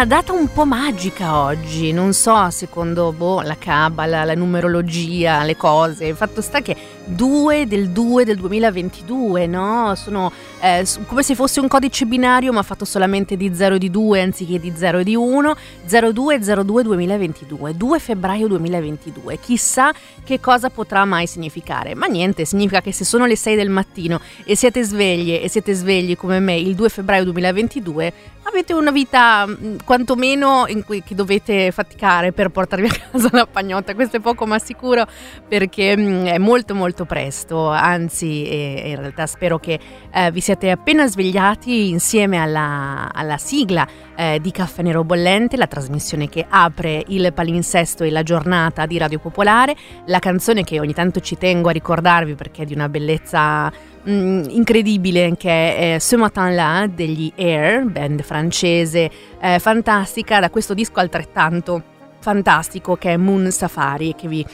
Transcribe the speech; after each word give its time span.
una 0.00 0.08
data 0.08 0.32
un 0.32 0.50
po' 0.50 0.64
magica 0.64 1.42
oggi, 1.42 1.92
non 1.92 2.14
so, 2.14 2.48
secondo 2.48 3.12
boh, 3.12 3.42
la 3.42 3.58
cabala, 3.58 4.24
la 4.24 4.34
numerologia, 4.34 5.44
le 5.44 5.58
cose. 5.58 6.06
Il 6.06 6.16
fatto 6.16 6.40
sta 6.40 6.62
che 6.62 6.74
2 7.04 7.66
del 7.66 7.90
2 7.90 8.24
del 8.24 8.38
2022, 8.38 9.46
no? 9.46 9.94
Sono 9.96 10.32
eh, 10.60 10.86
come 11.06 11.22
se 11.22 11.34
fosse 11.34 11.60
un 11.60 11.68
codice 11.68 12.06
binario 12.06 12.50
ma 12.50 12.62
fatto 12.62 12.86
solamente 12.86 13.36
di 13.36 13.54
0 13.54 13.74
e 13.74 13.78
di 13.78 13.90
2 13.90 14.22
anziché 14.22 14.58
di 14.58 14.72
0 14.74 14.98
e 15.00 15.04
di 15.04 15.14
1. 15.14 15.54
02 15.86 16.38
02 16.38 16.82
2022, 16.82 17.76
2 17.76 17.98
febbraio 17.98 18.46
2022. 18.46 19.38
Chissà 19.38 19.92
che 20.24 20.40
cosa 20.40 20.70
potrà 20.70 21.04
mai 21.04 21.26
significare. 21.26 21.94
Ma 21.94 22.06
niente, 22.06 22.46
significa 22.46 22.80
che 22.80 22.92
se 22.92 23.04
sono 23.04 23.26
le 23.26 23.36
6 23.36 23.54
del 23.54 23.68
mattino 23.68 24.18
e 24.44 24.56
siete 24.56 24.82
sveglie 24.82 25.42
e 25.42 25.48
siete 25.48 25.74
svegli 25.74 26.16
come 26.16 26.40
me 26.40 26.56
il 26.56 26.74
2 26.74 26.88
febbraio 26.88 27.24
2022, 27.24 28.12
avete 28.50 28.72
una 28.72 28.90
vita 28.90 29.46
mm, 29.46 29.76
quantomeno 29.84 30.64
in 30.68 30.84
cui 30.84 31.02
dovete 31.10 31.70
faticare 31.70 32.32
per 32.32 32.50
portarvi 32.50 32.86
a 32.86 32.90
casa 33.10 33.28
la 33.32 33.46
pagnotta. 33.46 33.94
Questo 33.94 34.18
è 34.18 34.20
poco 34.20 34.46
ma 34.46 34.58
sicuro 34.58 35.06
perché 35.48 35.96
mm, 35.96 36.26
è 36.26 36.38
molto 36.38 36.74
molto 36.74 37.04
presto, 37.04 37.68
anzi 37.68 38.88
in 38.88 38.96
realtà 38.96 39.26
spero 39.26 39.58
che 39.58 39.78
eh, 40.12 40.30
vi 40.30 40.40
siate 40.40 40.70
appena 40.70 41.06
svegliati 41.06 41.88
insieme 41.88 42.38
alla, 42.38 43.10
alla 43.12 43.38
sigla 43.38 43.86
eh, 44.16 44.38
di 44.40 44.50
Caffè 44.50 44.82
Nero 44.82 45.04
Bollente, 45.04 45.56
la 45.56 45.66
trasmissione 45.66 46.28
che 46.28 46.44
apre 46.48 47.04
il 47.08 47.32
palinsesto 47.32 48.04
e 48.04 48.10
la 48.10 48.22
giornata 48.22 48.86
di 48.86 48.98
Radio 48.98 49.18
Popolare, 49.18 49.74
la 50.06 50.18
canzone 50.18 50.64
che 50.64 50.78
ogni 50.80 50.92
tanto 50.92 51.20
ci 51.20 51.38
tengo 51.38 51.68
a 51.68 51.72
ricordarvi 51.72 52.34
perché 52.34 52.62
è 52.62 52.66
di 52.66 52.74
una 52.74 52.88
bellezza 52.88 53.72
Mm, 54.08 54.44
incredibile 54.48 55.34
che 55.36 55.96
è 55.96 55.96
Ce 56.00 56.16
Matin 56.16 56.54
Là 56.54 56.88
degli 56.90 57.30
Air, 57.36 57.84
band 57.84 58.22
francese 58.22 59.10
eh, 59.38 59.58
fantastica, 59.58 60.40
da 60.40 60.48
questo 60.48 60.72
disco 60.72 61.00
altrettanto 61.00 61.82
fantastico 62.18 62.96
che 62.96 63.12
è 63.12 63.16
Moon 63.18 63.50
Safari 63.50 64.14
che 64.14 64.26
vi 64.26 64.46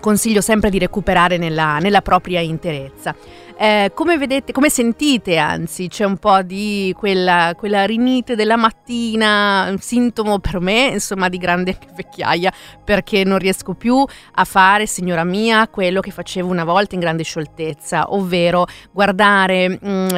consiglio 0.00 0.42
sempre 0.42 0.68
di 0.68 0.78
recuperare 0.78 1.38
nella, 1.38 1.78
nella 1.78 2.02
propria 2.02 2.40
interezza. 2.40 3.14
Eh, 3.56 3.92
come 3.94 4.18
vedete, 4.18 4.52
come 4.52 4.70
sentite, 4.70 5.36
anzi, 5.36 5.88
c'è 5.88 6.04
un 6.04 6.16
po' 6.16 6.42
di 6.42 6.94
quella, 6.98 7.54
quella 7.56 7.84
rinite 7.84 8.34
della 8.34 8.56
mattina, 8.56 9.66
un 9.68 9.78
sintomo 9.78 10.38
per 10.38 10.60
me, 10.60 10.88
insomma, 10.92 11.28
di 11.28 11.38
grande 11.38 11.76
vecchiaia, 11.94 12.52
perché 12.82 13.24
non 13.24 13.38
riesco 13.38 13.74
più 13.74 14.04
a 14.34 14.44
fare, 14.44 14.86
signora 14.86 15.24
mia, 15.24 15.68
quello 15.68 16.00
che 16.00 16.10
facevo 16.10 16.48
una 16.50 16.64
volta 16.64 16.94
in 16.94 17.00
grande 17.00 17.22
scioltezza, 17.22 18.12
ovvero 18.12 18.66
guardare, 18.90 19.68
mh, 19.68 19.88
mm, 19.88 20.08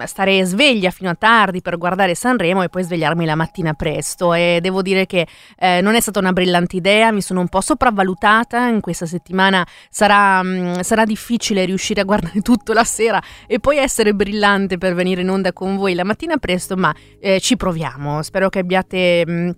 eh, 0.00 0.06
stare 0.06 0.44
sveglia 0.44 0.90
fino 0.90 1.10
a 1.10 1.14
tardi 1.14 1.60
per 1.60 1.76
guardare 1.78 2.14
Sanremo 2.14 2.62
e 2.62 2.68
poi 2.68 2.84
svegliarmi 2.84 3.24
la 3.24 3.34
mattina 3.34 3.74
presto. 3.74 4.32
E 4.34 4.58
devo 4.62 4.82
dire 4.82 5.06
che 5.06 5.26
eh, 5.58 5.80
non 5.80 5.94
è 5.94 6.00
stata 6.00 6.20
una 6.20 6.32
brillante 6.32 6.76
idea, 6.76 7.10
mi 7.12 7.22
sono 7.22 7.40
un 7.40 7.48
po' 7.48 7.60
sopravvalutata 7.60 8.68
in 8.68 8.80
questa 8.80 9.06
settimana, 9.06 9.66
sarà, 9.90 10.42
mh, 10.42 10.48
mm, 10.48 10.80
sarà 10.80 11.04
difficile 11.04 11.64
riuscire 11.64 12.00
a 12.00 12.03
guardare 12.04 12.22
guardare 12.24 12.40
tutto 12.42 12.72
la 12.72 12.84
sera 12.84 13.22
e 13.46 13.58
poi 13.60 13.78
essere 13.78 14.14
brillante 14.14 14.78
per 14.78 14.94
venire 14.94 15.22
in 15.22 15.30
onda 15.30 15.52
con 15.52 15.76
voi 15.76 15.94
la 15.94 16.04
mattina 16.04 16.36
presto, 16.38 16.76
ma 16.76 16.94
eh, 17.20 17.40
ci 17.40 17.56
proviamo. 17.56 18.22
Spero 18.22 18.48
che 18.48 18.60
abbiate... 18.60 19.24
Mh, 19.26 19.56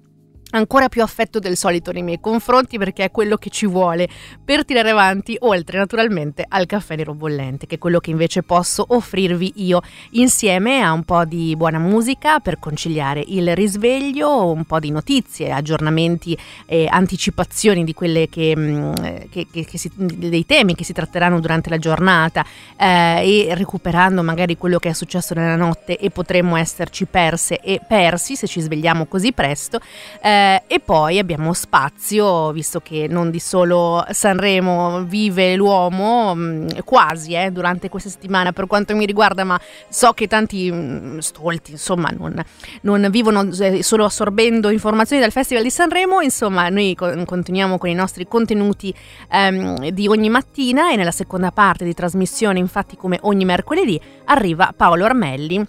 ancora 0.57 0.89
più 0.89 1.03
affetto 1.03 1.39
del 1.39 1.57
solito 1.57 1.93
nei 1.93 2.03
miei 2.03 2.21
confronti 2.21 2.79
perché 2.79 3.05
è 3.05 3.11
quello 3.11 3.37
che 3.37 3.51
ci 3.51 3.67
vuole 3.67 4.09
per 4.45 4.65
tirare 4.65 4.91
avanti, 4.91 5.37
oltre 5.41 5.79
naturalmente 5.79 6.45
al 6.47 6.67
caffè 6.67 6.97
nero 6.97 7.15
bollente, 7.15 7.67
che 7.67 7.77
è 7.77 7.79
quello 7.79 8.01
che 8.01 8.11
invece 8.11 8.43
posso 8.43 8.85
offrirvi 8.89 9.53
io 9.57 9.81
insieme 10.13 10.81
a 10.81 10.93
un 10.93 11.05
po' 11.05 11.25
di 11.25 11.55
buona 11.57 11.79
musica 11.79 12.41
per 12.41 12.59
conciliare 12.59 13.23
il 13.27 13.55
risveglio, 13.55 14.51
un 14.51 14.65
po' 14.65 14.79
di 14.79 14.91
notizie, 14.91 15.53
aggiornamenti 15.53 16.37
e 16.67 16.87
anticipazioni 16.91 17.85
di 17.85 17.95
quelle 17.95 18.29
che, 18.29 18.55
mm, 18.57 18.93
che, 19.31 19.47
che, 19.51 19.65
che 19.65 19.79
si, 19.79 19.91
dei 19.95 20.47
temi 20.47 20.75
che 20.75 20.85
si 20.85 20.93
tratteranno 20.93 21.41
durante 21.41 21.71
la 21.71 21.79
giornata 21.79 22.45
eh, 22.77 23.49
e 23.49 23.55
recuperando 23.55 24.23
magari 24.23 24.57
quello 24.57 24.79
che 24.79 24.91
è 24.91 24.93
successo 24.93 25.35
nella 25.35 25.57
notte 25.57 25.99
e 25.99 26.11
potremmo 26.11 26.57
esserci 26.57 27.07
perse 27.07 27.61
e 27.61 27.81
persi 27.87 28.37
se 28.37 28.47
ci 28.47 28.61
svegliamo 28.61 29.07
così 29.07 29.33
presto. 29.33 29.81
Eh, 30.23 30.46
eh, 30.47 30.63
e 30.67 30.81
poi 30.81 31.19
abbiamo 31.19 31.53
spazio, 31.53 32.53
visto 32.53 32.81
che 32.81 33.07
non 33.09 33.31
di 33.31 33.41
solo 33.41 34.05
Sanremo 34.11 35.03
vive 35.03 35.57
l'uomo, 35.57 36.35
mm, 36.35 36.69
quasi 36.85 37.35
eh, 37.35 37.51
durante 37.51 37.89
questa 37.89 38.09
settimana 38.09 38.53
per 38.53 38.67
quanto 38.67 38.95
mi 38.95 39.07
riguarda, 39.07 39.43
ma 39.43 39.61
so 39.89 40.13
che 40.13 40.29
tanti 40.29 40.71
mm, 40.71 41.19
stolti 41.19 41.73
insomma 41.73 42.11
non, 42.17 42.41
non, 42.83 43.09
vivono 43.11 43.51
eh, 43.51 43.83
solo 43.83 44.05
assorbendo 44.05 44.71
informazioni 44.71 45.21
dal 45.21 45.33
Festival 45.33 45.65
di 45.65 45.71
Sanremo, 45.71 46.21
insomma 46.21 46.69
noi 46.69 46.95
co- 46.95 47.25
continuiamo 47.25 47.79
con 47.79 47.89
i 47.89 47.95
nostri 47.95 48.29
contenuti 48.29 48.95
ehm, 49.31 49.89
di 49.91 50.07
ogni 50.07 50.29
mattina 50.29 50.93
e 50.93 50.97
nella 50.97 51.11
seconda 51.11 51.51
parte 51.51 51.85
di 51.85 51.95
trasmissione, 51.95 52.59
infatti 52.59 52.97
come 52.97 53.19
ogni 53.23 53.45
mercoledì, 53.45 54.01
arriva 54.27 54.73
Paolo 54.77 55.05
Armelli 55.05 55.67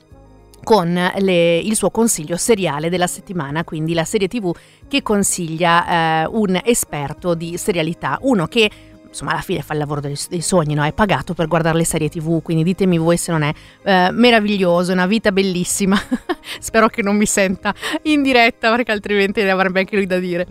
con 0.67 0.93
le, 1.19 1.59
il 1.59 1.77
suo 1.77 1.89
consiglio 1.89 2.35
seriale 2.35 2.89
della 2.89 3.07
settimana, 3.07 3.63
quindi 3.63 3.93
la 3.93 4.03
serie 4.03 4.27
tv 4.27 4.53
che 4.89 5.01
consiglia 5.01 6.25
eh, 6.25 6.27
un 6.29 6.59
esperto 6.61 7.35
di 7.35 7.57
serialità, 7.57 8.17
uno 8.23 8.47
che 8.47 8.69
insomma 9.07 9.31
alla 9.31 9.41
fine 9.41 9.61
fa 9.61 9.73
il 9.73 9.79
lavoro 9.79 10.01
dei, 10.01 10.17
dei 10.29 10.41
sogni, 10.41 10.73
no? 10.73 10.83
è 10.83 10.93
pagato 10.93 11.33
per 11.33 11.47
guardare 11.47 11.77
le 11.77 11.85
serie 11.85 12.09
tv, 12.09 12.41
quindi 12.41 12.63
ditemi 12.63 12.97
voi 12.97 13.17
se 13.17 13.31
non 13.31 13.43
è 13.43 13.53
eh, 13.83 14.09
meraviglioso, 14.11 14.91
una 14.91 15.07
vita 15.07 15.31
bellissima. 15.31 15.97
Spero 16.59 16.87
che 16.87 17.01
non 17.01 17.15
mi 17.15 17.25
senta 17.25 17.73
in 18.03 18.21
diretta 18.21 18.71
perché 18.71 18.91
altrimenti 18.91 19.43
ne 19.43 19.51
avrebbe 19.51 19.79
anche 19.79 19.95
lui 19.95 20.05
da 20.05 20.19
dire. 20.19 20.47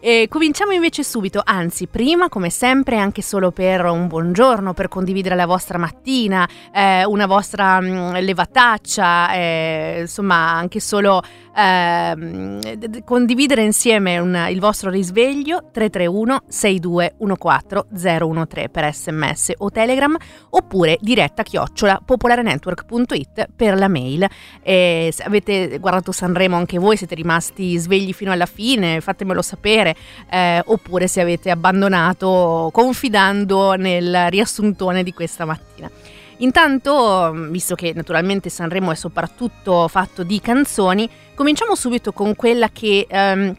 E 0.00 0.26
cominciamo 0.28 0.72
invece 0.72 1.04
subito, 1.04 1.40
anzi 1.44 1.86
prima 1.86 2.28
come 2.28 2.50
sempre 2.50 2.98
anche 2.98 3.22
solo 3.22 3.52
per 3.52 3.84
un 3.84 4.08
buongiorno, 4.08 4.74
per 4.74 4.88
condividere 4.88 5.36
la 5.36 5.46
vostra 5.46 5.78
mattina, 5.78 6.48
eh, 6.72 7.04
una 7.04 7.26
vostra 7.26 7.80
mh, 7.80 7.86
mm, 7.86 8.14
levataccia, 8.16 9.32
eh, 9.34 9.96
insomma 10.00 10.54
anche 10.54 10.80
solo 10.80 11.22
eh, 11.56 13.00
condividere 13.04 13.62
insieme 13.62 14.18
un, 14.18 14.46
il 14.50 14.60
vostro 14.60 14.90
risveglio 14.90 15.70
331 15.72 16.42
6214 16.48 17.86
013 17.96 18.68
per 18.70 18.92
sms 18.92 19.52
o 19.58 19.70
telegram 19.70 20.16
oppure 20.50 20.98
diretta 21.00 21.42
chiocciola 21.42 22.00
popolarenetwork.it 22.04 23.48
per 23.54 23.78
la 23.78 23.88
mail. 23.88 24.26
E 24.62 25.10
se 25.12 25.22
avete 25.22 25.78
guardato 25.78 26.12
Sanremo 26.12 26.56
anche 26.56 26.78
voi, 26.78 26.96
siete 26.96 27.14
rimasti 27.14 27.76
svegli 27.76 28.12
fino 28.12 28.32
alla 28.32 28.46
fine, 28.46 29.00
fatemelo 29.00 29.42
sapere 29.42 29.94
eh, 30.30 30.62
oppure 30.64 31.06
se 31.08 31.20
avete 31.20 31.50
abbandonato 31.50 32.70
confidando 32.72 33.74
nel 33.74 34.28
riassuntone 34.30 35.02
di 35.02 35.12
questa 35.12 35.44
mattina. 35.44 35.90
Intanto, 36.38 37.32
visto 37.50 37.74
che 37.74 37.92
naturalmente 37.94 38.50
Sanremo 38.50 38.90
è 38.90 38.94
soprattutto 38.94 39.88
fatto 39.88 40.22
di 40.22 40.38
canzoni, 40.40 41.08
cominciamo 41.34 41.74
subito 41.74 42.12
con 42.12 42.34
quella 42.34 42.68
che... 42.70 43.06
Ehm, 43.08 43.56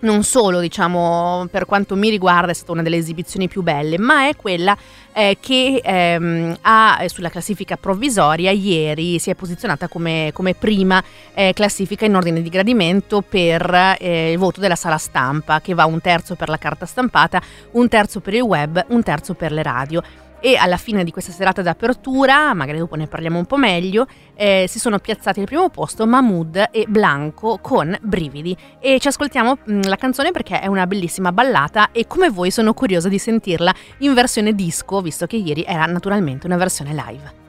non 0.00 0.22
solo, 0.22 0.60
diciamo, 0.60 1.46
per 1.50 1.64
quanto 1.66 1.96
mi 1.96 2.10
riguarda 2.10 2.50
è 2.50 2.54
stata 2.54 2.72
una 2.72 2.82
delle 2.82 2.96
esibizioni 2.96 3.48
più 3.48 3.62
belle, 3.62 3.98
ma 3.98 4.28
è 4.28 4.36
quella 4.36 4.76
eh, 5.12 5.38
che 5.40 5.80
ehm, 5.82 6.58
ha 6.60 6.98
eh, 7.00 7.08
sulla 7.08 7.30
classifica 7.30 7.76
provvisoria 7.76 8.50
ieri 8.50 9.18
si 9.18 9.30
è 9.30 9.34
posizionata 9.34 9.88
come, 9.88 10.30
come 10.34 10.54
prima 10.54 11.02
eh, 11.32 11.52
classifica 11.54 12.04
in 12.04 12.14
ordine 12.14 12.42
di 12.42 12.48
gradimento 12.48 13.22
per 13.22 13.96
eh, 13.98 14.32
il 14.32 14.38
voto 14.38 14.60
della 14.60 14.76
sala 14.76 14.98
stampa, 14.98 15.60
che 15.60 15.74
va 15.74 15.86
un 15.86 16.00
terzo 16.00 16.34
per 16.34 16.48
la 16.48 16.58
carta 16.58 16.84
stampata, 16.84 17.40
un 17.72 17.88
terzo 17.88 18.20
per 18.20 18.34
il 18.34 18.42
web, 18.42 18.84
un 18.88 19.02
terzo 19.02 19.34
per 19.34 19.52
le 19.52 19.62
radio 19.62 20.02
e 20.46 20.54
alla 20.54 20.76
fine 20.76 21.02
di 21.02 21.10
questa 21.10 21.32
serata 21.32 21.60
d'apertura, 21.60 22.54
magari 22.54 22.78
dopo 22.78 22.94
ne 22.94 23.08
parliamo 23.08 23.36
un 23.36 23.46
po' 23.46 23.56
meglio, 23.56 24.06
eh, 24.36 24.66
si 24.68 24.78
sono 24.78 25.00
piazzati 25.00 25.40
al 25.40 25.46
primo 25.46 25.70
posto 25.70 26.06
Mahmood 26.06 26.68
e 26.70 26.84
Blanco 26.86 27.58
con 27.60 27.98
Brividi 28.00 28.56
e 28.78 29.00
ci 29.00 29.08
ascoltiamo 29.08 29.58
mh, 29.64 29.72
mm, 29.72 29.80
la 29.88 29.96
canzone 29.96 30.30
perché 30.30 30.60
è 30.60 30.68
una 30.68 30.86
bellissima 30.86 31.32
ballata 31.32 31.90
e 31.90 32.06
come 32.06 32.30
voi 32.30 32.52
sono 32.52 32.74
curiosa 32.74 33.08
di 33.08 33.18
sentirla 33.18 33.74
in 33.98 34.14
versione 34.14 34.54
disco, 34.54 35.00
visto 35.00 35.26
che 35.26 35.34
ieri 35.34 35.64
era 35.66 35.84
naturalmente 35.86 36.46
una 36.46 36.56
versione 36.56 36.94
live. 36.94 37.44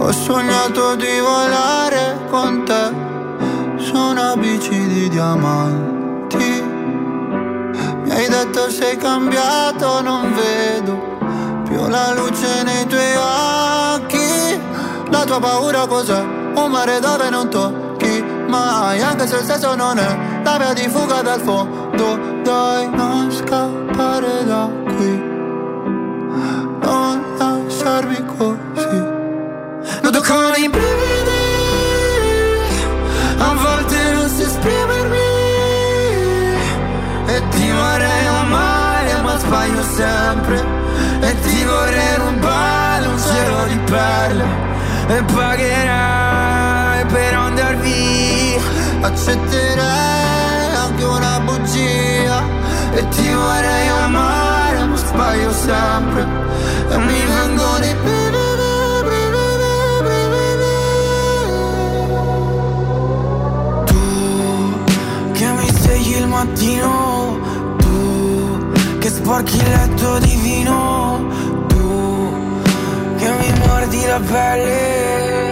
Ho 0.00 0.10
sognato 0.10 0.96
di 0.96 1.20
volare 1.20 2.18
con 2.28 2.64
te 2.64 3.11
una 3.92 4.36
bici 4.36 4.86
di 4.86 5.08
diamanti. 5.08 6.62
Mi 8.04 8.10
hai 8.10 8.28
detto 8.28 8.70
sei 8.70 8.96
cambiato, 8.96 10.02
non 10.02 10.34
vedo 10.34 11.18
più 11.64 11.86
la 11.88 12.12
luce 12.14 12.62
nei 12.64 12.86
tuoi 12.86 13.14
occhi. 13.16 14.60
La 15.10 15.24
tua 15.24 15.40
paura 15.40 15.86
cos'è? 15.86 16.20
Un 16.54 16.70
mare 16.70 17.00
dove 17.00 17.30
non 17.30 17.48
tocchi 17.48 18.22
mai, 18.48 19.00
anche 19.00 19.26
se 19.26 19.36
il 19.36 19.44
senso 19.44 19.74
non 19.74 19.98
è 19.98 20.40
la 20.42 20.56
via 20.58 20.72
di 20.72 20.88
fuga 20.88 21.22
dal 21.22 21.40
fondo. 21.40 22.30
Dai, 22.42 22.88
non 22.90 23.30
scappare 23.30 24.44
da 24.44 24.68
qui 24.96 25.30
lasciarmi 27.82 28.24
così 28.36 29.20
Noto 30.02 30.22
con 30.22 30.54
i 30.56 30.68
brividi 30.68 31.01
perle 43.92 44.44
E 45.08 45.22
pagherai 45.34 47.04
per 47.06 47.34
andar 47.34 47.76
via. 47.76 48.60
Accetterei 49.02 50.74
anche 50.84 51.04
una 51.04 51.40
bugia 51.40 52.38
E 52.94 53.08
ti 53.08 53.28
vorrei 53.32 53.88
amare 53.88 54.84
ma 54.84 54.96
sbaglio 54.96 55.52
sempre 55.52 56.22
E 56.90 56.96
mi 56.98 57.20
vengono 57.34 57.84
i 57.84 57.94
Tu 63.90 65.32
che 65.32 65.46
mi 65.58 65.68
svegli 65.76 66.16
il 66.16 66.26
mattino 66.28 67.38
Tu 67.78 68.98
che 68.98 69.08
sporchi 69.08 69.56
il 69.56 69.68
letto 69.68 70.18
di 70.20 70.36
vino 70.36 70.70
Tu 70.70 70.72
che 70.76 71.40
mi 71.40 71.51
mordi 73.66 74.06
la 74.06 74.20
pelle 74.30 75.51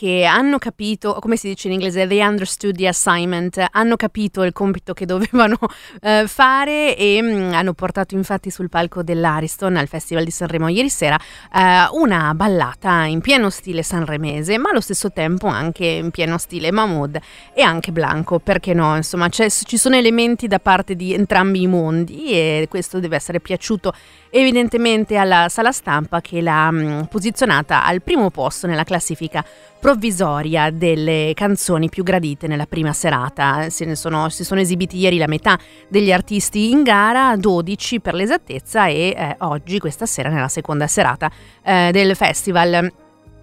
che 0.00 0.24
hanno 0.24 0.56
capito, 0.56 1.18
come 1.20 1.36
si 1.36 1.48
dice 1.48 1.66
in 1.66 1.74
inglese, 1.74 2.06
they 2.06 2.26
understood 2.26 2.74
the 2.74 2.88
assignment, 2.88 3.62
hanno 3.70 3.96
capito 3.96 4.44
il 4.44 4.52
compito 4.54 4.94
che 4.94 5.04
dovevano 5.04 5.58
eh, 6.00 6.24
fare 6.26 6.96
e 6.96 7.20
mh, 7.20 7.52
hanno 7.52 7.74
portato 7.74 8.14
infatti 8.14 8.48
sul 8.48 8.70
palco 8.70 9.02
dell'Ariston 9.02 9.76
al 9.76 9.88
Festival 9.88 10.24
di 10.24 10.30
Sanremo 10.30 10.68
ieri 10.68 10.88
sera 10.88 11.18
eh, 11.54 11.86
una 11.92 12.32
ballata 12.32 13.04
in 13.04 13.20
pieno 13.20 13.50
stile 13.50 13.82
sanremese, 13.82 14.56
ma 14.56 14.70
allo 14.70 14.80
stesso 14.80 15.12
tempo 15.12 15.48
anche 15.48 15.84
in 15.84 16.10
pieno 16.10 16.38
stile 16.38 16.70
Mahmood 16.70 17.20
e 17.52 17.60
anche 17.60 17.92
Blanco, 17.92 18.38
perché 18.38 18.72
no? 18.72 18.96
Insomma, 18.96 19.28
ci 19.28 19.76
sono 19.76 19.96
elementi 19.96 20.46
da 20.46 20.60
parte 20.60 20.96
di 20.96 21.12
entrambi 21.12 21.60
i 21.60 21.66
mondi 21.66 22.30
e 22.30 22.66
questo 22.70 23.00
deve 23.00 23.16
essere 23.16 23.40
piaciuto 23.40 23.92
evidentemente 24.30 25.16
alla 25.16 25.50
sala 25.50 25.72
stampa 25.72 26.22
che 26.22 26.40
l'ha 26.40 26.70
mh, 26.70 27.08
posizionata 27.10 27.84
al 27.84 28.00
primo 28.00 28.30
posto 28.30 28.66
nella 28.66 28.84
classifica 28.84 29.44
provvisoria 29.90 30.70
delle 30.70 31.32
canzoni 31.34 31.88
più 31.88 32.04
gradite 32.04 32.46
nella 32.46 32.66
prima 32.66 32.92
serata. 32.92 33.68
Se 33.70 33.96
sono, 33.96 34.28
si 34.28 34.44
sono 34.44 34.60
esibiti 34.60 34.96
ieri 34.98 35.18
la 35.18 35.26
metà 35.26 35.58
degli 35.88 36.12
artisti 36.12 36.70
in 36.70 36.84
gara, 36.84 37.34
12 37.36 38.00
per 38.00 38.14
l'esattezza, 38.14 38.86
e 38.86 39.14
eh, 39.16 39.34
oggi, 39.40 39.80
questa 39.80 40.06
sera, 40.06 40.28
nella 40.28 40.46
seconda 40.46 40.86
serata 40.86 41.28
eh, 41.64 41.90
del 41.90 42.14
festival 42.14 42.92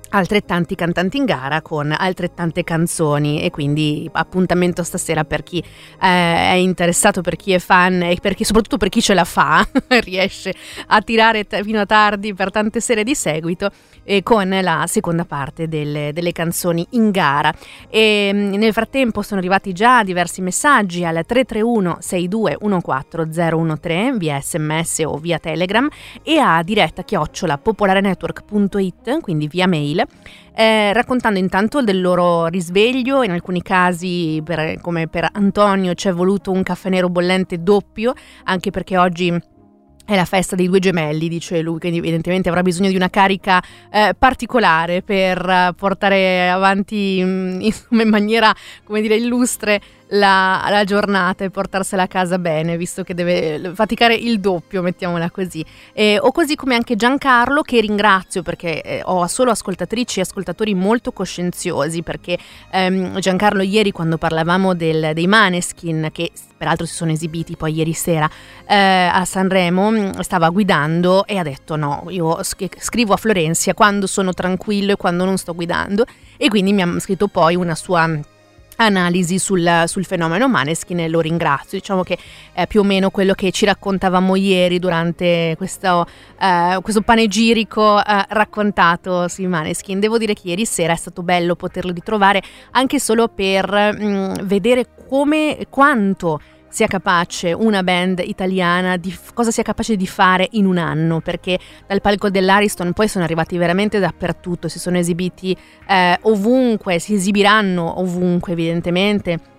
altrettanti 0.10 0.76
cantanti 0.76 1.18
in 1.18 1.26
gara 1.26 1.62
con 1.62 1.94
altrettante 1.96 2.64
canzoni 2.64 3.42
e 3.42 3.50
quindi 3.50 4.10
appuntamento 4.14 4.84
stasera 4.84 5.24
per 5.24 5.44
chi 5.44 5.60
eh, 5.60 5.66
è 6.00 6.54
interessato, 6.54 7.22
per 7.22 7.36
chi 7.36 7.54
è 7.54 7.60
fan 7.60 8.04
e 8.04 8.18
per 8.22 8.36
chi, 8.36 8.44
soprattutto 8.44 8.78
per 8.78 8.90
chi 8.90 9.02
ce 9.02 9.14
la 9.14 9.26
fa, 9.26 9.68
riesce 10.04 10.54
a 10.88 11.02
tirare 11.02 11.46
fino 11.64 11.80
a 11.80 11.86
tardi 11.86 12.34
per 12.34 12.52
tante 12.52 12.80
sere 12.80 13.04
di 13.04 13.16
seguito 13.16 13.72
con 14.24 14.58
la 14.62 14.86
seconda 14.88 15.26
parte 15.26 15.68
delle, 15.68 16.12
delle 16.14 16.32
canzoni 16.32 16.86
in 16.92 17.12
gara. 17.12 17.54
E, 17.90 18.32
mh, 18.34 18.56
nel 18.56 18.72
frattempo 18.72 19.22
sono 19.22 19.40
arrivati 19.40 19.74
già 19.74 20.04
diversi 20.04 20.42
messaggi 20.42 21.04
al 21.04 21.26
331 21.26 21.98
6214013 22.02 24.18
via 24.18 24.40
sms 24.40 25.04
o 25.06 25.18
via 25.18 25.40
telegram 25.40 25.90
e 26.24 26.38
a 26.38 26.64
diretta 26.64 27.04
chiocciola 27.04 27.58
popolarenetwork.it 27.58 29.20
quindi 29.22 29.48
via 29.48 29.68
mail 29.68 29.97
eh, 30.56 30.92
raccontando 30.94 31.40
intanto 31.40 31.82
del 31.82 32.02
loro 32.02 32.48
risveglio, 32.48 33.24
in 33.24 33.32
alcuni 33.32 33.62
casi 33.62 34.42
per, 34.44 34.80
come 34.82 35.08
per 35.08 35.30
Antonio 35.32 35.94
ci 35.94 36.08
è 36.08 36.12
voluto 36.12 36.52
un 36.52 36.64
caffè 36.64 36.90
nero 36.90 37.10
bollente 37.10 37.62
doppio, 37.62 38.14
anche 38.44 38.72
perché 38.72 38.98
oggi 38.98 39.34
è 40.08 40.16
la 40.16 40.26
festa 40.26 40.56
dei 40.56 40.68
due 40.68 40.80
gemelli, 40.80 41.28
dice 41.28 41.62
lui, 41.62 41.80
quindi 41.80 41.98
evidentemente 41.98 42.48
avrà 42.48 42.62
bisogno 42.62 42.90
di 42.90 42.96
una 42.96 43.10
carica 43.10 43.62
eh, 43.92 44.16
particolare 44.18 45.02
per 45.02 45.74
portare 45.76 46.50
avanti 46.50 47.18
in, 47.18 47.60
in 47.92 48.10
maniera, 48.10 48.56
come 48.86 49.02
dire, 49.02 49.16
illustre 49.16 49.82
la, 50.10 50.66
la, 50.70 50.84
giornata 50.84 51.44
e 51.44 51.50
portarsela 51.50 52.04
a 52.04 52.08
casa 52.08 52.40
bene, 52.40 52.78
visto 52.78 53.04
che 53.04 53.14
deve 53.14 53.72
faticare 53.74 54.16
il 54.16 54.40
doppio, 54.40 54.82
mettiamola 54.82 55.30
così. 55.32 55.66
Eh, 55.94 56.18
o 56.20 56.32
così 56.32 56.56
come 56.56 56.76
anche 56.76 56.96
Giancarlo, 56.96 57.62
che 57.62 57.82
ringrazio 57.82 58.42
perché 58.44 58.82
eh, 58.82 59.02
ho 59.04 59.26
solo 59.28 59.52
ascoltatrici 59.52 60.20
e 60.20 60.24
ascoltatori 60.24 60.74
molto 60.74 61.12
coscienziosi, 61.12 62.04
perché 62.04 62.38
ehm, 62.72 63.20
Giancarlo 63.20 63.62
ieri 63.62 63.92
quando 63.92 64.18
parlavamo 64.18 64.74
del, 64.74 65.12
dei 65.14 65.28
Maneskin, 65.28 66.10
che 66.12 66.32
peraltro 66.58 66.86
si 66.86 66.94
sono 66.94 67.12
esibiti 67.12 67.56
poi 67.56 67.74
ieri 67.74 67.94
sera 67.94 68.30
eh, 68.68 69.10
a 69.12 69.24
Sanremo, 69.26 70.24
stava 70.24 70.50
guidando 70.50 71.26
e 71.26 71.38
ha 71.38 71.44
detto 71.44 71.76
no, 71.76 72.06
io 72.10 72.40
scrivo 72.42 73.14
a 73.14 73.18
Florencia 73.18 73.74
quando 73.74 74.08
sono 74.08 74.34
tranquillo 74.34 74.94
e 74.94 74.96
quando 74.96 75.24
non 75.24 75.38
sto 75.38 75.54
guidando 75.54 76.06
e 76.36 76.48
quindi 76.50 76.74
mi 76.74 76.82
ha 76.82 77.00
scritto 77.00 77.28
poi 77.28 77.56
una 77.56 77.76
sua 77.76 78.20
analisi 78.78 79.40
sul, 79.40 79.84
sul, 79.86 80.06
fenomeno 80.06 80.48
Maneskin 80.48 81.00
e 81.00 81.08
lo 81.08 81.20
ringrazio. 81.20 81.78
Diciamo 81.78 82.04
che 82.04 82.18
è 82.52 82.66
più 82.68 82.82
o 82.82 82.84
meno 82.84 83.10
quello 83.10 83.34
che 83.34 83.52
ci 83.52 83.66
raccontavamo 83.66 84.36
ieri 84.36 84.80
durante 84.80 85.54
questo, 85.58 86.06
uh, 86.40 86.82
questo 86.82 87.02
panegirico 87.02 87.96
uh, 87.96 88.02
raccontato 88.30 89.28
sui 89.28 89.48
Maneskin. 89.48 90.00
Devo 90.00 90.18
dire 90.18 90.34
che 90.34 90.50
ieri 90.50 90.66
sera 90.66 90.94
è 90.94 90.98
stato 90.98 91.24
bello 91.24 91.56
poterlo 91.56 91.92
ritrovare 91.92 92.42
anche 92.72 93.00
solo 93.00 93.28
per 93.28 93.70
mh, 93.72 94.06
mm, 94.06 94.34
vedere 94.44 94.88
come, 95.08 95.68
quanto 95.70 96.40
sia 96.78 96.86
capace 96.86 97.54
una 97.54 97.82
band 97.82 98.22
italiana 98.24 98.98
di 98.98 99.12
cosa 99.34 99.50
sia 99.50 99.64
capace 99.64 99.96
di 99.96 100.06
fare 100.06 100.48
in 100.52 100.68
un 100.68 100.78
anno, 100.78 101.22
perché 101.22 101.58
dal 101.88 102.02
palco 102.02 102.30
dell'Ariston 102.30 102.94
poi 102.94 103.08
sono 103.08 103.24
arrivati 103.24 103.58
veramente 103.58 103.98
dappertutto, 103.98 104.68
si 104.68 104.78
sono 104.78 105.00
esibiti 105.00 105.58
eh, 105.88 106.20
ovunque, 106.22 107.00
si 107.00 107.16
esibiranno 107.16 108.00
ovunque 108.00 108.52
evidentemente 108.52 109.57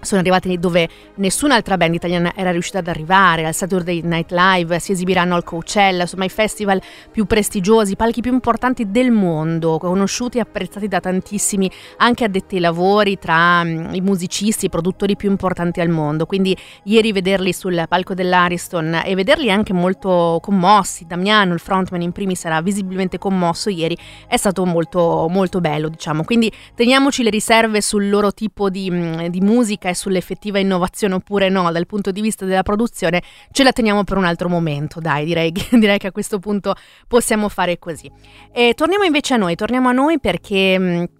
sono 0.00 0.20
arrivati 0.20 0.58
dove 0.58 0.88
nessun'altra 1.16 1.76
band 1.76 1.94
italiana 1.94 2.32
era 2.34 2.50
riuscita 2.50 2.78
ad 2.78 2.88
arrivare, 2.88 3.44
al 3.44 3.54
Saturday 3.54 4.00
Night 4.02 4.30
Live, 4.30 4.78
si 4.78 4.92
esibiranno 4.92 5.34
al 5.34 5.44
Coachella, 5.44 6.02
insomma 6.02 6.24
i 6.24 6.28
festival 6.28 6.80
più 7.10 7.24
prestigiosi, 7.24 7.92
i 7.92 7.96
palchi 7.96 8.20
più 8.20 8.32
importanti 8.32 8.90
del 8.90 9.10
mondo, 9.10 9.78
conosciuti 9.78 10.38
e 10.38 10.40
apprezzati 10.40 10.88
da 10.88 11.00
tantissimi 11.00 11.70
anche 11.98 12.24
addetti 12.24 12.56
ai 12.56 12.60
lavori 12.60 13.18
tra 13.18 13.62
um, 13.64 13.90
i 13.92 14.00
musicisti, 14.00 14.66
i 14.66 14.70
produttori 14.70 15.16
più 15.16 15.30
importanti 15.30 15.80
al 15.80 15.88
mondo. 15.88 16.26
Quindi 16.26 16.56
ieri 16.84 17.12
vederli 17.12 17.52
sul 17.52 17.84
palco 17.88 18.14
dell'Ariston 18.14 19.02
e 19.04 19.14
vederli 19.14 19.50
anche 19.50 19.72
molto 19.72 20.38
commossi, 20.40 21.06
Damiano, 21.06 21.54
il 21.54 21.60
frontman 21.60 22.02
in 22.02 22.12
primis 22.12 22.44
era 22.44 22.60
visibilmente 22.60 23.18
commosso 23.18 23.68
ieri, 23.70 23.96
è 24.26 24.36
stato 24.36 24.64
molto 24.64 25.26
molto 25.28 25.60
bello, 25.60 25.88
diciamo. 25.88 26.24
Quindi 26.24 26.50
teniamoci 26.74 27.22
le 27.22 27.30
riserve 27.30 27.80
sul 27.80 28.08
loro 28.08 28.32
tipo 28.32 28.70
di, 28.70 28.90
mm, 28.90 29.26
di 29.26 29.40
musica 29.40 29.87
è 29.88 29.92
sull'effettiva 29.92 30.58
innovazione 30.58 31.14
oppure 31.14 31.48
no 31.48 31.70
dal 31.72 31.86
punto 31.86 32.10
di 32.10 32.20
vista 32.20 32.44
della 32.44 32.62
produzione, 32.62 33.22
ce 33.50 33.62
la 33.62 33.72
teniamo 33.72 34.04
per 34.04 34.16
un 34.16 34.24
altro 34.24 34.48
momento, 34.48 35.00
dai, 35.00 35.24
direi, 35.24 35.52
direi 35.72 35.98
che 35.98 36.08
a 36.08 36.12
questo 36.12 36.38
punto 36.38 36.74
possiamo 37.06 37.48
fare 37.48 37.78
così. 37.78 38.10
E 38.52 38.74
torniamo 38.74 39.04
invece 39.04 39.34
a 39.34 39.36
noi, 39.36 39.54
torniamo 39.54 39.88
a 39.88 39.92
noi 39.92 40.18
perché... 40.20 41.10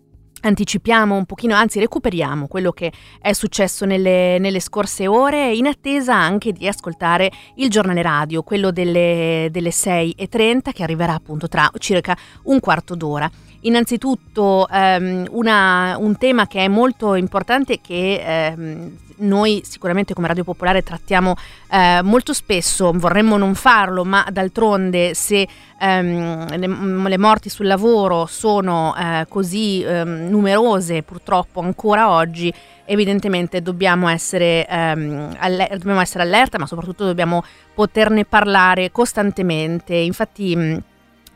Anticipiamo 0.40 1.16
un 1.16 1.24
pochino, 1.24 1.56
anzi 1.56 1.80
recuperiamo 1.80 2.46
quello 2.46 2.70
che 2.70 2.92
è 3.20 3.32
successo 3.32 3.84
nelle, 3.84 4.38
nelle, 4.38 4.60
scorse 4.60 5.08
ore 5.08 5.52
in 5.52 5.66
attesa 5.66 6.14
anche 6.14 6.52
di 6.52 6.68
ascoltare 6.68 7.28
il 7.56 7.68
giornale 7.68 8.02
radio, 8.02 8.44
quello 8.44 8.70
delle, 8.70 9.48
delle 9.50 9.70
6.30 9.70 10.70
che 10.72 10.84
arriverà 10.84 11.14
appunto 11.14 11.48
tra 11.48 11.68
circa 11.78 12.16
un 12.44 12.60
quarto 12.60 12.94
d'ora. 12.94 13.28
Innanzitutto 13.62 14.68
um, 14.70 15.26
una, 15.30 15.96
un 15.98 16.16
tema 16.16 16.46
che 16.46 16.60
è 16.60 16.68
molto 16.68 17.14
importante 17.14 17.80
che 17.80 18.54
um, 18.56 18.96
noi 19.16 19.62
sicuramente 19.64 20.14
come 20.14 20.28
Radio 20.28 20.44
Popolare 20.44 20.84
trattiamo 20.84 21.34
uh, 21.70 22.04
molto 22.04 22.32
spesso, 22.32 22.92
vorremmo 22.94 23.36
non 23.36 23.56
farlo, 23.56 24.04
ma 24.04 24.24
d'altronde 24.30 25.12
se 25.14 25.48
um, 25.80 26.46
le, 26.56 27.08
le, 27.08 27.18
morti 27.18 27.48
sul 27.48 27.66
lavoro 27.66 28.26
sono 28.26 28.94
uh, 28.96 29.26
così 29.28 29.82
numerose 29.82 31.02
purtroppo 31.02 31.58
ancora 31.60 32.10
oggi, 32.10 32.54
evidentemente 32.84 33.60
dobbiamo 33.60 34.08
essere, 34.08 34.64
aller- 34.66 35.76
dobbiamo 35.76 36.00
essere 36.00 36.22
allerta, 36.22 36.58
ma 36.58 36.66
soprattutto 36.66 37.04
dobbiamo 37.04 37.42
poterne 37.74 38.24
parlare 38.24 38.92
costantemente. 38.92 39.94
Infatti 39.94 40.87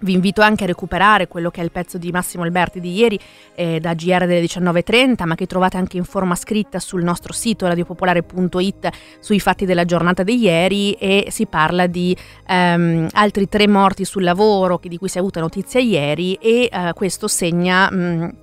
vi 0.03 0.13
invito 0.13 0.41
anche 0.41 0.65
a 0.65 0.67
recuperare 0.67 1.29
quello 1.29 1.51
che 1.51 1.61
è 1.61 1.65
il 1.65 1.71
pezzo 1.71 1.99
di 1.99 2.11
Massimo 2.11 2.45
Alberti 2.45 2.81
di 2.81 2.95
ieri 2.95 3.19
eh, 3.55 3.81
da 3.81 3.95
GR 3.95 4.27
delle 4.27 4.43
19.30, 4.43 5.27
ma 5.27 5.35
che 5.35 5.47
trovate 5.47 5.77
anche 5.77 5.97
in 5.97 6.05
forma 6.05 6.35
scritta 6.35 6.79
sul 6.79 7.03
nostro 7.03 7.33
sito 7.33 7.67
radiopopolare.it 7.67 8.89
sui 9.21 9.41
fatti 9.41 9.65
della 9.65 9.85
giornata 9.85 10.23
di 10.23 10.39
ieri 10.39 10.93
e 10.93 11.27
si 11.31 11.47
parla 11.47 11.87
di 11.87 12.17
ehm, 12.47 13.09
altri 13.13 13.49
tre 13.49 13.67
morti 13.69 14.05
sul 14.05 14.23
lavoro 14.23 14.81
di 14.83 14.99
cui 14.99 15.09
si 15.09 15.17
è 15.17 15.21
avuta 15.21 15.41
notizia 15.41 15.81
ieri 15.81 16.35
e 16.35 16.69
eh, 16.71 16.93
questo 16.95 17.29
segna... 17.29 17.91
Mh, 17.91 18.35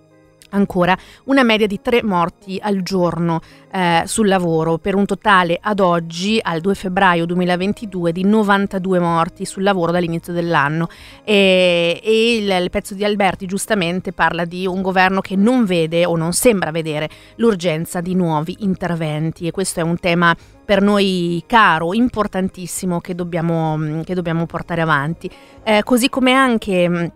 ancora 0.49 0.97
una 1.25 1.43
media 1.43 1.67
di 1.67 1.79
tre 1.81 2.03
morti 2.03 2.59
al 2.61 2.81
giorno 2.81 3.41
eh, 3.71 4.03
sul 4.05 4.27
lavoro 4.27 4.77
per 4.77 4.95
un 4.95 5.05
totale 5.05 5.57
ad 5.61 5.79
oggi 5.79 6.39
al 6.41 6.61
2 6.61 6.75
febbraio 6.75 7.25
2022 7.25 8.11
di 8.11 8.23
92 8.23 8.99
morti 8.99 9.45
sul 9.45 9.63
lavoro 9.63 9.91
dall'inizio 9.91 10.33
dell'anno. 10.33 10.87
E, 11.23 11.99
e 12.03 12.35
il, 12.37 12.49
il, 12.49 12.69
pezzo 12.69 12.93
di 12.93 13.03
Alberti 13.03 13.45
giustamente 13.45 14.11
parla 14.11 14.45
di 14.45 14.65
un 14.65 14.81
governo 14.81 15.21
che 15.21 15.35
non 15.35 15.65
vede 15.65 16.05
o 16.05 16.15
non 16.15 16.33
sembra 16.33 16.71
vedere 16.71 17.09
l'urgenza 17.35 18.01
di 18.01 18.15
nuovi 18.15 18.57
interventi. 18.59 19.47
E 19.47 19.51
questo 19.51 19.79
è 19.79 19.83
un 19.83 19.99
tema 19.99 20.35
per 20.65 20.81
noi 20.81 21.43
caro, 21.47 21.93
importantissimo 21.93 22.99
che 22.99 23.15
dobbiamo, 23.15 24.01
che 24.03 24.13
dobbiamo 24.13 24.45
portare 24.45 24.81
avanti, 24.81 25.29
eh, 25.63 25.81
così 25.83 26.09
come 26.09 26.33
anche 26.33 27.11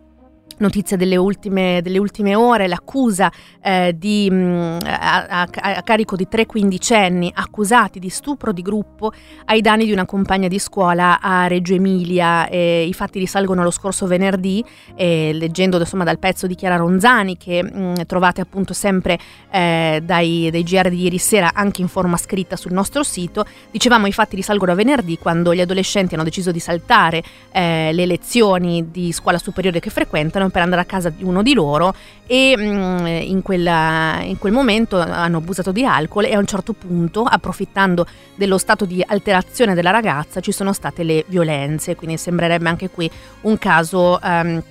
Notizia 0.58 0.98
delle 0.98 1.18
ultime, 1.18 1.82
delle 1.82 1.98
ultime, 1.98 2.36
ore, 2.36 2.68
l'accusa 2.68 3.32
eh, 3.62 3.96
di, 3.98 4.30
mh, 4.30 4.36
mm, 4.36 4.78
a, 4.86 5.48
a, 5.50 5.82
carico 5.84 6.16
di 6.16 6.28
tre 6.28 6.46
quindicenni 6.46 7.32
accusati 7.34 8.00
di 8.00 8.10
stupro 8.10 8.52
di 8.52 8.62
gruppo 8.62 9.12
ai 9.46 9.62
danni 9.62 9.86
di 9.86 9.92
una 9.92 10.06
compagna 10.06 10.48
di 10.48 10.60
scuola 10.60 11.20
a 11.20 11.48
Reggio 11.48 11.74
Emilia. 11.74 12.48
Eh, 12.48 12.86
I 12.88 12.94
fatti 12.94 13.20
risalgono 13.20 13.62
allo 13.62 13.72
scorso 13.72 14.08
venerdì, 14.08 14.64
eh, 14.96 15.32
leggendo 15.34 15.78
insomma, 15.78 16.04
dal 16.04 16.20
pezzo 16.20 16.48
di 16.48 16.56
Chiara 16.56 16.76
Ronzani 16.76 17.38
che 17.38 17.64
mh, 17.64 17.80
mm, 17.80 17.94
trovate 18.06 18.42
appunto 18.42 18.74
sempre 18.74 19.18
eh, 19.50 20.02
dai, 20.04 20.50
dai 20.52 20.64
GR 20.64 20.90
di 20.90 21.04
ieri 21.04 21.18
sera 21.18 21.52
anche 21.54 21.82
in 21.82 21.88
forma 21.88 22.18
scritta 22.18 22.56
sul 22.56 22.72
nostro 22.74 23.04
sito. 23.04 23.46
Dicevamo 23.72 24.08
i 24.08 24.12
fatti 24.12 24.36
risalgono 24.36 24.72
a 24.72 24.76
venerdì 24.76 25.18
quando 25.18 25.54
gli 25.54 25.62
adolescenti 25.62 26.14
hanno 26.16 26.24
deciso 26.24 26.52
di 26.52 26.60
saltare 26.60 27.24
eh, 27.52 27.92
le 27.94 28.06
lezioni 28.06 28.92
di 28.92 29.12
scuola 29.12 29.38
superiore 29.38 29.80
che 29.80 29.90
frequentano 29.90 30.43
per 30.50 30.62
andare 30.62 30.82
a 30.82 30.86
casa 30.86 31.10
di 31.10 31.24
uno 31.24 31.42
di 31.42 31.54
loro 31.54 31.94
e 32.26 32.56
mm, 32.58 33.06
in, 33.06 33.42
quella, 33.42 34.20
in, 34.22 34.38
quel 34.38 34.54
momento 34.54 35.00
hanno 35.00 35.38
abusato 35.38 35.72
di 35.72 35.86
alcol 35.86 36.26
e 36.26 36.34
a 36.34 36.40
un 36.40 36.46
certo 36.46 36.74
punto, 36.74 37.24
approfittando 37.24 38.06
dello 38.36 38.58
stato 38.58 38.86
di 38.86 39.04
alterazione 39.06 39.74
della 39.74 39.92
ragazza, 39.92 40.40
ci 40.40 40.52
sono 40.52 40.74
state 40.74 41.04
le 41.04 41.26
violenze, 41.28 41.96
quindi 41.96 42.18
sembrerebbe 42.18 42.70
anche 42.70 42.90
qui 42.90 43.10
un 43.42 43.58
caso... 43.58 44.20
Um, 44.24 44.64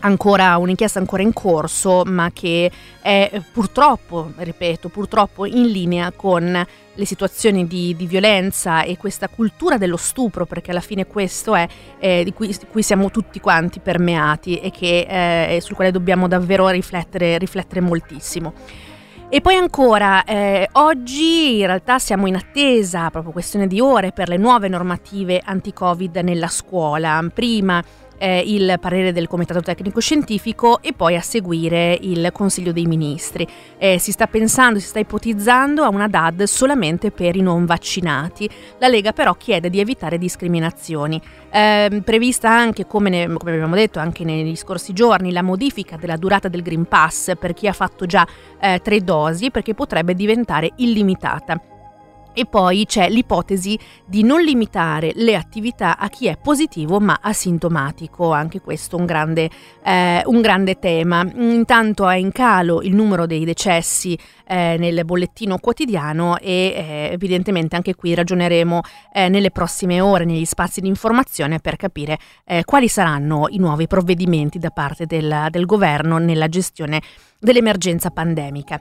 ancora 0.00 0.56
un'inchiesta 0.56 0.98
ancora 0.98 1.22
in 1.22 1.32
corso, 1.32 2.02
ma 2.04 2.30
che 2.32 2.70
è 3.00 3.42
purtroppo, 3.52 4.32
ripeto, 4.36 4.88
purtroppo 4.88 5.46
in 5.46 5.66
linea 5.66 6.12
con 6.12 6.66
le 6.98 7.04
situazioni 7.04 7.66
di, 7.66 7.94
di 7.94 8.06
violenza 8.06 8.82
e 8.82 8.96
questa 8.96 9.28
cultura 9.28 9.78
dello 9.78 9.96
stupro, 9.96 10.46
perché 10.46 10.70
alla 10.70 10.80
fine 10.80 11.06
questo 11.06 11.54
è 11.54 11.66
eh, 11.98 12.22
di, 12.24 12.32
cui, 12.32 12.48
di, 12.48 12.58
cui, 12.70 12.82
siamo 12.82 13.10
tutti 13.10 13.38
quanti 13.40 13.80
permeati 13.80 14.58
e 14.58 14.70
che, 14.70 15.54
eh, 15.54 15.60
sul 15.60 15.76
quale 15.76 15.90
dobbiamo 15.90 16.26
davvero 16.28 16.68
riflettere, 16.68 17.38
riflettere 17.38 17.80
moltissimo. 17.80 18.52
E 19.28 19.40
poi 19.40 19.56
ancora, 19.56 20.22
eh, 20.22 20.68
oggi 20.72 21.58
in 21.58 21.66
realtà 21.66 21.98
siamo 21.98 22.28
in 22.28 22.36
attesa, 22.36 23.10
proprio 23.10 23.32
questione 23.32 23.66
di 23.66 23.80
ore, 23.80 24.12
per 24.12 24.28
le 24.28 24.36
nuove 24.36 24.68
normative 24.68 25.42
anti-Covid 25.44 26.18
nella 26.18 26.46
scuola. 26.46 27.28
Prima 27.34 27.82
eh, 28.18 28.42
il 28.44 28.76
parere 28.80 29.12
del 29.12 29.26
Comitato 29.26 29.60
Tecnico 29.60 30.00
Scientifico 30.00 30.80
e 30.80 30.92
poi 30.92 31.16
a 31.16 31.20
seguire 31.20 31.98
il 32.00 32.30
Consiglio 32.32 32.72
dei 32.72 32.86
Ministri. 32.86 33.46
Eh, 33.78 33.98
si 33.98 34.12
sta 34.12 34.26
pensando, 34.26 34.78
si 34.78 34.86
sta 34.86 34.98
ipotizzando 34.98 35.82
a 35.82 35.88
una 35.88 36.08
DAD 36.08 36.44
solamente 36.44 37.10
per 37.10 37.36
i 37.36 37.40
non 37.40 37.64
vaccinati. 37.64 38.48
La 38.78 38.88
Lega 38.88 39.12
però 39.12 39.34
chiede 39.34 39.70
di 39.70 39.80
evitare 39.80 40.18
discriminazioni. 40.18 41.20
Eh, 41.50 42.02
prevista 42.04 42.50
anche, 42.50 42.86
come, 42.86 43.10
ne, 43.10 43.26
come, 43.34 43.52
abbiamo 43.52 43.74
detto 43.74 43.98
anche 43.98 44.24
negli 44.24 44.56
scorsi 44.56 44.92
giorni, 44.92 45.32
la 45.32 45.42
modifica 45.42 45.96
della 45.96 46.16
durata 46.16 46.48
del 46.48 46.62
Green 46.62 46.86
Pass 46.86 47.32
per 47.38 47.54
chi 47.54 47.66
ha 47.66 47.72
fatto 47.72 48.06
già 48.06 48.26
eh, 48.60 48.80
tre 48.82 49.02
dosi 49.02 49.50
perché 49.50 49.74
potrebbe 49.74 50.14
diventare 50.14 50.72
illimitata. 50.76 51.75
E 52.38 52.44
poi 52.44 52.84
c'è 52.84 53.08
l'ipotesi 53.08 53.78
di 54.04 54.22
non 54.22 54.42
limitare 54.42 55.12
le 55.14 55.36
attività 55.36 55.96
a 55.96 56.10
chi 56.10 56.26
è 56.26 56.36
positivo 56.36 57.00
ma 57.00 57.18
asintomatico, 57.22 58.30
anche 58.30 58.60
questo 58.60 58.98
un 58.98 59.06
eh, 59.82 60.22
un 60.26 60.40
grande 60.42 60.78
tema. 60.78 61.26
Intanto 61.34 62.06
è 62.06 62.16
in 62.16 62.32
calo 62.32 62.82
il 62.82 62.94
numero 62.94 63.24
dei 63.24 63.46
decessi 63.46 64.18
eh, 64.46 64.76
nel 64.78 65.06
bollettino 65.06 65.56
quotidiano 65.56 66.36
e 66.38 66.74
eh, 66.76 67.08
evidentemente 67.12 67.74
anche 67.74 67.94
qui 67.94 68.12
ragioneremo 68.14 68.82
eh, 69.14 69.30
nelle 69.30 69.50
prossime 69.50 70.02
ore, 70.02 70.26
negli 70.26 70.44
spazi 70.44 70.82
di 70.82 70.88
informazione 70.88 71.58
per 71.60 71.76
capire 71.76 72.18
eh, 72.44 72.64
quali 72.64 72.88
saranno 72.88 73.46
i 73.48 73.56
nuovi 73.56 73.86
provvedimenti 73.86 74.58
da 74.58 74.68
parte 74.68 75.06
del, 75.06 75.46
del 75.48 75.64
governo 75.64 76.18
nella 76.18 76.50
gestione 76.50 77.00
dell'emergenza 77.38 78.10
pandemica. 78.10 78.78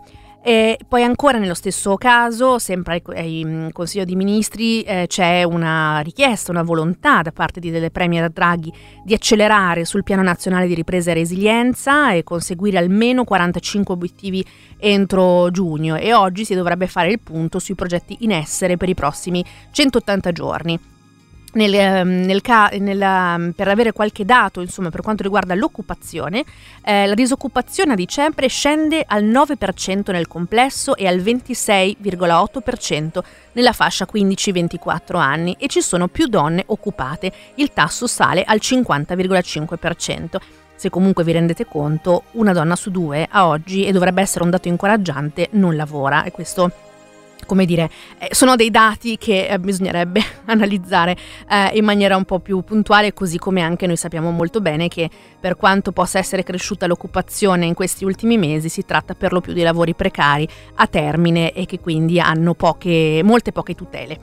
E 0.47 0.77
poi 0.87 1.01
ancora 1.01 1.39
nello 1.39 1.55
stesso 1.55 1.95
caso, 1.95 2.59
sempre 2.59 3.01
ai, 3.15 3.43
mm, 3.43 3.69
Consiglio 3.69 4.05
di 4.05 4.15
Ministri, 4.15 4.83
eh, 4.83 5.05
c'è 5.07 5.41
una 5.41 6.01
richiesta, 6.01 6.51
una 6.51 6.61
volontà 6.61 7.23
da 7.23 7.31
parte 7.31 7.59
di, 7.59 7.71
delle 7.71 7.89
Premier 7.89 8.29
Draghi 8.29 8.71
di 9.03 9.15
accelerare 9.15 9.85
sul 9.85 10.03
piano 10.03 10.21
nazionale 10.21 10.67
di 10.67 10.75
ripresa 10.75 11.09
e 11.09 11.15
resilienza 11.15 12.11
e 12.13 12.21
conseguire 12.21 12.77
almeno 12.77 13.23
45 13.23 13.95
obiettivi 13.95 14.45
entro 14.77 15.49
giugno. 15.49 15.95
E 15.95 16.13
oggi 16.13 16.45
si 16.45 16.53
dovrebbe 16.53 16.85
fare 16.85 17.09
il 17.09 17.19
punto 17.19 17.57
sui 17.57 17.73
progetti 17.73 18.17
in 18.19 18.31
essere 18.31 18.77
per 18.77 18.87
i 18.87 18.93
prossimi 18.93 19.43
180 19.71 20.31
giorni 20.31 20.79
nel, 21.55 21.73
ehm, 21.73 22.25
nel, 22.25 22.41
nella, 22.79 23.39
per 23.55 23.67
avere 23.67 23.91
qualche 23.91 24.25
dato 24.25 24.61
insomma, 24.61 24.89
per 24.89 25.01
quanto 25.01 25.23
riguarda 25.23 25.55
l'occupazione, 25.55 26.43
eh, 26.83 27.05
la 27.05 27.13
disoccupazione 27.13 27.93
a 27.93 27.95
dicembre 27.95 28.47
scende 28.47 29.03
al 29.05 29.25
9% 29.25 30.11
nel 30.11 30.27
complesso 30.27 30.95
e 30.95 31.07
al 31.07 31.17
26,8% 31.17 33.19
nella 33.53 33.73
fascia 33.73 34.07
15-24 34.11 35.17
anni 35.17 35.55
e 35.59 35.67
ci 35.67 35.81
sono 35.81 36.07
più 36.07 36.27
donne 36.27 36.63
occupate, 36.67 37.31
il 37.55 37.71
tasso 37.73 38.07
sale 38.07 38.43
al 38.43 38.59
50,5%. 38.61 40.37
Se 40.77 40.89
comunque 40.89 41.23
vi 41.23 41.31
rendete 41.31 41.65
conto, 41.65 42.23
una 42.31 42.51
donna 42.51 42.75
su 42.75 42.91
due 42.91 43.25
a 43.29 43.47
oggi, 43.47 43.85
e 43.85 43.93
dovrebbe 43.93 44.21
essere 44.21 44.43
un 44.43 44.49
dato 44.49 44.67
incoraggiante, 44.67 45.47
non 45.51 45.77
lavora 45.77 46.25
e 46.25 46.31
questo 46.31 46.69
come 47.45 47.65
dire, 47.65 47.89
eh, 48.17 48.27
sono 48.31 48.55
dei 48.55 48.71
dati 48.71 49.17
che 49.17 49.47
eh, 49.47 49.59
bisognerebbe 49.59 50.21
analizzare 50.45 51.15
eh, 51.49 51.77
in 51.77 51.85
maniera 51.85 52.15
un 52.15 52.25
po' 52.25 52.39
più 52.39 52.61
puntuale, 52.61 53.13
così 53.13 53.37
come 53.37 53.61
anche 53.61 53.87
noi 53.87 53.97
sappiamo 53.97 54.31
molto 54.31 54.61
bene 54.61 54.87
che 54.87 55.09
per 55.39 55.55
quanto 55.55 55.91
possa 55.91 56.19
essere 56.19 56.43
cresciuta 56.43 56.87
l'occupazione 56.87 57.65
in 57.65 57.73
questi 57.73 58.05
ultimi 58.05 58.37
mesi, 58.37 58.69
si 58.69 58.83
tratta 58.83 59.13
per 59.13 59.31
lo 59.31 59.41
più 59.41 59.53
di 59.53 59.61
lavori 59.61 59.93
precari 59.93 60.47
a 60.75 60.87
termine 60.87 61.51
e 61.53 61.65
che 61.65 61.79
quindi 61.79 62.19
hanno 62.19 62.53
poche, 62.53 63.21
molte 63.23 63.51
poche 63.51 63.75
tutele. 63.75 64.19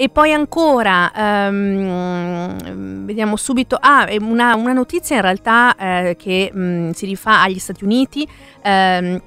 E 0.00 0.08
poi 0.08 0.32
ancora, 0.32 1.12
um, 1.14 3.04
vediamo 3.04 3.36
subito, 3.36 3.76
ah, 3.78 4.08
una, 4.20 4.54
una, 4.54 4.72
notizia 4.72 5.16
in 5.16 5.20
realtà 5.20 5.76
eh, 5.76 6.16
che 6.18 6.50
mh, 6.50 6.92
si 6.92 7.04
rifà 7.04 7.42
agli 7.42 7.58
Stati 7.58 7.84
Uniti. 7.84 8.26
Um, 8.64 9.20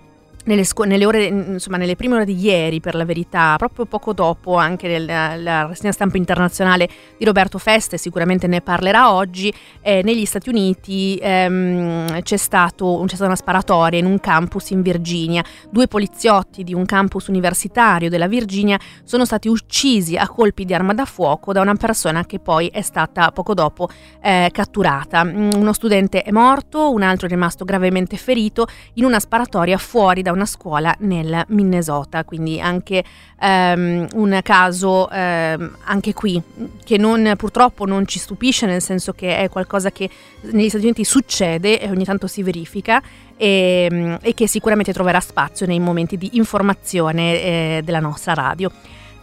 nelle, 0.45 0.63
scu- 0.63 0.85
nelle, 0.85 1.05
ore, 1.05 1.25
insomma, 1.25 1.77
nelle 1.77 1.95
prime 1.95 2.15
ore 2.15 2.25
di 2.25 2.37
ieri, 2.39 2.79
per 2.79 2.95
la 2.95 3.05
verità, 3.05 3.55
proprio 3.57 3.85
poco 3.85 4.13
dopo 4.13 4.55
anche 4.55 4.99
la 4.99 5.67
rassegna 5.67 5.91
stampa 5.91 6.17
internazionale 6.17 6.89
di 7.17 7.25
Roberto 7.25 7.57
Feste, 7.57 7.97
sicuramente 7.97 8.47
ne 8.47 8.61
parlerà 8.61 9.13
oggi, 9.13 9.53
eh, 9.81 10.01
negli 10.03 10.25
Stati 10.25 10.49
Uniti 10.49 11.17
ehm, 11.21 12.21
c'è, 12.21 12.37
stato, 12.37 13.03
c'è, 13.05 13.15
stata 13.15 13.25
una 13.25 13.35
sparatoria 13.35 13.99
in 13.99 14.05
un 14.05 14.19
campus 14.19 14.71
in 14.71 14.81
Virginia. 14.81 15.43
Due 15.69 15.87
poliziotti 15.87 16.63
di 16.63 16.73
un 16.73 16.85
campus 16.85 17.27
universitario 17.27 18.09
della 18.09 18.27
Virginia 18.27 18.79
sono 19.03 19.25
stati 19.25 19.47
uccisi 19.47 20.17
a 20.17 20.27
colpi 20.27 20.65
di 20.65 20.73
arma 20.73 20.93
da 20.93 21.05
fuoco 21.05 21.53
da 21.53 21.61
una 21.61 21.75
persona 21.75 22.25
che 22.25 22.39
poi 22.39 22.67
è 22.67 22.81
stata 22.81 23.31
poco 23.31 23.53
dopo 23.53 23.87
eh, 24.21 24.49
catturata. 24.51 25.23
Mm, 25.23 25.51
uno 25.55 25.73
studente 25.73 26.23
è 26.23 26.31
morto, 26.31 26.91
un 26.91 27.01
altro 27.01 27.27
è 27.27 27.29
rimasto 27.29 27.63
gravemente 27.63 28.17
ferito 28.17 28.67
in 28.93 29.05
una 29.05 29.19
sparatoria 29.19 29.77
fuori 29.77 30.21
da 30.21 30.32
una 30.33 30.45
scuola 30.45 30.93
nel 30.99 31.43
Minnesota, 31.47 32.23
quindi 32.23 32.59
anche 32.59 33.03
um, 33.39 34.07
un 34.13 34.39
caso 34.43 35.07
um, 35.09 35.75
anche 35.83 36.13
qui 36.13 36.41
che 36.83 36.97
non, 36.97 37.33
purtroppo 37.37 37.85
non 37.85 38.05
ci 38.05 38.19
stupisce, 38.19 38.65
nel 38.65 38.81
senso 38.81 39.13
che 39.13 39.37
è 39.37 39.49
qualcosa 39.49 39.91
che 39.91 40.09
negli 40.41 40.69
Stati 40.69 40.85
Uniti 40.85 41.03
succede 41.03 41.79
e 41.79 41.89
ogni 41.89 42.03
tanto 42.03 42.27
si 42.27 42.43
verifica 42.43 43.01
e, 43.37 43.87
um, 43.89 44.17
e 44.21 44.33
che 44.33 44.47
sicuramente 44.47 44.93
troverà 44.93 45.19
spazio 45.19 45.65
nei 45.65 45.79
momenti 45.79 46.17
di 46.17 46.31
informazione 46.33 47.41
eh, 47.41 47.81
della 47.83 47.99
nostra 47.99 48.33
radio. 48.33 48.71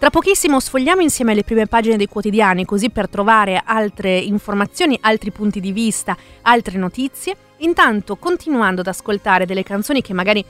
Tra 0.01 0.09
pochissimo 0.09 0.59
sfogliamo 0.59 1.03
insieme 1.03 1.35
le 1.35 1.45
prime 1.45 1.67
pagine 1.67 1.99
dei 1.99 2.07
quotidiani 2.07 2.65
così 2.65 2.89
per 2.89 3.07
trovare 3.07 3.61
altre 3.63 4.17
informazioni, 4.17 4.97
altri 5.03 5.31
punti 5.31 5.61
di 5.61 5.73
vista, 5.73 6.17
altre 6.41 6.79
notizie. 6.79 7.37
Intanto 7.59 8.17
continuando 8.17 8.81
ad 8.81 8.87
ascoltare 8.87 9.45
delle 9.45 9.63
canzoni 9.63 10.01
che 10.01 10.15
magari 10.15 10.43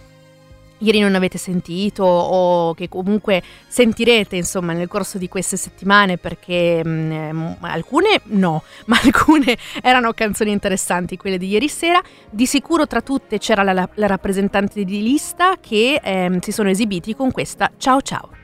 ieri 0.81 1.01
non 1.01 1.15
avete 1.15 1.39
sentito 1.39 2.05
o 2.05 2.75
che 2.75 2.89
comunque 2.89 3.43
sentirete 3.67 4.37
insomma 4.37 4.73
nel 4.73 4.89
corso 4.89 5.19
di 5.19 5.29
queste 5.29 5.57
settimane 5.57 6.19
perché 6.19 6.85
mh, 6.85 6.89
mm, 6.89 7.53
alcune 7.61 8.21
no, 8.25 8.63
ma 8.87 8.99
alcune 9.03 9.57
erano 9.83 10.13
canzoni 10.13 10.51
interessanti 10.51 11.17
quelle 11.17 11.39
di 11.39 11.49
ieri 11.49 11.69
sera. 11.69 12.01
Di 12.29 12.47
sicuro 12.47 12.87
tra 12.87 13.01
tutte 13.01 13.39
c'era 13.39 13.63
la, 13.63 13.89
la 13.95 14.07
rappresentante 14.07 14.85
di 14.85 15.03
lista 15.03 15.57
che 15.61 16.01
eh, 16.03 16.39
si 16.41 16.53
sono 16.53 16.71
esibiti 16.71 17.15
con 17.15 17.31
questa 17.31 17.71
Ciao 17.77 18.01
ciao. 18.01 18.40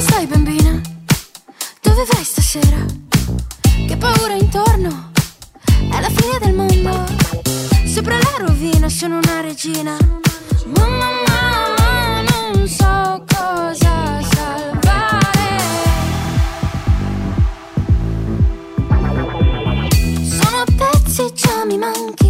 Come 0.00 0.12
stai 0.12 0.26
bambina? 0.26 0.80
Dove 1.82 2.06
vai 2.10 2.24
stasera? 2.24 2.86
Che 3.86 3.96
paura 3.98 4.32
intorno? 4.32 5.10
È 5.62 6.00
la 6.00 6.08
fine 6.08 6.38
del 6.40 6.54
mondo 6.54 7.04
Sopra 7.84 8.16
la 8.16 8.46
rovina 8.46 8.88
sono 8.88 9.18
una 9.18 9.42
regina 9.42 9.98
Mamma, 10.74 11.10
mamma, 11.28 12.22
non 12.22 12.66
so 12.66 13.24
cosa 13.28 14.22
salvare 14.22 15.58
Sono 20.22 20.64
pezzi, 20.78 21.30
già 21.34 21.66
mi 21.66 21.76
manchi 21.76 22.29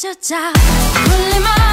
piedi, 0.00 0.16
ciao 0.16 0.16
ciao, 0.18 0.52
con 1.04 1.69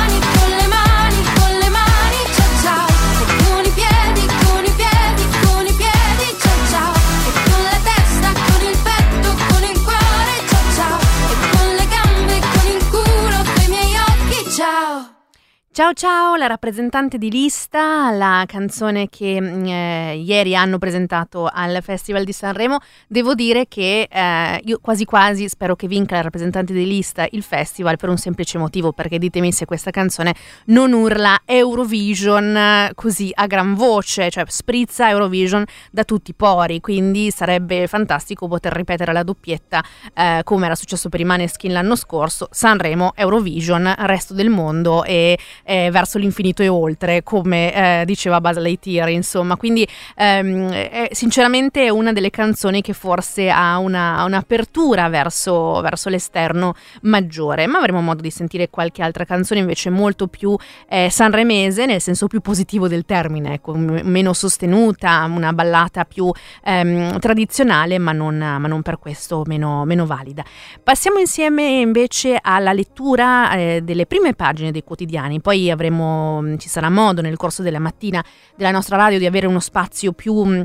Ciao 15.78 15.94
ciao, 15.94 16.36
la 16.38 16.48
rappresentante 16.48 17.20
di 17.20 17.30
lista, 17.30 18.10
la 18.10 18.46
canzone 18.48 19.10
che 19.12 19.40
mm, 19.40 19.66
eh, 19.66 20.16
ieri 20.16 20.56
hanno 20.56 20.80
presentato 20.80 21.48
al 21.54 21.84
Festival 21.84 22.24
di 22.24 22.32
Sanremo. 22.32 22.80
Devo 23.08 23.36
dire 23.36 23.68
che 23.68 24.08
eh, 24.12 24.60
io 24.64 24.80
quasi 24.82 25.06
quasi 25.06 25.48
spero 25.48 25.76
che 25.76 25.88
vinca 25.88 26.16
la 26.16 26.24
rappresentante 26.24 26.74
di 26.74 26.84
lista 26.84 27.28
il 27.30 27.44
festival 27.44 27.96
per 27.98 28.10
un 28.10 28.18
semplice 28.18 28.58
motivo, 28.58 28.92
perché 28.92 29.20
ditemi 29.20 29.52
se 29.52 29.66
questa 29.66 29.92
canzone 29.92 30.34
non 30.66 30.94
urla 30.94 31.42
Eurovision 31.46 32.90
così 32.96 33.30
a 33.36 33.46
gran 33.46 33.76
voce, 33.76 34.32
cioè 34.32 34.46
sprizza 34.48 35.10
Eurovision 35.10 35.64
da 35.92 36.04
tutti 36.04 36.32
i 36.32 36.34
pori, 36.34 36.80
quindi 36.80 37.30
sarebbe 37.30 37.86
fantastico 37.86 38.48
poter 38.48 38.74
ripetere 38.74 39.14
la 39.14 39.22
doppietta 39.22 39.84
eh, 40.16 40.42
come 40.44 40.66
era 40.66 40.74
successo 40.74 41.08
per 41.10 41.20
i 41.20 41.24
Maneskin 41.24 41.72
l'anno 41.72 41.96
scorso, 41.96 42.48
Sanremo, 42.50 43.12
Eurovision, 43.14 43.94
resto 44.00 44.34
del 44.34 44.50
mondo 44.50 45.04
e 45.04 45.38
eh, 45.68 45.90
verso 45.92 46.18
l'infinito 46.18 46.64
e 46.64 46.70
oltre, 46.70 47.24
come 47.24 47.74
eh, 48.02 48.06
diceva 48.06 48.40
Buzz 48.40 48.58
Lightyear, 48.58 49.10
insomma. 49.10 49.58
Quindi 49.58 49.86
ehm, 50.16 50.72
è 50.72 51.10
sinceramente 51.12 51.90
una 51.90 52.14
delle 52.14 52.30
canzoni 52.30 52.82
che 52.82 52.94
forse 52.94 53.50
ha 53.50 53.78
una, 53.78 54.24
un'apertura 54.24 55.10
verso, 55.10 55.82
verso, 55.82 56.08
l'esterno 56.08 56.74
maggiore, 57.02 57.68
ma 57.68 57.80
avremo 57.80 58.02
modo 58.02 58.22
di 58.22 58.32
sentire 58.32 58.70
qualche 58.70 59.04
altra 59.04 59.26
canzone 59.26 59.60
invece 59.60 59.90
molto 59.90 60.28
più 60.28 60.56
eh, 60.88 61.10
sanremese, 61.10 61.86
nel 61.86 62.00
senso 62.00 62.28
più 62.28 62.40
positivo 62.40 62.88
del 62.88 63.04
termine, 63.04 63.56
ecco, 63.56 63.76
m- 63.76 64.00
meno 64.04 64.32
sostenuta, 64.32 65.30
una 65.30 65.52
ballata 65.52 66.06
più 66.06 66.32
ehm, 66.64 67.20
tradizionale, 67.20 67.98
ma 67.98 68.14
non, 68.14 68.38
ma 68.38 68.68
non, 68.68 68.82
per 68.82 69.00
questo 69.00 69.44
meno, 69.46 69.84
meno, 69.84 70.06
valida. 70.06 70.46
Passiamo 70.82 71.18
insieme 71.18 71.64
invece 71.64 72.40
alla 72.42 72.72
lettura 72.72 73.54
eh, 73.58 73.82
delle 73.84 74.06
prime 74.06 74.34
pagine 74.34 74.72
dei 74.72 74.84
quotidiani, 74.84 75.42
poi 75.42 75.57
poi 75.58 75.72
avremo, 75.72 76.42
mm, 76.42 76.58
ci 76.58 76.70
sarà 76.70 76.90
modo 76.90 77.22
nel 77.22 77.36
corso 77.36 77.64
della 77.64 77.80
mattina 77.80 78.24
della 78.56 78.72
nostra 78.72 78.96
radio 78.96 79.18
di 79.18 79.26
avere 79.26 79.48
uno 79.48 79.60
spazio 79.60 80.14
più 80.14 80.44
mm, 80.44 80.62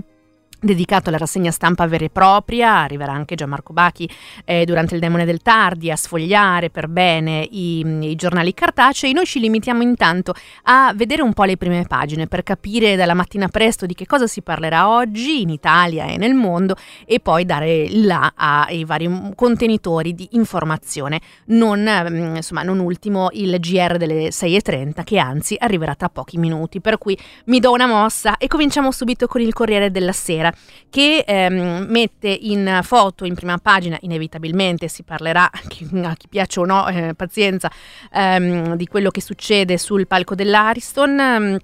dedicato 0.62 1.09
alla 1.09 1.18
rassegna 1.18 1.51
stampa 1.51 1.87
vera 1.88 2.05
e 2.05 2.11
propria, 2.11 2.79
arriverà 2.79 3.12
anche 3.12 3.35
Gianmarco 3.35 3.72
Bachi 3.72 4.09
eh, 4.44 4.64
durante 4.64 4.94
il 4.94 5.01
Demone 5.01 5.25
del 5.25 5.42
Tardi 5.42 5.90
a 5.90 5.96
sfogliare 5.96 6.70
per 6.70 6.87
bene 6.87 7.46
i, 7.51 7.81
i, 7.81 8.14
giornali 8.14 8.55
cartacei, 8.55 9.12
noi 9.12 9.27
ci 9.27 9.40
limitiamo 9.40 9.83
intanto 9.83 10.35
a 10.64 10.92
vedere 10.94 11.22
un 11.22 11.33
po' 11.33 11.42
le 11.44 11.57
prime 11.57 11.85
pagine 11.88 12.29
per 12.29 12.44
capire 12.44 12.94
dalla 12.94 13.14
mattina 13.14 13.48
presto 13.48 13.87
di 13.87 13.94
che 13.94 14.07
cosa 14.07 14.29
si 14.29 14.40
parlerà 14.40 14.88
oggi 14.88 15.42
in 15.42 15.51
Italia 15.51 16.07
e 16.07 16.16
nel 16.16 16.35
mondo 16.35 16.77
e 17.05 17.18
poi 17.18 17.44
dare 17.44 17.88
là 17.90 18.33
ai 18.37 18.85
vari 18.85 19.33
contenitori 19.35 20.14
di 20.14 20.29
informazione, 20.33 21.20
non, 21.46 21.81
mm, 21.81 22.37
insomma, 22.37 22.62
non 22.62 22.79
ultimo 22.79 23.31
il 23.33 23.59
GR 23.59 23.96
delle 23.96 24.29
6.30 24.29 25.03
che 25.03 25.18
anzi 25.18 25.57
arriverà 25.59 25.96
tra 25.96 26.09
pochi 26.09 26.38
minuti, 26.38 26.81
per 26.81 26.98
cui 26.98 27.18
mi 27.46 27.59
do 27.59 27.72
una 27.72 27.87
mossa 27.87 28.37
e 28.37 28.46
cominciamo 28.46 28.92
subito 28.92 29.27
con 29.27 29.40
il 29.40 29.53
Corriere 29.53 29.90
della 29.90 30.12
Sera 30.12 30.52
che 30.91 31.25
ehm, 31.27 31.87
mette 31.88 32.29
in 32.29 32.81
foto 32.83 33.25
in 33.25 33.35
prima 33.35 33.59
pagina, 33.59 33.97
inevitabilmente 34.01 34.88
si 34.88 35.03
parlerà, 35.03 35.51
a 35.51 35.61
chi, 35.69 35.88
a 36.03 36.15
piace 36.29 36.61
o 36.61 36.65
no, 36.65 36.87
eh, 36.88 37.15
pazienza, 37.15 37.71
ehm, 38.12 38.75
di 38.77 38.87
quello 38.87 39.11
che 39.11 39.21
succede 39.21 39.79
sul 39.79 40.07
palco 40.07 40.35
dell'Ariston. 40.35 41.59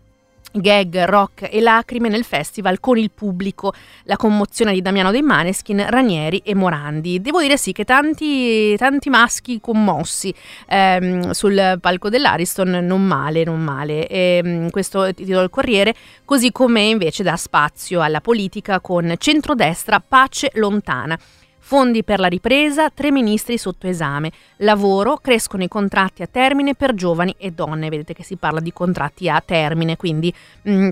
Gag, 0.53 1.05
rock 1.05 1.49
e 1.51 1.61
lacrime 1.61 2.09
nel 2.09 2.25
festival 2.25 2.81
con 2.81 2.97
il 2.97 3.11
pubblico, 3.11 3.73
la 4.05 4.17
commozione 4.17 4.73
di 4.73 4.81
Damiano 4.81 5.11
dei 5.11 5.23
Maneskin, 5.23 5.85
Ranieri 5.89 6.39
e 6.45 6.55
Morandi. 6.55 7.21
Devo 7.21 7.41
dire 7.41 7.57
sì 7.57 7.73
che 7.73 7.85
tanti, 7.85 8.75
tanti 8.77 9.11
maschi 9.11 9.61
commossi 9.61 10.35
ehm, 10.67 11.31
sul 11.31 11.79
palco 11.81 12.09
dell'Ariston, 12.09 12.71
non 12.83 13.05
male, 13.05 13.45
non 13.45 13.61
male. 13.61 14.07
E, 14.07 14.41
ehm, 14.43 14.71
questo 14.71 15.13
titolo 15.13 15.41
del 15.41 15.51
Corriere, 15.51 15.95
così 16.25 16.51
come 16.51 16.83
invece 16.83 17.23
dà 17.23 17.37
spazio 17.37 18.01
alla 18.01 18.21
politica 18.21 18.81
con 18.81 19.15
centrodestra 19.19 20.01
pace 20.01 20.51
lontana. 20.55 21.19
Fondi 21.69 22.03
per 22.03 22.19
la 22.19 22.29
ripresa, 22.29 22.89
tre 22.89 23.11
ministri 23.11 23.59
sotto 23.59 23.89
esame. 23.89 24.33
Lavoro, 24.61 25.19
crescono 25.19 25.63
i 25.65 25.69
contratti 25.69 26.23
a 26.23 26.27
termine 26.27 26.75
per 26.75 26.95
giovani 26.95 27.35
e 27.37 27.51
donne. 27.51 27.91
Vedete 27.91 28.15
che 28.15 28.23
si 28.23 28.37
parla 28.37 28.59
di 28.59 28.73
contratti 28.73 29.29
a 29.29 29.43
termine, 29.45 29.99
quindi... 29.99 30.33
Mm, 30.67 30.89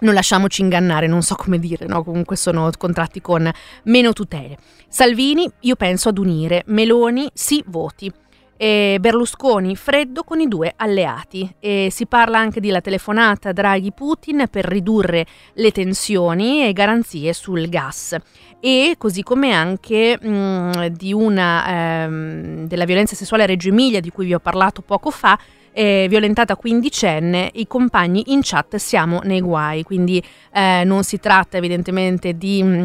non 0.00 0.14
lasciamoci 0.14 0.62
ingannare, 0.62 1.06
non 1.06 1.22
so 1.22 1.36
come 1.36 1.60
dire, 1.60 1.86
no? 1.86 2.02
comunque 2.02 2.34
sono 2.34 2.68
contratti 2.76 3.20
con 3.20 3.48
meno 3.84 4.12
tutele. 4.12 4.58
Salvini, 4.88 5.48
io 5.60 5.76
penso 5.76 6.08
ad 6.08 6.18
unire. 6.18 6.64
Meloni, 6.66 7.30
sì, 7.32 7.62
voti 7.68 8.12
e 8.56 8.98
Berlusconi 9.00 9.76
freddo 9.76 10.22
con 10.22 10.40
i 10.40 10.48
due 10.48 10.72
alleati. 10.76 11.54
E 11.60 11.88
si 11.90 12.06
parla 12.06 12.38
anche 12.38 12.60
di 12.60 12.70
la 12.70 12.80
telefonata 12.80 13.52
Draghi-Putin 13.52 14.46
per 14.50 14.64
ridurre 14.64 15.26
le 15.54 15.70
tensioni 15.70 16.66
e 16.66 16.72
garanzie 16.72 17.32
sul 17.32 17.68
gas. 17.68 18.16
E 18.60 18.94
così 18.98 19.22
come 19.22 19.52
anche 19.52 20.18
mh, 20.20 20.28
mm, 20.28 20.86
di 20.86 21.12
una, 21.12 21.66
ehm, 21.68 22.66
della 22.66 22.84
violenza 22.84 23.14
sessuale 23.14 23.44
a 23.44 23.46
Reggio 23.46 23.68
Emilia 23.68 24.00
di 24.00 24.10
cui 24.10 24.26
vi 24.26 24.34
ho 24.34 24.40
parlato 24.40 24.82
poco 24.82 25.10
fa 25.10 25.38
eh, 25.78 26.06
violentata 26.08 26.56
quindicenne, 26.56 27.50
i 27.52 27.66
compagni 27.66 28.32
in 28.32 28.40
chat 28.42 28.76
siamo 28.76 29.20
nei 29.24 29.42
guai, 29.42 29.82
quindi 29.82 30.22
eh, 30.50 30.84
non 30.84 31.04
si 31.04 31.18
tratta 31.18 31.58
evidentemente 31.58 32.32
di... 32.32 32.62
Mh, 32.62 32.68
mm, 32.68 32.84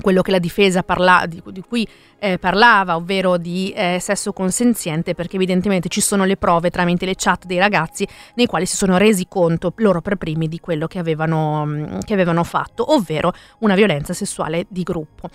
quello 0.00 0.22
che 0.22 0.30
la 0.30 0.38
difesa 0.38 0.82
parla, 0.82 1.24
di, 1.26 1.42
di 1.50 1.60
cui 1.60 1.86
eh, 2.18 2.38
parlava, 2.38 2.96
ovvero 2.96 3.36
di 3.36 3.72
eh, 3.74 3.98
sesso 4.00 4.32
consenziente, 4.32 5.14
perché 5.14 5.36
evidentemente 5.36 5.88
ci 5.88 6.00
sono 6.00 6.24
le 6.24 6.36
prove 6.36 6.70
tramite 6.70 7.06
le 7.06 7.14
chat 7.16 7.46
dei 7.46 7.58
ragazzi 7.58 8.06
nei 8.34 8.46
quali 8.46 8.66
si 8.66 8.76
sono 8.76 8.96
resi 8.96 9.26
conto 9.28 9.72
loro 9.76 10.00
per 10.00 10.16
primi 10.16 10.48
di 10.48 10.60
quello 10.60 10.86
che 10.86 10.98
avevano, 10.98 11.98
che 12.04 12.12
avevano 12.12 12.44
fatto, 12.44 12.92
ovvero 12.92 13.32
una 13.60 13.74
violenza 13.74 14.12
sessuale 14.12 14.66
di 14.68 14.82
gruppo. 14.82 15.30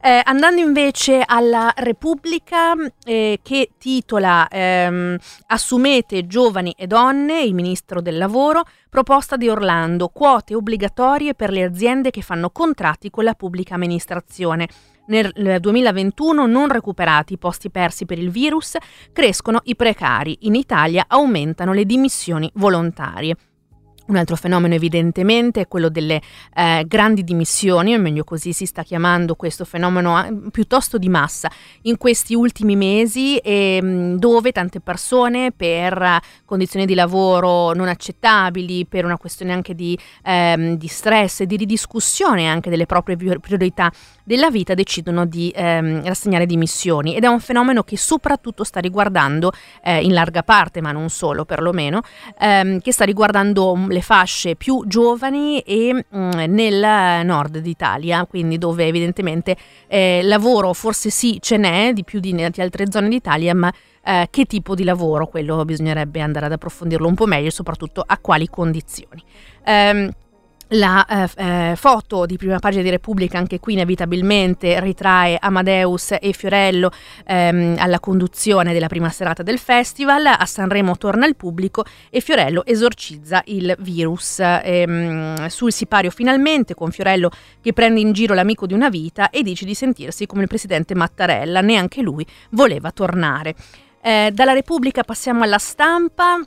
Eh, 0.00 0.20
andando 0.24 0.60
invece 0.60 1.24
alla 1.26 1.72
Repubblica 1.74 2.74
eh, 3.04 3.40
che 3.42 3.70
titola 3.78 4.46
ehm, 4.46 5.16
Assumete 5.48 6.26
giovani 6.28 6.72
e 6.78 6.86
donne, 6.86 7.42
il 7.42 7.52
ministro 7.52 8.00
del 8.00 8.16
lavoro, 8.16 8.64
proposta 8.88 9.36
di 9.36 9.48
Orlando, 9.48 10.08
quote 10.08 10.54
obbligatorie 10.54 11.34
per 11.34 11.50
le 11.50 11.64
aziende 11.64 12.10
che 12.10 12.22
fanno 12.22 12.50
contratti 12.50 13.10
con 13.10 13.24
la 13.24 13.34
pubblica 13.34 13.74
amministrazione. 13.74 14.68
Nel 15.08 15.32
2021 15.58 16.46
non 16.46 16.68
recuperati 16.68 17.32
i 17.32 17.38
posti 17.38 17.70
persi 17.70 18.04
per 18.06 18.18
il 18.18 18.30
virus, 18.30 18.76
crescono 19.12 19.60
i 19.64 19.74
precari. 19.74 20.38
In 20.42 20.54
Italia 20.54 21.06
aumentano 21.08 21.72
le 21.72 21.84
dimissioni 21.84 22.48
volontarie. 22.54 23.34
Un 24.08 24.16
altro 24.16 24.36
fenomeno 24.36 24.72
evidentemente 24.72 25.60
è 25.60 25.68
quello 25.68 25.90
delle 25.90 26.22
eh, 26.54 26.84
grandi 26.88 27.24
dimissioni, 27.24 27.94
o 27.94 27.98
meglio 27.98 28.24
così 28.24 28.54
si 28.54 28.64
sta 28.64 28.82
chiamando 28.82 29.34
questo 29.34 29.66
fenomeno 29.66 30.48
piuttosto 30.50 30.96
di 30.96 31.10
massa 31.10 31.50
in 31.82 31.98
questi 31.98 32.34
ultimi 32.34 32.74
mesi 32.74 33.36
eh, 33.36 34.14
dove 34.16 34.52
tante 34.52 34.80
persone 34.80 35.52
per 35.52 36.20
condizioni 36.46 36.86
di 36.86 36.94
lavoro 36.94 37.74
non 37.74 37.88
accettabili, 37.88 38.86
per 38.86 39.04
una 39.04 39.18
questione 39.18 39.52
anche 39.52 39.74
di, 39.74 39.98
ehm, 40.24 40.78
di 40.78 40.86
stress 40.86 41.40
e 41.40 41.46
di 41.46 41.56
ridiscussione 41.56 42.48
anche 42.48 42.70
delle 42.70 42.86
proprie 42.86 43.14
priorità 43.16 43.92
della 44.24 44.50
vita 44.50 44.72
decidono 44.72 45.26
di 45.26 45.52
ehm, 45.54 46.02
rassegnare 46.04 46.46
dimissioni. 46.46 47.14
Ed 47.14 47.24
è 47.24 47.26
un 47.26 47.40
fenomeno 47.40 47.82
che 47.82 47.98
soprattutto 47.98 48.64
sta 48.64 48.80
riguardando 48.80 49.52
eh, 49.82 50.02
in 50.02 50.14
larga 50.14 50.42
parte, 50.42 50.80
ma 50.80 50.92
non 50.92 51.10
solo 51.10 51.44
perlomeno, 51.44 52.00
ehm, 52.38 52.80
che 52.80 52.92
sta 52.92 53.04
riguardando 53.04 53.84
le 53.86 53.97
fasce 54.00 54.56
più 54.56 54.84
giovani 54.86 55.60
e 55.60 55.92
mh, 55.92 56.18
mm, 56.18 56.30
nel 56.48 57.26
nord 57.26 57.58
d'Italia, 57.58 58.26
quindi 58.26 58.58
dove 58.58 58.86
evidentemente 58.86 59.56
eh, 59.86 60.20
lavoro 60.22 60.72
forse 60.72 61.10
sì 61.10 61.38
ce 61.40 61.56
n'è 61.56 61.92
di 61.92 62.04
più 62.04 62.20
di, 62.20 62.34
di 62.34 62.60
altre 62.60 62.90
zone 62.90 63.08
d'Italia, 63.08 63.54
ma 63.54 63.72
eh, 64.04 64.28
che 64.30 64.44
tipo 64.44 64.74
di 64.74 64.84
lavoro, 64.84 65.26
quello 65.26 65.64
bisognerebbe 65.64 66.20
andare 66.20 66.46
ad 66.46 66.52
approfondirlo 66.52 67.06
un 67.06 67.14
po' 67.14 67.26
meglio 67.26 67.48
e 67.48 67.52
soprattutto 67.52 68.02
a 68.06 68.18
quali 68.18 68.48
condizioni. 68.48 69.22
Um, 69.66 70.10
la 70.68 71.06
eh, 71.06 71.28
eh, 71.36 71.76
foto 71.76 72.26
di 72.26 72.36
prima 72.36 72.58
pagina 72.58 72.82
di 72.82 72.90
Repubblica, 72.90 73.38
anche 73.38 73.60
qui 73.60 73.74
inevitabilmente 73.74 74.80
ritrae 74.80 75.36
Amadeus 75.40 76.16
e 76.20 76.32
Fiorello 76.32 76.90
ehm, 77.24 77.76
alla 77.78 78.00
conduzione 78.00 78.72
della 78.72 78.88
prima 78.88 79.08
serata 79.10 79.42
del 79.42 79.58
festival. 79.58 80.26
A 80.26 80.44
Sanremo 80.44 80.96
torna 80.96 81.26
il 81.26 81.36
pubblico 81.36 81.84
e 82.10 82.20
Fiorello 82.20 82.64
esorcizza 82.66 83.42
il 83.46 83.74
virus. 83.78 84.40
Ehm, 84.40 85.46
sul 85.46 85.72
sipario 85.72 86.10
finalmente, 86.10 86.74
con 86.74 86.90
Fiorello 86.90 87.30
che 87.60 87.72
prende 87.72 88.00
in 88.00 88.12
giro 88.12 88.34
l'amico 88.34 88.66
di 88.66 88.74
una 88.74 88.88
vita 88.88 89.30
e 89.30 89.42
dice 89.42 89.64
di 89.64 89.74
sentirsi 89.74 90.26
come 90.26 90.42
il 90.42 90.48
presidente 90.48 90.94
Mattarella, 90.94 91.60
neanche 91.60 92.02
lui 92.02 92.26
voleva 92.50 92.90
tornare. 92.90 93.54
Eh, 94.00 94.30
dalla 94.32 94.52
Repubblica 94.52 95.02
passiamo 95.02 95.42
alla 95.42 95.58
stampa 95.58 96.40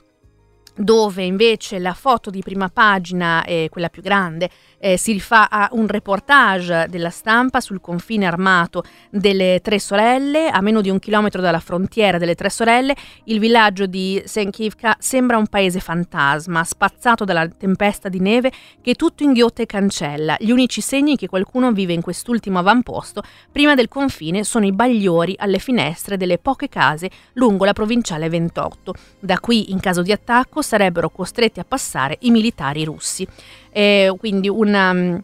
dove 0.84 1.24
invece 1.24 1.80
la 1.80 1.94
foto 1.94 2.30
di 2.30 2.42
prima 2.42 2.70
pagina, 2.70 3.44
è 3.44 3.68
quella 3.70 3.90
più 3.90 4.02
grande, 4.02 4.50
eh, 4.80 4.98
si 4.98 5.12
rifà 5.12 5.50
a 5.50 5.70
un 5.74 5.88
reportage 5.88 6.88
della 6.90 7.10
stampa 7.10 7.62
sul 7.62 7.80
confine 7.80 8.26
armato 8.26 8.84
delle 9.10 9.60
Tre 9.62 9.80
Sorelle, 9.80 10.50
a 10.50 10.60
meno 10.62 10.82
di 10.82 10.90
un 10.90 11.00
chilometro 11.00 11.42
dalla 11.42 11.60
frontiera 11.60 12.18
delle 12.18 12.36
Tre 12.36 12.50
Sorelle, 12.50 12.96
il 13.26 13.40
villaggio 13.40 13.86
di 13.86 14.22
Senkivka 14.26 14.96
sembra 15.00 15.38
un 15.38 15.48
paese 15.48 15.80
fantasma, 15.80 16.64
spazzato 16.64 17.26
dalla 17.26 17.48
tempesta 17.48 18.10
di 18.10 18.20
neve 18.20 18.52
che 18.82 18.96
tutto 18.96 19.24
inghiotta 19.24 19.62
e 19.62 19.68
cancella. 19.68 20.36
Gli 20.40 20.52
unici 20.52 20.82
segni 20.82 21.16
che 21.16 21.28
qualcuno 21.28 21.72
vive 21.72 21.94
in 21.94 22.02
quest'ultimo 22.02 22.60
avamposto 22.60 23.22
prima 23.52 23.76
del 23.76 23.88
confine 23.88 24.44
sono 24.44 24.66
i 24.66 24.72
bagliori 24.72 25.36
alle 25.38 25.60
finestre 25.60 26.18
delle 26.18 26.40
poche 26.40 26.70
case 26.70 27.10
lungo 27.34 27.66
la 27.66 27.74
provinciale 27.74 28.30
28. 28.30 28.94
Da 29.20 29.40
qui, 29.40 29.72
in 29.72 29.80
caso 29.80 30.02
di 30.02 30.12
attacco, 30.12 30.62
sarebbero 30.72 31.10
costretti 31.10 31.60
a 31.60 31.66
passare 31.66 32.18
i 32.22 32.32
militari 32.32 32.86
russi 32.86 33.28
eh, 33.72 34.14
quindi 34.18 34.48
una, 34.48 34.92
um, 34.92 35.22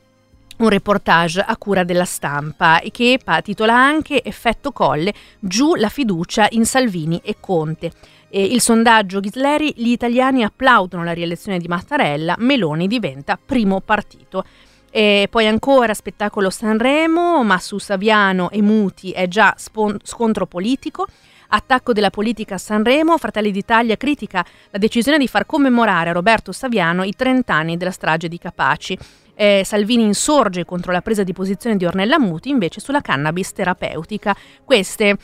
un 0.58 0.70
reportage 0.70 1.40
a 1.40 1.56
cura 1.56 1.84
della 1.84 2.06
stampa 2.06 2.82
che 2.92 3.20
titola 3.44 3.76
anche 3.76 4.24
Effetto 4.24 4.72
Colle, 4.72 5.14
giù 5.40 5.76
la 5.76 5.90
fiducia 5.90 6.48
in 6.52 6.66
Salvini 6.66 7.22
e 7.24 7.38
Conte. 7.40 7.92
Eh, 8.30 8.44
il 8.44 8.60
sondaggio 8.60 9.22
Ghisleri, 9.22 9.74
gli 9.78 9.90
italiani 9.90 10.44
applaudono 10.44 11.04
la 11.04 11.14
rielezione 11.14 11.60
di 11.60 11.68
Mattarella, 11.68 12.36
Meloni 12.40 12.88
diventa 12.88 13.40
primo 13.44 13.80
partito. 13.80 14.44
E 14.90 15.28
poi 15.30 15.46
ancora 15.46 15.94
spettacolo 15.94 16.50
Sanremo, 16.50 17.44
ma 17.44 17.60
su 17.60 17.78
Saviano 17.78 18.50
e 18.50 18.62
Muti 18.62 19.12
è 19.12 19.28
già 19.28 19.54
spon- 19.58 20.00
scontro 20.02 20.46
politico. 20.48 21.06
Attacco 21.50 21.94
della 21.94 22.10
politica 22.10 22.56
a 22.56 22.58
Sanremo, 22.58 23.18
Fratelli 23.18 23.52
d'Italia 23.52 23.96
critica 23.96 24.46
la 24.70 24.78
decisione 24.78 25.18
di 25.18 25.28
far 25.28 25.46
commemorare 25.46 26.10
a 26.10 26.14
Roberto 26.14 26.52
Saviano 26.52 27.04
i 27.04 27.14
30 27.16 27.54
anni 27.54 27.78
della 27.78 27.92
strage 27.92 28.28
di 28.28 28.38
Capaci. 28.38 28.98
Eh, 29.34 29.62
Salvini 29.64 30.04
insorge 30.04 30.66
contro 30.66 30.92
la 30.92 31.02
presa 31.02 31.24
di 31.24 31.32
posizione 31.32 31.78
di 31.78 31.86
Ornella 31.86 32.20
Muti 32.20 32.50
invece 32.50 32.80
sulla 32.80 33.02
cannabis 33.02 33.54
terapeutica. 33.54 34.36
Queste 34.64 35.18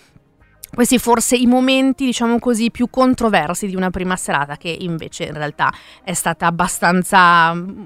questi 0.74 0.98
forse 0.98 1.36
i 1.36 1.46
momenti, 1.46 2.04
diciamo 2.06 2.40
così, 2.40 2.72
più 2.72 2.90
controversi 2.90 3.68
di 3.68 3.76
una 3.76 3.92
prima 3.92 4.16
serata, 4.16 4.58
che 4.58 4.76
invece 4.76 5.26
in 5.26 5.34
realtà 5.34 5.72
è 6.04 6.14
stata 6.14 6.48
abbastanza 6.48 7.54
mm, 7.54 7.86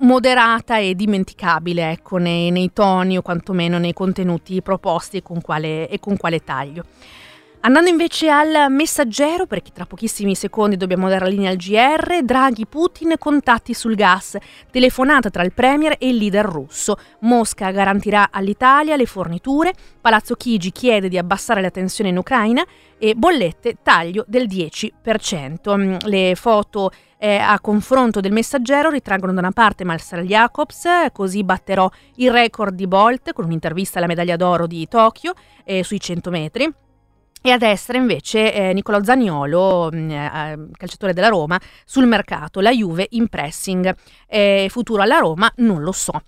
moderata 0.00 0.76
e 0.76 0.94
dimenticabile, 0.94 1.90
ecco, 1.90 2.18
nei, 2.18 2.50
nei 2.50 2.70
toni 2.74 3.16
o 3.16 3.22
quantomeno 3.22 3.78
nei 3.78 3.94
contenuti 3.94 4.60
proposti 4.60 5.16
e 5.16 5.22
con 5.22 5.40
quale, 5.40 5.88
e 5.88 5.98
con 6.00 6.18
quale 6.18 6.44
taglio. 6.44 6.84
Andando 7.60 7.90
invece 7.90 8.30
al 8.30 8.70
messaggero, 8.70 9.46
perché 9.46 9.72
tra 9.72 9.84
pochissimi 9.84 10.36
secondi 10.36 10.76
dobbiamo 10.76 11.08
dare 11.08 11.24
la 11.24 11.30
linea 11.30 11.50
al 11.50 11.56
GR, 11.56 12.22
Draghi 12.22 12.66
Putin 12.66 13.14
contatti 13.18 13.74
sul 13.74 13.96
gas, 13.96 14.36
telefonata 14.70 15.28
tra 15.28 15.42
il 15.42 15.52
Premier 15.52 15.96
e 15.98 16.08
il 16.08 16.16
leader 16.16 16.44
russo. 16.44 16.96
Mosca 17.20 17.72
garantirà 17.72 18.28
all'Italia 18.30 18.94
le 18.94 19.06
forniture, 19.06 19.72
Palazzo 20.00 20.36
Chigi 20.36 20.70
chiede 20.70 21.08
di 21.08 21.18
abbassare 21.18 21.60
la 21.60 21.70
tensione 21.70 22.10
in 22.10 22.18
Ucraina 22.18 22.64
e 22.96 23.16
bollette 23.16 23.78
taglio 23.82 24.24
del 24.28 24.46
10%. 24.46 25.76
Mm, 25.76 25.96
le 26.04 26.34
foto 26.36 26.92
eh, 27.18 27.38
a 27.38 27.58
confronto 27.58 28.20
del 28.20 28.32
messaggero 28.32 28.88
ritraggono 28.88 29.32
da 29.32 29.40
una 29.40 29.50
parte 29.50 29.82
Marcel 29.82 30.24
Jacobs, 30.24 30.86
così 31.12 31.42
batterò 31.42 31.90
il 32.16 32.30
record 32.30 32.76
di 32.76 32.86
Bolt 32.86 33.32
con 33.32 33.46
un'intervista 33.46 33.98
alla 33.98 34.06
medaglia 34.06 34.36
d'oro 34.36 34.68
di 34.68 34.86
Tokyo 34.86 35.34
eh, 35.64 35.82
sui 35.82 35.98
100 35.98 36.30
metri. 36.30 36.72
E 37.40 37.52
a 37.52 37.56
destra 37.56 37.96
invece 37.96 38.52
eh, 38.52 38.72
Nicolò 38.72 39.02
Zaniolo, 39.02 39.90
mm, 39.94 40.10
eh, 40.10 40.68
calciatore 40.76 41.12
della 41.12 41.28
Roma, 41.28 41.58
sul 41.84 42.06
mercato, 42.06 42.60
la 42.60 42.72
Juve 42.72 43.06
in 43.10 43.28
pressing. 43.28 43.94
Eh, 44.26 44.66
futuro 44.68 45.02
alla 45.02 45.18
Roma 45.18 45.50
non 45.56 45.82
lo 45.82 45.92
so. 45.92 46.20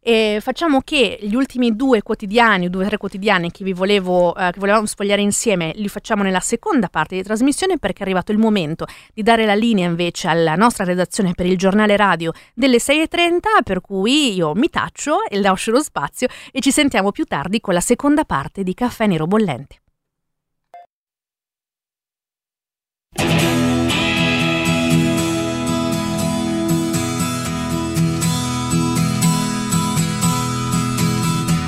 E 0.00 0.38
facciamo 0.42 0.82
che 0.82 1.18
gli 1.22 1.34
ultimi 1.34 1.74
due 1.74 2.02
quotidiani, 2.02 2.68
due 2.68 2.84
o 2.84 2.86
tre 2.86 2.98
quotidiani 2.98 3.50
che 3.50 3.64
vi 3.64 3.72
volevo, 3.72 4.36
eh, 4.36 4.50
che 4.52 4.58
volevamo 4.58 4.84
sfogliare 4.84 5.22
insieme, 5.22 5.72
li 5.76 5.88
facciamo 5.88 6.22
nella 6.22 6.40
seconda 6.40 6.88
parte 6.88 7.16
di 7.16 7.22
trasmissione 7.22 7.78
perché 7.78 8.00
è 8.00 8.02
arrivato 8.02 8.32
il 8.32 8.38
momento 8.38 8.86
di 9.14 9.22
dare 9.22 9.46
la 9.46 9.54
linea 9.54 9.88
invece 9.88 10.28
alla 10.28 10.54
nostra 10.54 10.84
redazione 10.84 11.32
per 11.34 11.46
il 11.46 11.56
giornale 11.56 11.96
radio 11.96 12.30
delle 12.54 12.76
6.30, 12.76 13.62
per 13.64 13.80
cui 13.80 14.34
io 14.34 14.54
mi 14.54 14.68
taccio 14.68 15.24
e 15.24 15.40
lascio 15.40 15.70
lo 15.70 15.82
spazio 15.82 16.28
e 16.52 16.60
ci 16.60 16.70
sentiamo 16.70 17.10
più 17.10 17.24
tardi 17.24 17.60
con 17.60 17.72
la 17.72 17.80
seconda 17.80 18.24
parte 18.24 18.62
di 18.62 18.74
Caffè 18.74 19.06
Nero 19.06 19.26
Bollente. 19.26 19.80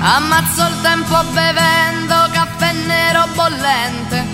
Ammazzo 0.03 0.67
il 0.67 0.81
tempo 0.81 1.23
bevendo 1.31 2.15
caffè 2.31 2.73
nero 2.73 3.27
bollente. 3.35 4.25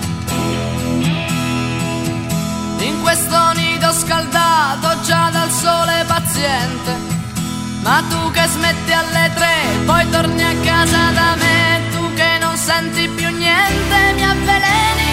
In 2.80 3.02
questo 3.02 3.52
nido 3.54 3.92
scaldato 3.92 5.02
già 5.02 5.30
dal 5.30 5.52
sole 5.52 6.06
paziente. 6.08 6.96
Ma 7.82 8.02
tu 8.10 8.32
che 8.32 8.48
smetti 8.48 8.92
alle 8.94 9.32
tre, 9.36 9.56
poi 9.86 10.10
torni 10.10 10.44
a 10.44 10.56
casa 10.64 11.12
da 11.12 11.36
me. 11.36 11.82
Tu 11.92 12.14
che 12.14 12.38
non 12.40 12.56
senti 12.56 13.08
più 13.10 13.30
niente, 13.30 14.14
mi 14.16 14.24
avveleni 14.24 15.07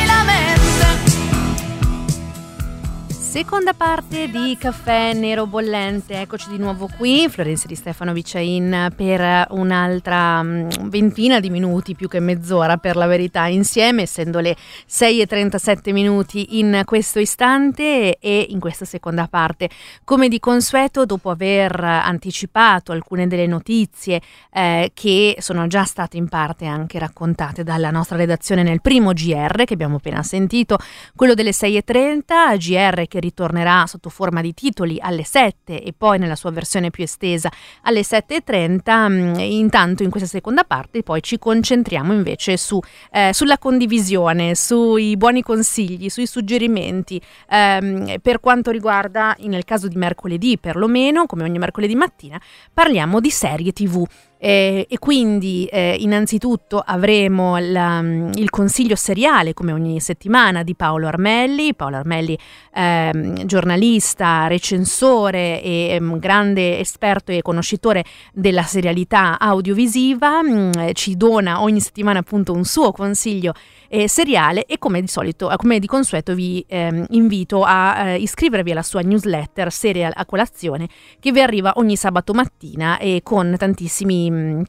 Seconda 3.34 3.72
parte 3.72 4.28
di 4.28 4.56
Caffè 4.56 5.12
Nero 5.12 5.48
Bollente, 5.48 6.20
eccoci 6.20 6.50
di 6.50 6.56
nuovo 6.56 6.88
qui, 6.96 7.28
Florenzi 7.28 7.66
di 7.66 7.74
Stefano 7.74 8.12
Vicain 8.12 8.92
per 8.94 9.48
un'altra 9.50 10.40
mm, 10.40 10.68
ventina 10.82 11.40
di 11.40 11.50
minuti, 11.50 11.96
più 11.96 12.06
che 12.06 12.20
mezz'ora 12.20 12.76
per 12.76 12.94
la 12.94 13.06
verità, 13.06 13.48
insieme, 13.48 14.02
essendo 14.02 14.38
le 14.38 14.54
6.37 14.88 15.92
minuti 15.92 16.60
in 16.60 16.82
questo 16.84 17.18
istante 17.18 18.18
e 18.20 18.46
in 18.50 18.60
questa 18.60 18.84
seconda 18.84 19.26
parte. 19.26 19.68
Come 20.04 20.28
di 20.28 20.38
consueto, 20.38 21.04
dopo 21.04 21.30
aver 21.30 21.82
anticipato 21.82 22.92
alcune 22.92 23.26
delle 23.26 23.48
notizie 23.48 24.20
eh, 24.52 24.92
che 24.94 25.38
sono 25.40 25.66
già 25.66 25.82
state 25.82 26.16
in 26.16 26.28
parte 26.28 26.66
anche 26.66 27.00
raccontate 27.00 27.64
dalla 27.64 27.90
nostra 27.90 28.16
redazione 28.16 28.62
nel 28.62 28.80
primo 28.80 29.12
GR 29.12 29.64
che 29.64 29.74
abbiamo 29.74 29.96
appena 29.96 30.22
sentito, 30.22 30.78
quello 31.16 31.34
delle 31.34 31.50
6.30, 31.50 32.56
GR 32.58 33.08
che 33.08 33.22
ritornerà 33.24 33.86
sotto 33.86 34.10
forma 34.10 34.40
di 34.40 34.54
titoli 34.54 34.98
alle 35.00 35.24
7 35.24 35.82
e 35.82 35.92
poi 35.96 36.18
nella 36.18 36.36
sua 36.36 36.50
versione 36.50 36.90
più 36.90 37.04
estesa 37.04 37.50
alle 37.82 38.02
7.30. 38.02 39.10
Mm, 39.10 39.34
intanto 39.38 40.02
in 40.02 40.10
questa 40.10 40.28
seconda 40.28 40.64
parte 40.64 41.02
poi 41.02 41.22
ci 41.22 41.38
concentriamo 41.38 42.12
invece 42.12 42.56
su, 42.56 42.80
eh, 43.10 43.30
sulla 43.32 43.58
condivisione, 43.58 44.54
sui 44.54 45.16
buoni 45.16 45.42
consigli, 45.42 46.08
sui 46.08 46.26
suggerimenti 46.26 47.20
ehm, 47.48 48.18
per 48.20 48.40
quanto 48.40 48.70
riguarda, 48.70 49.36
nel 49.40 49.64
caso 49.64 49.88
di 49.88 49.96
mercoledì 49.96 50.58
perlomeno, 50.58 51.26
come 51.26 51.44
ogni 51.44 51.58
mercoledì 51.58 51.94
mattina, 51.94 52.40
parliamo 52.72 53.20
di 53.20 53.30
serie 53.30 53.72
tv. 53.72 54.06
Eh, 54.46 54.84
e 54.90 54.98
quindi 54.98 55.64
eh, 55.72 55.96
innanzitutto 55.98 56.78
avremo 56.84 57.56
la, 57.56 58.02
mm, 58.02 58.32
il 58.34 58.50
consiglio 58.50 58.94
seriale 58.94 59.54
come 59.54 59.72
ogni 59.72 60.00
settimana 60.00 60.62
di 60.62 60.74
Paolo 60.74 61.06
Armelli, 61.06 61.74
Paolo 61.74 61.96
Armelli 61.96 62.38
eh, 62.74 63.32
giornalista, 63.46 64.46
recensore 64.46 65.62
e 65.62 65.96
um, 65.98 66.18
grande 66.18 66.78
esperto 66.78 67.32
e 67.32 67.40
conoscitore 67.40 68.04
della 68.34 68.64
serialità 68.64 69.38
audiovisiva, 69.38 70.42
mh, 70.42 70.70
mm, 70.76 70.90
ci 70.92 71.16
dona 71.16 71.62
ogni 71.62 71.80
settimana 71.80 72.18
appunto 72.18 72.52
un 72.52 72.64
suo 72.64 72.92
consiglio 72.92 73.54
eh, 73.88 74.08
seriale 74.08 74.64
e 74.66 74.78
come 74.78 75.00
di 75.00 75.08
solito, 75.08 75.52
come 75.56 75.78
di 75.78 75.86
consueto 75.86 76.34
vi 76.34 76.64
ehm, 76.66 77.06
invito 77.10 77.62
a 77.64 78.08
eh, 78.08 78.18
iscrivervi 78.18 78.70
alla 78.70 78.82
sua 78.82 79.00
newsletter 79.00 79.70
Serial 79.72 80.12
a 80.14 80.24
colazione 80.26 80.88
che 81.20 81.32
vi 81.32 81.40
arriva 81.40 81.72
ogni 81.76 81.96
sabato 81.96 82.32
mattina 82.32 82.98
e 82.98 83.20
con 83.22 83.54
tantissimi 83.58 84.30
mh, 84.30 84.64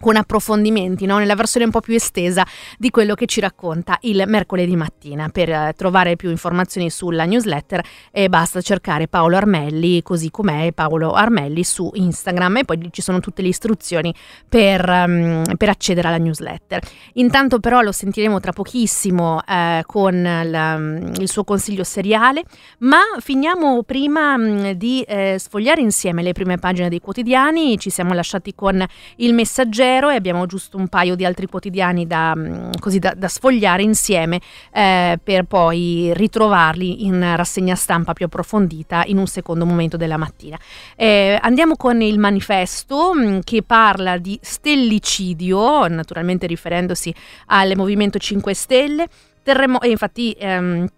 con 0.00 0.16
approfondimenti, 0.16 1.06
no? 1.06 1.18
nella 1.18 1.34
versione 1.34 1.66
un 1.66 1.70
po' 1.70 1.80
più 1.80 1.94
estesa 1.94 2.46
di 2.78 2.90
quello 2.90 3.14
che 3.14 3.26
ci 3.26 3.40
racconta 3.40 3.96
il 4.02 4.24
mercoledì 4.26 4.76
mattina. 4.76 5.28
Per 5.28 5.48
eh, 5.48 5.72
trovare 5.76 6.16
più 6.16 6.30
informazioni 6.30 6.90
sulla 6.90 7.24
newsletter 7.24 7.82
eh, 8.10 8.28
basta 8.28 8.60
cercare 8.60 9.08
Paolo 9.08 9.36
Armelli, 9.36 10.02
così 10.02 10.30
com'è 10.30 10.72
Paolo 10.72 11.12
Armelli 11.12 11.64
su 11.64 11.90
Instagram 11.94 12.58
e 12.58 12.64
poi 12.64 12.88
ci 12.90 13.02
sono 13.02 13.20
tutte 13.20 13.42
le 13.42 13.48
istruzioni 13.48 14.14
per, 14.48 14.86
um, 14.88 15.42
per 15.56 15.68
accedere 15.68 16.08
alla 16.08 16.18
newsletter. 16.18 16.82
Intanto 17.14 17.60
però 17.60 17.80
lo 17.80 17.92
sentiremo 17.92 18.40
tra 18.40 18.52
pochissimo 18.52 19.42
eh, 19.46 19.82
con 19.86 20.22
la, 20.22 20.76
mm, 20.76 21.14
il 21.18 21.30
suo 21.30 21.44
consiglio 21.44 21.84
seriale, 21.84 22.42
ma 22.80 23.00
finiamo 23.18 23.82
prima 23.84 24.36
mh, 24.36 24.42
mm, 24.42 24.70
di 24.72 25.02
eh, 25.02 25.36
sfogliare 25.38 25.80
insieme 25.80 26.22
le 26.22 26.32
prime 26.32 26.58
pagine 26.58 26.88
dei 26.88 27.00
quotidiani, 27.00 27.78
ci 27.78 27.90
siamo 27.90 28.12
lasciati 28.12 28.54
con 28.54 28.84
il 29.16 29.34
messaggero 29.34 29.83
Vero 29.84 30.08
e 30.08 30.14
abbiamo 30.14 30.46
giusto 30.46 30.78
un 30.78 30.88
paio 30.88 31.14
di 31.14 31.26
altri 31.26 31.46
quotidiani 31.46 32.06
da, 32.06 32.34
mm, 32.34 32.70
così, 32.80 32.98
da, 32.98 33.12
da 33.14 33.28
sfogliare 33.28 33.82
insieme 33.82 34.40
eh, 34.72 35.18
per 35.22 35.44
poi 35.44 36.10
ritrovarli 36.14 37.04
in 37.04 37.36
rassegna 37.36 37.74
stampa 37.74 38.14
più 38.14 38.24
approfondita 38.24 39.02
in 39.06 39.18
un 39.18 39.26
secondo 39.26 39.66
momento 39.66 39.98
della 39.98 40.16
mattina. 40.16 40.58
Eh, 40.96 41.38
andiamo 41.38 41.76
con 41.76 42.00
il 42.00 42.18
manifesto 42.18 43.12
mm, 43.14 43.40
che 43.44 43.62
parla 43.62 44.16
di 44.16 44.38
stellicidio, 44.40 45.86
naturalmente 45.88 46.46
riferendosi 46.46 47.14
al 47.48 47.74
Movimento 47.76 48.18
5 48.18 48.54
Stelle. 48.54 49.06
Terremo- 49.42 49.82
e 49.82 49.90
infatti 49.90 50.34
ehm, 50.38 50.88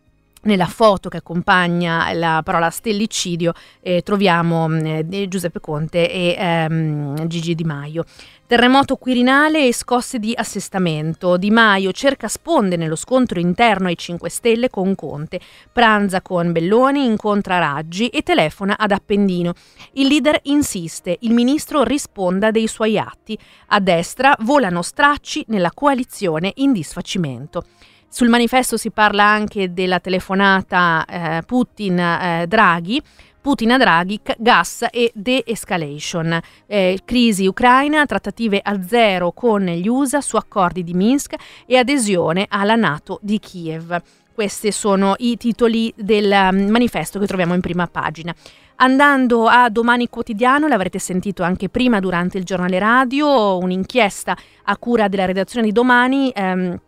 nella 0.46 0.66
foto 0.66 1.08
che 1.08 1.18
accompagna 1.18 2.12
la 2.12 2.40
parola 2.44 2.70
stellicidio 2.70 3.52
eh, 3.80 4.02
troviamo 4.02 4.72
eh, 4.78 5.26
Giuseppe 5.28 5.60
Conte 5.60 6.10
e 6.10 6.36
ehm, 6.38 7.26
Gigi 7.26 7.54
Di 7.54 7.64
Maio. 7.64 8.04
Terremoto 8.48 8.94
Quirinale 8.94 9.66
e 9.66 9.74
scosse 9.74 10.20
di 10.20 10.32
assestamento. 10.32 11.36
Di 11.36 11.50
Maio 11.50 11.90
cerca 11.90 12.28
sponde 12.28 12.76
nello 12.76 12.94
scontro 12.94 13.40
interno 13.40 13.88
ai 13.88 13.98
5 13.98 14.30
Stelle 14.30 14.70
con 14.70 14.94
Conte. 14.94 15.40
Pranza 15.72 16.22
con 16.22 16.52
Belloni, 16.52 17.04
incontra 17.04 17.58
Raggi 17.58 18.06
e 18.06 18.22
telefona 18.22 18.78
ad 18.78 18.92
Appendino. 18.92 19.52
Il 19.94 20.06
leader 20.06 20.38
insiste, 20.44 21.16
il 21.22 21.32
ministro 21.32 21.82
risponda 21.82 22.52
dei 22.52 22.68
suoi 22.68 22.96
atti. 22.96 23.36
A 23.70 23.80
destra 23.80 24.36
volano 24.42 24.80
stracci 24.80 25.46
nella 25.48 25.72
coalizione 25.74 26.52
in 26.56 26.72
disfacimento. 26.72 27.64
Sul 28.08 28.28
manifesto 28.28 28.76
si 28.76 28.92
parla 28.92 29.24
anche 29.24 29.72
della 29.72 29.98
telefonata 29.98 31.04
eh, 31.04 31.42
Putin-Draghi. 31.44 32.96
Eh, 32.96 33.02
Putin 33.46 33.70
a 33.70 33.78
Draghi, 33.78 34.20
gas 34.38 34.84
e 34.90 35.12
de-escalation. 35.14 36.36
Eh, 36.66 36.98
crisi 37.04 37.46
ucraina, 37.46 38.04
trattative 38.04 38.60
a 38.60 38.82
zero 38.82 39.30
con 39.30 39.64
gli 39.64 39.86
USA 39.86 40.20
su 40.20 40.34
accordi 40.34 40.82
di 40.82 40.94
Minsk 40.94 41.36
e 41.64 41.76
adesione 41.76 42.46
alla 42.48 42.74
Nato 42.74 43.20
di 43.22 43.38
Kiev. 43.38 44.02
Questi 44.34 44.72
sono 44.72 45.14
i 45.18 45.36
titoli 45.36 45.94
del 45.96 46.26
mm, 46.26 46.70
manifesto 46.70 47.20
che 47.20 47.26
troviamo 47.28 47.54
in 47.54 47.60
prima 47.60 47.86
pagina. 47.86 48.34
Andando 48.78 49.46
a 49.46 49.70
domani 49.70 50.08
quotidiano, 50.08 50.66
l'avrete 50.66 50.98
sentito 50.98 51.44
anche 51.44 51.68
prima 51.68 52.00
durante 52.00 52.38
il 52.38 52.44
giornale 52.44 52.80
radio, 52.80 53.58
un'inchiesta 53.58 54.36
a 54.64 54.76
cura 54.76 55.06
della 55.06 55.24
redazione 55.24 55.66
di 55.66 55.72
domani. 55.72 56.32
Ehm, 56.34 56.80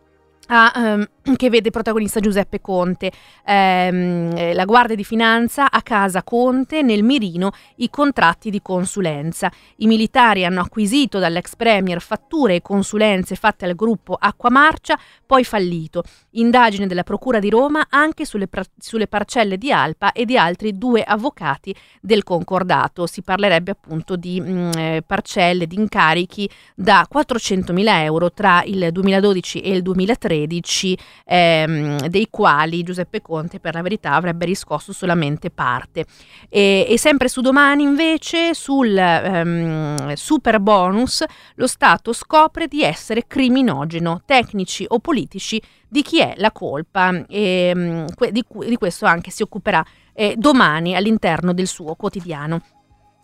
a, 0.51 0.71
um, 0.75 1.07
che 1.37 1.49
vede 1.49 1.69
protagonista 1.69 2.19
Giuseppe 2.19 2.61
Conte, 2.61 3.11
ehm, 3.45 4.53
la 4.53 4.65
Guardia 4.65 4.95
di 4.95 5.03
Finanza 5.03 5.69
a 5.71 5.81
casa 5.81 6.23
Conte 6.23 6.81
nel 6.81 7.03
mirino 7.03 7.51
i 7.77 7.89
contratti 7.89 8.49
di 8.49 8.61
consulenza. 8.61 9.51
I 9.77 9.87
militari 9.87 10.45
hanno 10.45 10.61
acquisito 10.61 11.19
dall'ex 11.19 11.55
premier 11.55 12.01
fatture 12.01 12.55
e 12.55 12.61
consulenze 12.61 13.35
fatte 13.35 13.65
al 13.65 13.75
gruppo 13.75 14.17
Acqua 14.19 14.49
Marcia, 14.49 14.97
poi 15.25 15.43
fallito. 15.43 16.03
Indagine 16.31 16.87
della 16.87 17.03
Procura 17.03 17.39
di 17.39 17.49
Roma 17.49 17.87
anche 17.89 18.25
sulle, 18.25 18.47
pra- 18.47 18.63
sulle 18.77 19.07
parcelle 19.07 19.57
di 19.57 19.71
Alpa 19.71 20.11
e 20.11 20.25
di 20.25 20.37
altri 20.37 20.77
due 20.77 21.03
avvocati 21.03 21.75
del 22.01 22.23
concordato. 22.23 23.05
Si 23.05 23.21
parlerebbe 23.21 23.71
appunto 23.71 24.15
di 24.15 24.39
mh, 24.39 24.51
mm, 24.51 24.71
eh, 24.77 25.03
parcelle, 25.05 25.67
di 25.67 25.75
incarichi 25.75 26.49
da 26.75 27.07
400.000 27.11 28.03
euro 28.03 28.31
tra 28.31 28.63
il 28.65 28.89
2012 28.91 29.61
e 29.61 29.71
il 29.71 29.81
2013 29.81 30.97
ehm, 31.25 32.07
dei 32.07 32.27
quali 32.29 32.83
Giuseppe 32.83 33.21
Conte 33.21 33.59
per 33.59 33.73
la 33.73 33.81
verità 33.81 34.13
avrebbe 34.13 34.45
riscosso 34.45 34.93
solamente 34.93 35.49
parte. 35.49 36.05
E, 36.49 36.85
e 36.87 36.97
sempre 36.97 37.27
su 37.27 37.41
domani 37.41 37.83
invece 37.83 38.53
sul 38.53 38.95
ehm, 38.97 40.13
super 40.13 40.59
bonus 40.59 41.23
lo 41.55 41.67
Stato 41.67 42.13
scopre 42.13 42.67
di 42.67 42.83
essere 42.83 43.25
criminogeno, 43.27 44.21
tecnici 44.25 44.85
o 44.87 44.99
politici 44.99 45.61
di 45.87 46.01
chi 46.03 46.19
è 46.19 46.33
la 46.37 46.51
colpa 46.51 47.25
e 47.27 47.71
ehm, 47.75 48.05
di, 48.31 48.45
di, 48.47 48.75
questo 48.77 49.05
anche 49.05 49.31
si 49.31 49.41
occuperà 49.41 49.83
eh, 50.13 50.35
domani 50.37 50.95
all'interno 50.95 51.53
del 51.53 51.67
suo 51.67 51.95
quotidiano. 51.95 52.61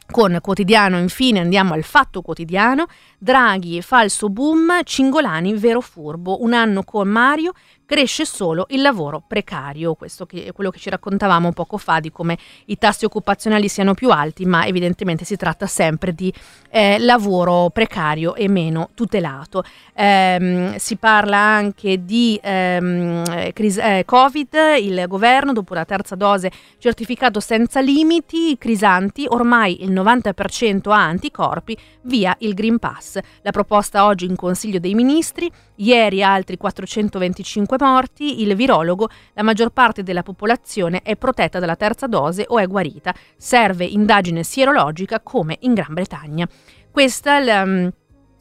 Con 0.09 0.37
quotidiano 0.39 0.99
infine 0.99 1.39
andiamo 1.39 1.73
al 1.73 1.83
fatto 1.83 2.21
quotidiano, 2.21 2.85
Draghi 3.17 3.81
falso 3.81 4.29
boom, 4.29 4.83
Cingolani 4.83 5.55
vero 5.55 5.81
furbo, 5.81 6.43
un 6.43 6.53
anno 6.53 6.83
con 6.83 7.07
Mario 7.07 7.53
cresce 7.85 8.25
solo 8.25 8.65
il 8.69 8.81
lavoro 8.81 9.21
precario, 9.25 9.93
questo 9.93 10.27
è 10.31 10.51
quello 10.51 10.71
che 10.71 10.79
ci 10.79 10.89
raccontavamo 10.89 11.51
poco 11.53 11.77
fa 11.77 11.99
di 11.99 12.11
come 12.11 12.37
i 12.65 12.77
tassi 12.77 13.05
occupazionali 13.05 13.67
siano 13.67 13.93
più 13.93 14.09
alti, 14.09 14.45
ma 14.45 14.65
evidentemente 14.65 15.23
si 15.23 15.35
tratta 15.35 15.67
sempre 15.67 16.13
di 16.13 16.33
eh, 16.69 16.97
lavoro 16.99 17.69
precario 17.69 18.35
e 18.35 18.47
meno 18.47 18.89
tutelato. 18.93 19.63
Eh, 19.93 20.75
si 20.77 20.95
parla 20.97 21.37
anche 21.37 22.03
di 22.03 22.39
ehm, 22.41 23.51
cris- 23.53 23.77
eh, 23.77 24.03
Covid, 24.05 24.53
il 24.81 25.05
governo 25.07 25.53
dopo 25.53 25.73
la 25.73 25.85
terza 25.85 26.15
dose 26.15 26.51
certificato 26.79 27.39
senza 27.39 27.79
limiti, 27.81 28.57
Crisanti, 28.57 29.25
ormai 29.29 29.83
il 29.83 29.91
90% 29.91 30.91
ha 30.91 31.03
anticorpi, 31.03 31.77
via 32.03 32.35
il 32.39 32.53
Green 32.53 32.79
Pass. 32.79 33.19
La 33.41 33.51
proposta 33.51 34.05
oggi 34.05 34.25
in 34.25 34.35
Consiglio 34.35 34.79
dei 34.79 34.95
Ministri, 34.95 35.51
ieri 35.75 36.23
altri 36.23 36.57
425 36.57 37.74
5 37.75 37.77
morti, 37.77 38.41
il 38.41 38.55
virologo, 38.55 39.09
la 39.33 39.43
maggior 39.43 39.69
parte 39.69 40.03
della 40.03 40.23
popolazione 40.23 41.01
è 41.03 41.15
protetta 41.15 41.59
dalla 41.59 41.75
terza 41.75 42.07
dose 42.07 42.45
o 42.47 42.57
è 42.59 42.67
guarita. 42.67 43.13
Serve 43.37 43.85
indagine 43.85 44.43
sierologica 44.43 45.19
come 45.19 45.57
in 45.61 45.73
Gran 45.73 45.93
Bretagna. 45.93 46.47
Questa 46.89 47.37
è 47.37 47.43
la 47.43 47.65
mm, 47.65 47.87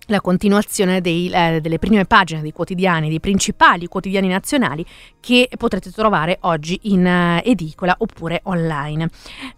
la 0.07 0.21
continuazione 0.21 1.01
dei, 1.01 1.31
eh, 1.31 1.61
delle 1.61 1.79
prime 1.79 2.05
pagine 2.05 2.43
dei 2.43 2.53
quotidiani, 2.53 3.09
dei 3.09 3.21
principali 3.21 3.87
quotidiani 3.87 4.29
nazionali 4.29 4.85
che 5.21 5.49
potrete 5.57 5.91
trovare 5.91 6.39
oggi 6.43 6.79
in 6.83 7.05
uh, 7.07 7.49
edicola 7.49 7.95
oppure 7.99 8.41
online. 8.45 9.09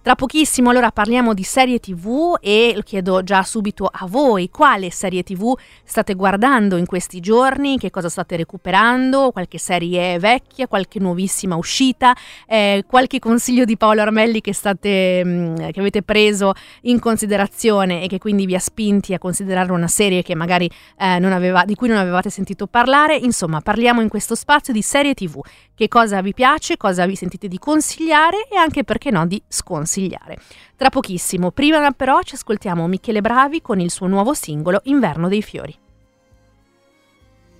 Tra 0.00 0.14
pochissimo 0.14 0.70
allora 0.70 0.92
parliamo 0.92 1.34
di 1.34 1.42
serie 1.42 1.80
tv 1.80 2.36
e 2.40 2.72
lo 2.74 2.82
chiedo 2.82 3.24
già 3.24 3.42
subito 3.42 3.90
a 3.90 4.06
voi 4.06 4.48
quale 4.48 4.90
serie 4.90 5.24
tv 5.24 5.52
state 5.82 6.14
guardando 6.14 6.76
in 6.76 6.86
questi 6.86 7.18
giorni, 7.18 7.78
che 7.78 7.90
cosa 7.90 8.08
state 8.08 8.36
recuperando, 8.36 9.32
qualche 9.32 9.58
serie 9.58 10.18
vecchia, 10.20 10.68
qualche 10.68 11.00
nuovissima 11.00 11.56
uscita, 11.56 12.14
eh, 12.46 12.84
qualche 12.86 13.18
consiglio 13.18 13.64
di 13.64 13.76
Paolo 13.76 14.02
Armelli 14.02 14.40
che, 14.40 14.54
state, 14.54 15.24
mh, 15.24 15.28
mm, 15.28 15.56
che 15.72 15.80
avete 15.80 16.02
preso 16.02 16.52
in 16.82 17.00
considerazione 17.00 18.02
e 18.02 18.06
che 18.06 18.18
quindi 18.18 18.46
vi 18.46 18.54
ha 18.54 18.60
spinti 18.60 19.14
a 19.14 19.18
considerare 19.18 19.72
una 19.72 19.88
serie 19.88 20.22
che 20.22 20.35
magari 20.36 20.70
eh, 20.98 21.06
aveva, 21.06 21.64
di 21.64 21.74
cui 21.74 21.88
non 21.88 21.98
avevate 21.98 22.30
sentito 22.30 22.66
parlare. 22.66 23.16
Insomma, 23.16 23.60
parliamo 23.60 24.00
in 24.00 24.08
questo 24.08 24.34
spazio 24.34 24.72
di 24.72 24.82
serie 24.82 25.14
TV. 25.14 25.40
Che 25.74 25.88
cosa 25.88 26.20
vi 26.22 26.32
piace, 26.32 26.76
cosa 26.76 27.06
vi 27.06 27.16
sentite 27.16 27.48
di 27.48 27.58
consigliare 27.58 28.48
e 28.48 28.56
anche 28.56 28.84
perché 28.84 29.10
no 29.10 29.26
di 29.26 29.42
sconsigliare. 29.48 30.38
Tra 30.76 30.90
pochissimo, 30.90 31.50
prima 31.50 31.90
però 31.90 32.20
ci 32.22 32.34
ascoltiamo 32.34 32.86
Michele 32.86 33.20
Bravi 33.20 33.62
con 33.62 33.80
il 33.80 33.90
suo 33.90 34.06
nuovo 34.06 34.34
singolo 34.34 34.80
Inverno 34.84 35.28
dei 35.28 35.42
fiori. 35.42 35.76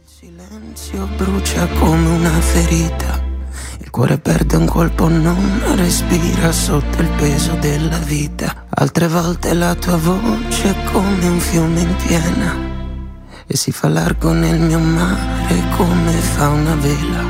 Il 0.03 0.07
silenzio 0.07 1.07
brucia 1.17 1.67
come 1.79 2.09
una 2.09 2.31
ferita. 2.31 3.26
Il 3.79 3.91
cuore 3.91 4.19
perde 4.19 4.57
un 4.57 4.67
colpo, 4.67 5.09
non 5.09 5.63
respira 5.77 6.53
sotto 6.53 7.01
il 7.01 7.09
peso 7.17 7.55
della 7.61 7.99
vita. 7.99 8.67
Altre 8.69 9.09
volte 9.09 9.55
la 9.55 9.75
tua 9.75 9.97
voce 9.97 10.71
è 10.71 10.91
come 10.93 11.27
un 11.27 11.39
fiume 11.39 11.81
in 11.81 11.97
piena 11.97 12.67
e 13.49 13.57
si 13.57 13.71
fa 13.71 13.89
largo 13.89 14.33
nel 14.33 14.59
mio 14.59 14.79
mare 14.79 15.63
come 15.77 16.13
fa 16.13 16.49
una 16.49 16.75
vela. 16.75 17.23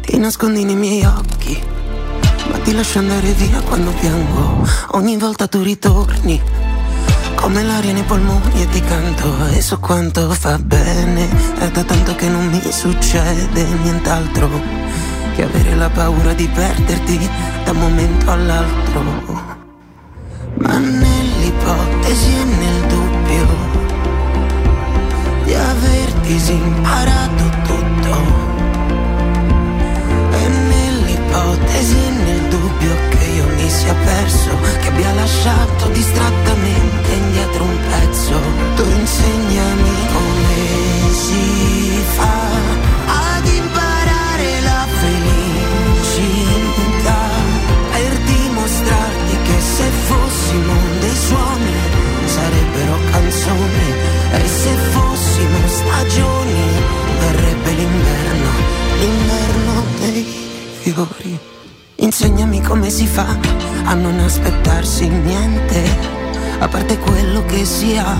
Ti 0.00 0.16
nascondi 0.18 0.64
nei 0.64 0.76
miei 0.76 1.04
occhi, 1.04 1.60
ma 2.50 2.58
ti 2.58 2.72
lascio 2.72 3.00
andare 3.00 3.32
via 3.32 3.60
quando 3.62 3.90
piango. 3.90 4.66
Ogni 4.92 5.16
volta 5.16 5.48
tu 5.48 5.62
ritorni, 5.62 6.40
come 7.34 7.64
l'aria 7.64 7.92
nei 7.92 8.04
polmoni 8.04 8.62
e 8.62 8.68
ti 8.68 8.80
canto. 8.80 9.46
E 9.48 9.60
so 9.60 9.80
quanto 9.80 10.30
fa 10.30 10.56
bene, 10.58 11.28
è 11.58 11.68
da 11.70 11.82
tanto 11.82 12.14
che 12.14 12.28
non 12.28 12.46
mi 12.46 12.62
succede 12.70 13.64
nient'altro 13.82 14.48
che 15.36 15.44
avere 15.44 15.76
la 15.76 15.90
paura 15.90 16.32
di 16.32 16.48
perderti 16.48 17.30
da 17.64 17.70
un 17.70 17.78
momento 17.78 18.30
all'altro. 18.30 19.02
Ma 20.54 20.78
nell'ipotesi 20.78 22.32
e 22.40 22.44
nel 22.44 22.86
dubbio 22.88 23.66
disimparato 26.26 27.44
tutto. 27.64 28.14
E 30.32 30.48
nell'ipotesi 30.48 31.96
e 31.96 32.10
nel 32.10 32.42
dubbio 32.48 32.94
che 33.10 33.24
io 33.24 33.46
mi 33.56 33.68
sia 33.70 33.94
perso, 33.94 34.50
che 34.80 34.88
abbia 34.88 35.12
lasciato 35.14 35.88
distrattamente 35.90 37.12
indietro 37.12 37.62
un 37.62 37.78
pezzo, 37.88 38.40
tu 38.74 38.84
insegnami 38.84 39.95
canzoni 53.36 53.92
e 54.32 54.48
se 54.48 54.74
fossimo 54.90 55.58
stagioni 55.66 56.54
verrebbe 57.18 57.70
l'inverno, 57.72 58.50
l'inverno 58.98 59.84
dei 60.00 60.26
fiori. 60.80 61.38
Insegnami 61.96 62.62
come 62.62 62.90
si 62.90 63.06
fa 63.06 63.36
a 63.84 63.94
non 63.94 64.18
aspettarsi 64.18 65.08
niente, 65.08 65.84
a 66.58 66.68
parte 66.68 66.98
quello 66.98 67.44
che 67.44 67.64
si 67.64 67.96
ha, 67.96 68.16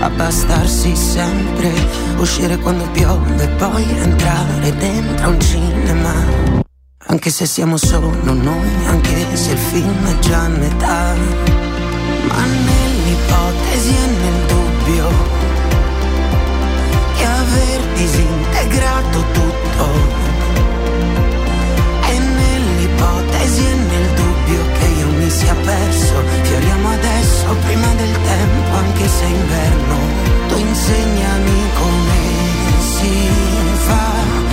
abbastarsi 0.00 0.94
sempre, 0.96 1.72
uscire 2.16 2.58
quando 2.58 2.88
piove 2.90 3.44
e 3.44 3.48
poi 3.48 3.84
entrare 3.98 4.74
dentro 4.76 5.28
un 5.28 5.40
cinema. 5.40 6.12
Anche 7.06 7.30
se 7.30 7.46
siamo 7.46 7.76
solo 7.76 8.12
noi, 8.22 8.68
anche 8.86 9.36
se 9.36 9.52
il 9.52 9.58
film 9.58 10.06
è 10.06 10.18
già 10.20 10.44
a 10.44 10.48
metà, 10.48 11.14
ma 12.28 12.91
nell'ipotesi 13.42 13.90
e 13.90 14.06
nel 14.06 14.46
dubbio 14.46 15.08
che 17.16 17.24
aver 17.24 17.80
disintegrato 17.94 19.24
tutto 19.32 19.90
e 22.08 22.18
nell'ipotesi 22.18 23.64
e 23.66 23.74
nel 23.74 24.08
dubbio 24.14 24.60
che 24.78 24.86
io 24.86 25.06
mi 25.08 25.30
sia 25.30 25.54
perso. 25.54 26.14
Fioriamo 26.42 26.90
adesso 26.90 27.56
prima 27.66 27.88
del 27.94 28.12
tempo 28.12 28.76
anche 28.76 29.08
se 29.08 29.24
inverno. 29.24 29.96
Tu 30.48 30.56
insegnami 30.58 31.60
come 31.74 32.20
si 32.78 33.28
fa 33.86 34.51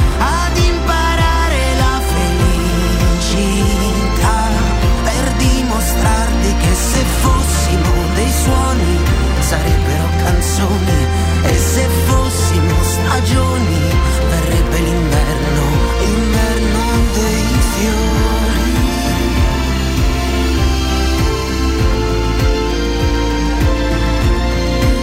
sarebbero 9.50 10.08
canzoni 10.24 11.00
e 11.42 11.54
se 11.58 11.88
fossimo 12.06 12.84
stagioni 12.84 13.80
verrebbe 14.30 14.78
l'inverno, 14.80 15.64
l'inverno 16.02 16.82
dei 17.16 17.46
fiori. 17.74 18.78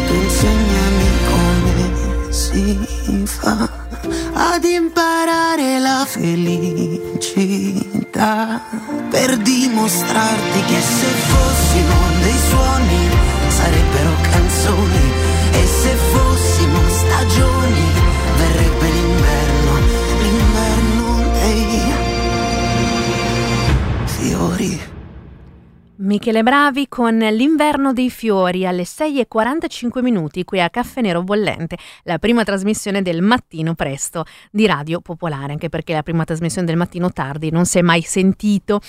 Tu 0.07 0.14
insegnami 0.14 1.09
come 1.30 1.84
si 2.32 2.78
fa 3.24 3.68
ad 4.32 4.62
imparare 4.62 5.80
la 5.80 6.05
felicità 6.07 7.40
per 9.11 9.38
dimostrarti 9.38 10.61
che 10.66 10.80
se 10.80 11.07
fossimo 11.30 11.97
dei 12.22 12.38
suoni 12.49 13.15
sarebbero 13.66 14.14
canzoni. 14.30 15.12
E 15.52 15.66
se 15.66 15.94
fossimo 16.12 16.80
stagioni 16.88 17.86
Michele 26.07 26.44
Bravi 26.44 26.86
con 26.88 27.18
L'inverno 27.18 27.92
dei 27.92 28.11
fiori 28.11 28.64
alle 28.64 28.84
6.45 28.84 30.02
minuti 30.02 30.44
qui 30.44 30.61
a 30.61 30.70
Caffè 30.70 31.00
Nero 31.00 31.24
Bollente, 31.24 31.76
la 32.04 32.20
prima 32.20 32.44
trasmissione 32.44 33.02
del 33.02 33.22
mattino 33.22 33.74
presto 33.74 34.24
di 34.52 34.66
Radio 34.66 35.00
Popolare, 35.00 35.50
anche 35.50 35.68
perché 35.68 35.94
la 35.94 36.04
prima 36.04 36.22
trasmissione 36.22 36.64
del 36.64 36.76
mattino 36.76 37.12
tardi 37.12 37.50
non 37.50 37.66
si 37.66 37.78
è 37.78 37.82
mai 37.82 38.02
sentito. 38.02 38.80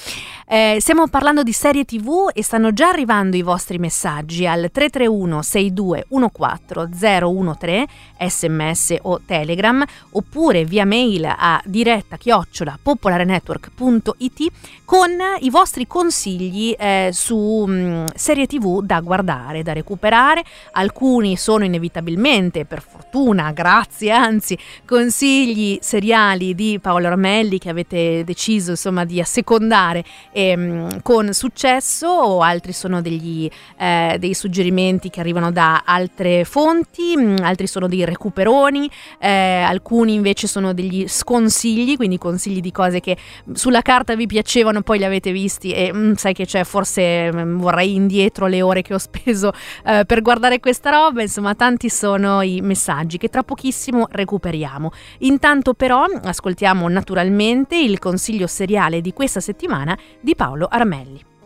Eh, 0.48 0.78
stiamo 0.80 1.08
parlando 1.08 1.42
di 1.42 1.54
serie 1.54 1.86
tv 1.86 2.30
e 2.32 2.44
stanno 2.44 2.72
già 2.72 2.90
arrivando 2.90 3.36
i 3.36 3.42
vostri 3.42 3.80
messaggi 3.80 4.46
al 4.46 4.70
331 4.72 5.42
6214 5.42 7.56
013 7.58 7.88
sms 8.30 8.96
o 9.02 9.22
telegram 9.26 9.84
oppure 10.12 10.66
via 10.66 10.86
mail 10.86 11.26
a 11.26 11.60
diretta 11.66 12.18
chiocciola 12.18 12.78
popolarenetwork.it 12.80 14.52
con 14.86 15.10
i 15.40 15.50
vostri 15.50 15.88
consigli 15.88 16.76
eh, 16.78 17.07
su 17.14 17.66
mh, 17.68 17.72
mm, 17.72 18.06
serie 18.16 18.48
tv 18.48 18.82
da 18.82 19.00
guardare, 19.02 19.64
da 19.64 19.74
recuperare. 19.74 20.44
Alcuni 20.74 21.38
sono 21.38 21.64
inevitabilmente, 21.64 22.66
per 22.66 22.82
fortuna, 22.82 23.52
grazie, 23.52 24.12
anzi, 24.12 24.58
consigli 24.86 25.78
seriali 25.82 26.56
di 26.56 26.80
Paolo 26.82 27.08
Armelli 27.08 27.60
che 27.60 27.70
avete 27.70 28.24
deciso 28.24 28.72
insomma 28.72 29.06
di 29.06 29.20
assecondare 29.20 30.04
ehm, 30.32 31.02
con 31.02 31.34
successo, 31.34 32.08
o 32.08 32.42
altri 32.42 32.74
sono 32.74 33.02
degli, 33.02 33.50
eh, 33.78 34.18
dei 34.20 34.34
suggerimenti 34.34 35.10
che 35.10 35.20
arrivano 35.20 35.52
da 35.52 35.84
altre 35.86 36.44
fonti, 36.44 37.16
mh, 37.16 37.22
mm, 37.22 37.36
altri 37.42 37.68
sono 37.68 37.88
dei 37.88 38.06
recuperoni, 38.06 38.90
eh, 39.20 39.62
alcuni 39.62 40.14
invece 40.14 40.48
sono 40.48 40.74
degli 40.74 41.08
sconsigli, 41.08 41.96
quindi 41.96 42.18
consigli 42.18 42.62
di 42.62 42.72
cose 42.72 43.00
che 43.00 43.18
sulla 43.54 43.82
carta 43.82 44.16
vi 44.16 44.28
piacevano, 44.28 44.82
poi 44.82 45.00
li 45.00 45.06
avete 45.06 45.32
visti 45.32 45.72
e 45.72 45.92
mh, 45.92 45.98
mm, 45.98 46.14
sai 46.14 46.34
che 46.34 46.46
c'è 46.46 46.64
forse 46.64 46.97
forse 46.98 47.32
mm, 47.32 47.60
vorrei 47.60 47.96
indietro 47.96 48.48
le 48.48 48.62
ore 48.62 48.82
che 48.82 48.94
ho 48.94 48.98
speso 48.98 49.52
eh, 49.86 50.04
per 50.06 50.22
guardare 50.22 50.60
questa 50.60 50.90
roba, 50.90 51.22
insomma 51.22 51.54
tanti 51.54 51.90
sono 51.90 52.42
i 52.42 52.62
messaggi 52.62 53.18
che 53.18 53.30
tra 53.30 53.44
pochissimo 53.44 54.08
recuperiamo. 54.10 54.92
Intanto 55.20 55.74
però 55.74 56.04
ascoltiamo 56.04 56.88
naturalmente 56.90 57.78
il 57.78 58.00
consiglio 58.00 58.48
seriale 58.48 59.02
di 59.02 59.14
questa 59.14 59.40
settimana 59.40 59.98
di 60.20 60.36
Paolo 60.36 60.68
Armelli. 60.70 61.37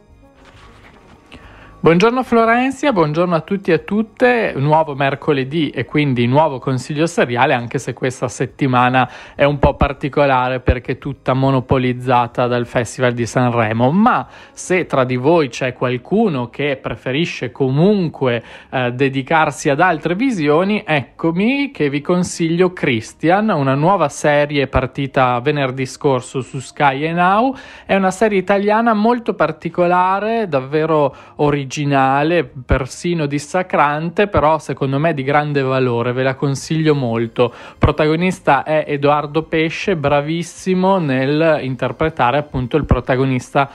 Buongiorno 1.84 2.22
Florenzia, 2.22 2.94
buongiorno 2.94 3.34
a 3.34 3.42
tutti 3.42 3.72
e 3.72 3.74
a 3.74 3.78
tutte, 3.80 4.54
nuovo 4.56 4.94
mercoledì 4.94 5.72
e 5.72 5.84
quindi 5.84 6.28
nuovo 6.28 6.60
consiglio 6.60 7.08
seriale 7.08 7.56
anche 7.56 7.80
se 7.80 7.94
questa 7.94 8.28
settimana 8.28 9.10
è 9.34 9.46
un 9.46 9.58
po' 9.58 9.74
particolare 9.74 10.60
perché 10.60 11.00
tutta 11.00 11.34
monopolizzata 11.34 12.46
dal 12.46 12.68
Festival 12.68 13.14
di 13.14 13.26
Sanremo, 13.26 13.90
ma 13.90 14.28
se 14.52 14.86
tra 14.86 15.04
di 15.04 15.16
voi 15.16 15.50
c'è 15.50 15.74
qualcuno 15.74 16.52
che 16.52 16.78
preferisce 16.80 17.52
comunque 17.52 18.44
eh, 18.70 18.92
dedicarsi 18.92 19.72
ad 19.72 19.80
altre 19.80 20.14
visioni, 20.14 20.84
eccomi 20.86 21.72
che 21.72 21.90
vi 21.90 22.02
consiglio 22.02 22.74
Christian, 22.74 23.50
una 23.50 23.74
nuova 23.74 24.08
serie 24.08 24.68
partita 24.68 25.40
venerdì 25.40 25.88
scorso 25.88 26.42
su 26.42 26.60
Sky 26.60 27.06
e 27.06 27.12
Now, 27.12 27.56
è 27.88 27.96
una 27.96 28.12
serie 28.12 28.38
italiana 28.38 28.94
molto 28.94 29.34
particolare, 29.34 30.48
davvero 30.48 31.16
originale 31.38 31.70
originale, 31.72 32.44
persino 32.44 33.26
dissacrante, 33.26 34.28
però 34.28 34.60
secondo 34.60 35.00
me 35.00 35.14
di 35.14 35.24
grande 35.24 35.62
valore, 35.62 36.12
ve 36.12 36.24
la 36.24 36.36
consiglio 36.36 36.94
molto. 36.94 37.54
Protagonista 37.78 38.64
è 38.64 38.84
Edoardo 38.86 39.44
Pesce, 39.44 39.96
bravissimo 39.96 40.98
nel 40.98 41.60
interpretare 41.62 42.38
appunto 42.38 42.76
il 42.76 42.84
protagonista 42.84 43.70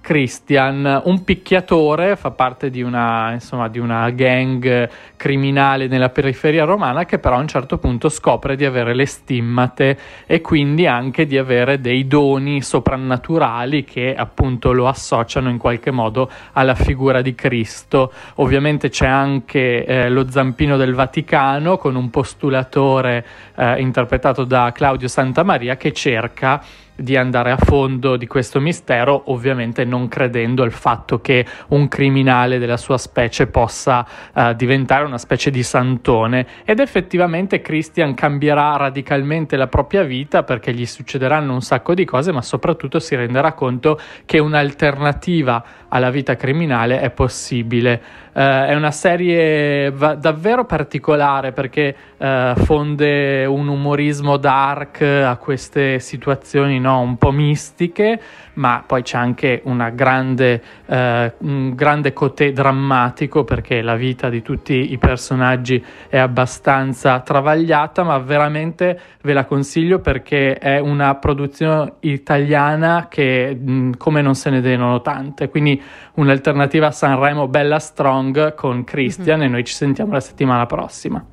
Christian, 0.00 1.02
un 1.04 1.24
picchiatore, 1.24 2.16
fa 2.16 2.30
parte 2.30 2.70
di 2.70 2.82
una, 2.82 3.32
insomma, 3.32 3.68
di 3.68 3.78
una 3.78 4.10
gang 4.10 4.88
criminale 5.16 5.86
nella 5.86 6.08
periferia 6.08 6.64
romana 6.64 7.04
che 7.04 7.18
però 7.18 7.36
a 7.36 7.40
un 7.40 7.48
certo 7.48 7.78
punto 7.78 8.08
scopre 8.08 8.56
di 8.56 8.64
avere 8.64 8.94
le 8.94 9.06
stimmate 9.06 9.98
e 10.26 10.40
quindi 10.40 10.86
anche 10.86 11.26
di 11.26 11.36
avere 11.36 11.80
dei 11.80 12.06
doni 12.06 12.62
soprannaturali 12.62 13.84
che 13.84 14.14
appunto 14.14 14.72
lo 14.72 14.88
associano 14.88 15.50
in 15.50 15.58
qualche 15.58 15.90
modo 15.90 16.30
alla 16.52 16.74
figura 16.74 17.20
di 17.20 17.34
Cristo. 17.34 18.12
Ovviamente 18.36 18.88
c'è 18.88 19.06
anche 19.06 19.84
eh, 19.84 20.08
lo 20.08 20.30
zampino 20.30 20.76
del 20.76 20.94
Vaticano 20.94 21.76
con 21.76 21.94
un 21.94 22.10
postulatore 22.10 23.26
eh, 23.56 23.80
interpretato 23.80 24.44
da 24.44 24.72
Claudio 24.72 25.08
Santamaria 25.08 25.76
che 25.76 25.92
cerca 25.92 26.62
di 27.00 27.16
andare 27.16 27.50
a 27.50 27.56
fondo 27.56 28.16
di 28.16 28.26
questo 28.26 28.60
mistero, 28.60 29.22
ovviamente 29.26 29.84
non 29.84 30.08
credendo 30.08 30.62
al 30.62 30.72
fatto 30.72 31.20
che 31.20 31.46
un 31.68 31.88
criminale 31.88 32.58
della 32.58 32.76
sua 32.76 32.98
specie 32.98 33.46
possa 33.46 34.06
uh, 34.32 34.52
diventare 34.52 35.04
una 35.04 35.18
specie 35.18 35.50
di 35.50 35.62
santone. 35.62 36.46
Ed 36.64 36.78
effettivamente 36.80 37.60
Christian 37.60 38.14
cambierà 38.14 38.76
radicalmente 38.76 39.56
la 39.56 39.66
propria 39.66 40.02
vita 40.02 40.42
perché 40.42 40.72
gli 40.72 40.86
succederanno 40.86 41.54
un 41.54 41.62
sacco 41.62 41.94
di 41.94 42.04
cose, 42.04 42.32
ma 42.32 42.42
soprattutto 42.42 42.98
si 42.98 43.14
renderà 43.14 43.52
conto 43.52 43.98
che 44.26 44.38
un'alternativa 44.38 45.64
alla 45.90 46.10
vita 46.10 46.36
criminale 46.36 47.00
è 47.00 47.10
possibile. 47.10 48.00
Uh, 48.32 48.38
è 48.40 48.74
una 48.74 48.92
serie 48.92 49.90
va- 49.90 50.14
davvero 50.14 50.64
particolare 50.64 51.52
perché 51.52 51.94
uh, 52.16 52.54
fonde 52.54 53.44
un 53.44 53.66
umorismo 53.66 54.36
dark 54.36 55.02
a 55.02 55.36
queste 55.36 55.98
situazioni 55.98 56.78
no, 56.78 57.00
un 57.00 57.16
po' 57.16 57.32
mistiche, 57.32 58.20
ma 58.60 58.84
poi 58.86 59.02
c'è 59.02 59.16
anche 59.16 59.62
grande, 59.94 60.62
uh, 60.84 60.94
un 61.38 61.74
grande 61.74 62.12
cotè 62.12 62.52
drammatico 62.52 63.42
perché 63.42 63.80
la 63.80 63.96
vita 63.96 64.28
di 64.28 64.42
tutti 64.42 64.92
i 64.92 64.98
personaggi 64.98 65.82
è 66.08 66.18
abbastanza 66.18 67.20
travagliata, 67.20 68.02
ma 68.04 68.18
veramente 68.18 69.00
ve 69.22 69.32
la 69.32 69.46
consiglio 69.46 70.00
perché 70.00 70.58
è 70.58 70.78
una 70.78 71.14
produzione 71.14 71.94
italiana 72.00 73.06
che 73.08 73.54
mh, 73.58 73.92
come 73.96 74.20
non 74.20 74.34
se 74.34 74.50
ne 74.50 74.60
denano 74.60 75.00
tante, 75.00 75.48
quindi 75.48 75.80
un'alternativa 76.14 76.88
a 76.88 76.92
Sanremo 76.92 77.48
bella 77.48 77.78
strong 77.78 78.54
con 78.54 78.84
Christian 78.84 79.38
mm-hmm. 79.38 79.48
e 79.48 79.52
noi 79.52 79.64
ci 79.64 79.72
sentiamo 79.72 80.12
la 80.12 80.20
settimana 80.20 80.66
prossima. 80.66 81.24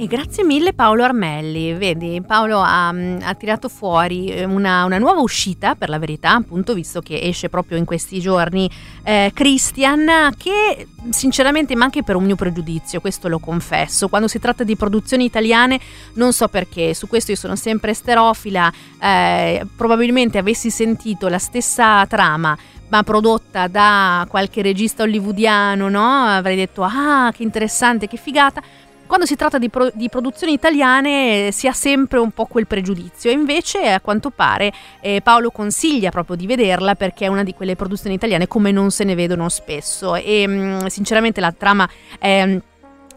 E 0.00 0.06
grazie 0.06 0.44
mille 0.44 0.74
Paolo 0.74 1.02
Armelli, 1.02 1.72
vedi 1.72 2.22
Paolo 2.24 2.60
ha, 2.60 2.86
ha 2.86 3.34
tirato 3.34 3.68
fuori 3.68 4.28
eh, 4.28 4.44
una, 4.44 4.84
una, 4.84 4.98
nuova 4.98 5.18
uscita 5.18 5.74
per 5.74 5.88
la 5.88 5.98
verità, 5.98 6.34
appunto 6.34 6.72
visto 6.72 7.00
che 7.00 7.18
esce 7.20 7.48
proprio 7.48 7.78
in 7.78 7.84
questi 7.84 8.20
giorni 8.20 8.70
eh, 9.02 9.32
Christian, 9.34 10.32
che 10.36 10.86
sinceramente 11.10 11.74
ma 11.74 11.86
anche 11.86 12.04
per 12.04 12.14
un 12.14 12.22
mio 12.22 12.36
pregiudizio, 12.36 13.00
questo 13.00 13.26
lo 13.26 13.40
confesso, 13.40 14.06
quando 14.06 14.28
si 14.28 14.38
tratta 14.38 14.62
di 14.62 14.76
produzioni 14.76 15.24
italiane 15.24 15.80
non 16.12 16.32
so 16.32 16.46
perché, 16.46 16.94
su 16.94 17.08
questo 17.08 17.32
io 17.32 17.36
sono 17.36 17.56
sempre 17.56 17.90
esterofila, 17.90 18.72
eh, 19.00 19.66
probabilmente 19.74 20.38
avessi 20.38 20.70
sentito 20.70 21.26
la 21.26 21.38
stessa 21.38 22.06
trama 22.06 22.56
ma 22.90 23.02
prodotta 23.02 23.66
da 23.66 24.26
qualche 24.30 24.62
regista 24.62 25.02
hollywoodiano, 25.02 25.88
no? 25.88 26.24
Avrei 26.24 26.56
detto 26.56 26.82
ah 26.82 27.30
che 27.34 27.42
interessante, 27.42 28.06
che 28.06 28.16
figata 28.16 28.62
quando 29.08 29.26
si 29.26 29.34
tratta 29.34 29.58
di, 29.58 29.68
pro- 29.70 29.90
di, 29.92 30.08
produzioni 30.08 30.52
italiane 30.52 31.48
eh, 31.48 31.52
si 31.52 31.66
ha 31.66 31.72
sempre 31.72 32.20
un 32.20 32.30
po' 32.30 32.44
quel 32.44 32.68
pregiudizio. 32.68 33.30
Invece 33.32 33.88
a 33.88 34.00
quanto 34.00 34.30
pare 34.30 34.72
eh, 35.00 35.20
Paolo 35.22 35.50
consiglia 35.50 36.10
proprio 36.10 36.36
di 36.36 36.46
vederla 36.46 36.94
perché 36.94 37.24
è 37.24 37.28
una 37.28 37.42
di 37.42 37.54
quelle 37.54 37.74
produzioni 37.74 38.14
italiane 38.14 38.46
come 38.46 38.70
non 38.70 38.90
se 38.92 39.02
ne 39.02 39.16
vedono 39.16 39.48
spesso. 39.48 40.14
E 40.14 40.46
mh, 40.46 40.52
mm, 40.52 40.86
sinceramente 40.86 41.40
la 41.40 41.52
trama 41.52 41.88
è 42.18 42.60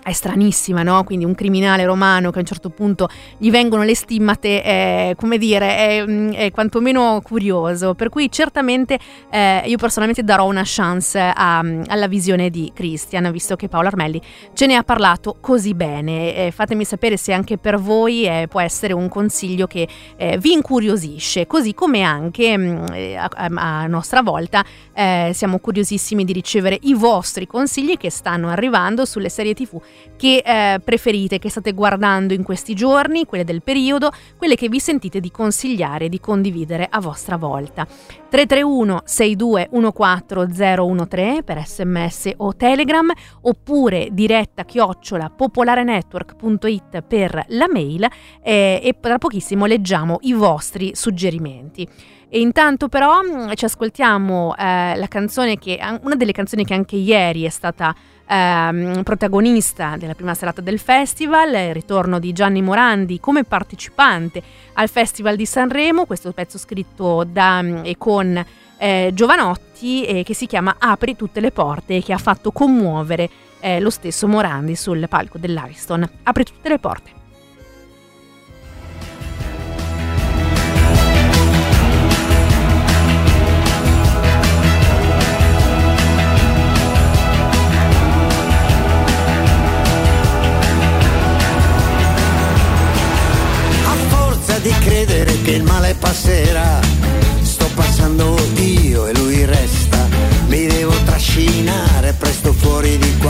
è 0.03 0.13
stranissima, 0.13 0.83
no? 0.83 1.03
Quindi 1.03 1.25
un 1.25 1.35
criminale 1.35 1.85
romano 1.85 2.31
che 2.31 2.37
a 2.37 2.41
un 2.41 2.47
certo 2.47 2.69
punto 2.69 3.07
gli 3.37 3.51
vengono 3.51 3.83
le 3.83 3.95
stimmate, 3.95 4.61
è, 4.61 5.13
come 5.15 5.37
dire, 5.37 5.77
è, 5.77 6.05
è 6.05 6.51
quantomeno 6.51 7.21
curioso. 7.23 7.93
Per 7.93 8.09
cui 8.09 8.31
certamente 8.31 8.99
eh, 9.29 9.63
io 9.65 9.77
personalmente 9.77 10.23
darò 10.23 10.45
una 10.45 10.63
chance 10.65 11.19
a, 11.19 11.59
alla 11.59 12.07
visione 12.07 12.49
di 12.49 12.71
Christian, 12.73 13.31
visto 13.31 13.55
che 13.55 13.67
Paolo 13.67 13.87
Armelli 13.87 14.21
ce 14.53 14.65
ne 14.65 14.75
ha 14.75 14.83
parlato 14.83 15.37
così 15.39 15.73
bene. 15.73 16.35
Eh, 16.35 16.51
fatemi 16.51 16.83
sapere 16.83 17.17
se 17.17 17.33
anche 17.33 17.57
per 17.57 17.79
voi 17.79 18.25
eh, 18.25 18.47
può 18.49 18.59
essere 18.59 18.93
un 18.93 19.07
consiglio 19.07 19.67
che 19.67 19.87
eh, 20.17 20.37
vi 20.39 20.53
incuriosisce, 20.53 21.45
così 21.45 21.73
come 21.73 22.01
anche 22.01 22.57
mm, 22.57 22.85
eh, 22.93 23.15
a, 23.15 23.29
a, 23.31 23.87
nostra 23.87 24.21
volta 24.21 24.63
eh, 24.93 25.31
siamo 25.33 25.59
curiosissimi 25.59 26.23
di 26.23 26.33
ricevere 26.33 26.77
i 26.81 26.93
vostri 26.93 27.45
consigli 27.45 27.97
che 27.97 28.09
stanno 28.09 28.49
arrivando 28.49 29.05
sulle 29.05 29.29
serie 29.29 29.53
tv 29.53 29.79
che 30.17 30.43
eh, 30.45 30.79
preferite, 30.79 31.39
che 31.39 31.49
state 31.49 31.73
guardando 31.73 32.33
in 32.33 32.43
questi 32.43 32.75
giorni, 32.75 33.25
quelle 33.25 33.43
del 33.43 33.63
periodo, 33.63 34.11
quelle 34.37 34.55
che 34.55 34.69
vi 34.69 34.79
sentite 34.79 35.19
di 35.19 35.31
consigliare, 35.31 36.09
di 36.09 36.19
condividere 36.19 36.87
a 36.89 36.99
vostra 36.99 37.37
volta. 37.37 37.87
331 38.29 39.01
6214013 39.05 41.43
per 41.43 41.65
sms 41.65 42.33
o 42.37 42.55
telegram 42.55 43.11
oppure 43.41 44.09
diretta 44.11 44.63
chiocciola 44.63 45.29
popolarenetwork.it 45.29 47.01
per 47.01 47.45
la 47.47 47.67
mail 47.67 48.07
eh, 48.43 48.79
e 48.83 48.95
tra 48.99 49.17
pochissimo 49.17 49.65
leggiamo 49.65 50.19
i 50.21 50.33
vostri 50.33 50.91
suggerimenti. 50.93 51.87
E 52.33 52.39
intanto 52.39 52.87
però 52.87 53.19
mm, 53.21 53.51
ci 53.55 53.65
ascoltiamo 53.65 54.55
eh, 54.55 54.95
la 54.95 55.07
canzone 55.09 55.57
che, 55.57 55.77
una 56.03 56.15
delle 56.15 56.31
canzoni 56.31 56.63
che 56.63 56.73
anche 56.73 56.95
ieri 56.95 57.43
è 57.43 57.49
stata 57.49 57.93
ehm, 58.31 59.03
protagonista 59.03 59.97
della 59.97 60.15
prima 60.15 60.33
serata 60.33 60.61
del 60.61 60.79
festival, 60.79 61.53
il 61.53 61.73
ritorno 61.73 62.19
di 62.19 62.31
Gianni 62.31 62.61
Morandi 62.61 63.19
come 63.19 63.43
partecipante 63.43 64.41
al 64.73 64.87
Festival 64.87 65.35
di 65.35 65.45
Sanremo, 65.45 66.05
questo 66.05 66.31
pezzo 66.31 66.57
scritto 66.57 67.25
da 67.25 67.61
mm, 67.61 67.81
e 67.83 67.97
con 67.97 68.45
eh, 68.77 69.11
Giovanotti 69.13 70.05
eh, 70.05 70.23
che 70.23 70.33
si 70.33 70.47
chiama 70.47 70.77
Apri 70.79 71.15
tutte 71.15 71.41
le 71.41 71.51
porte 71.51 71.97
e 71.97 72.03
che 72.03 72.13
ha 72.13 72.17
fatto 72.17 72.51
commuovere 72.51 73.29
eh, 73.59 73.79
lo 73.79 73.89
stesso 73.89 74.27
Morandi 74.27 74.75
sul 74.75 75.05
palco 75.09 75.37
dell'Ariston. 75.37 76.09
Apri 76.23 76.45
tutte 76.45 76.69
le 76.69 76.79
porte. 76.79 77.20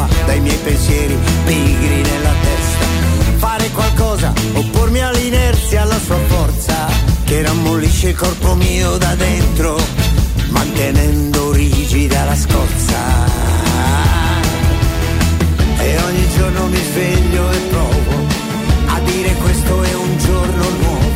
Qua 0.01 0.07
dai 0.25 0.39
miei 0.39 0.57
pensieri 0.57 1.17
pigri 1.45 2.01
nella 2.01 2.33
testa. 2.41 2.85
Fare 3.37 3.69
qualcosa, 3.71 4.33
oppormi 4.53 5.01
all'inerzia, 5.01 5.81
alla 5.81 5.99
sua 5.99 6.17
forza, 6.27 6.87
che 7.25 7.41
rammollisce 7.41 8.09
il 8.09 8.15
corpo 8.15 8.55
mio 8.55 8.97
da 8.97 9.15
dentro, 9.15 9.79
mantenendo 10.49 11.51
rigida 11.51 12.23
la 12.25 12.35
scorza. 12.35 12.99
E 15.77 15.97
ogni 15.97 16.29
giorno 16.37 16.67
mi 16.67 16.81
sveglio 16.91 17.51
e 17.51 17.57
provo 17.69 18.13
a 18.87 18.99
dire 18.99 19.33
questo 19.35 19.83
è 19.83 19.93
un 19.95 20.17
giorno 20.17 20.69
nuovo 20.79 21.09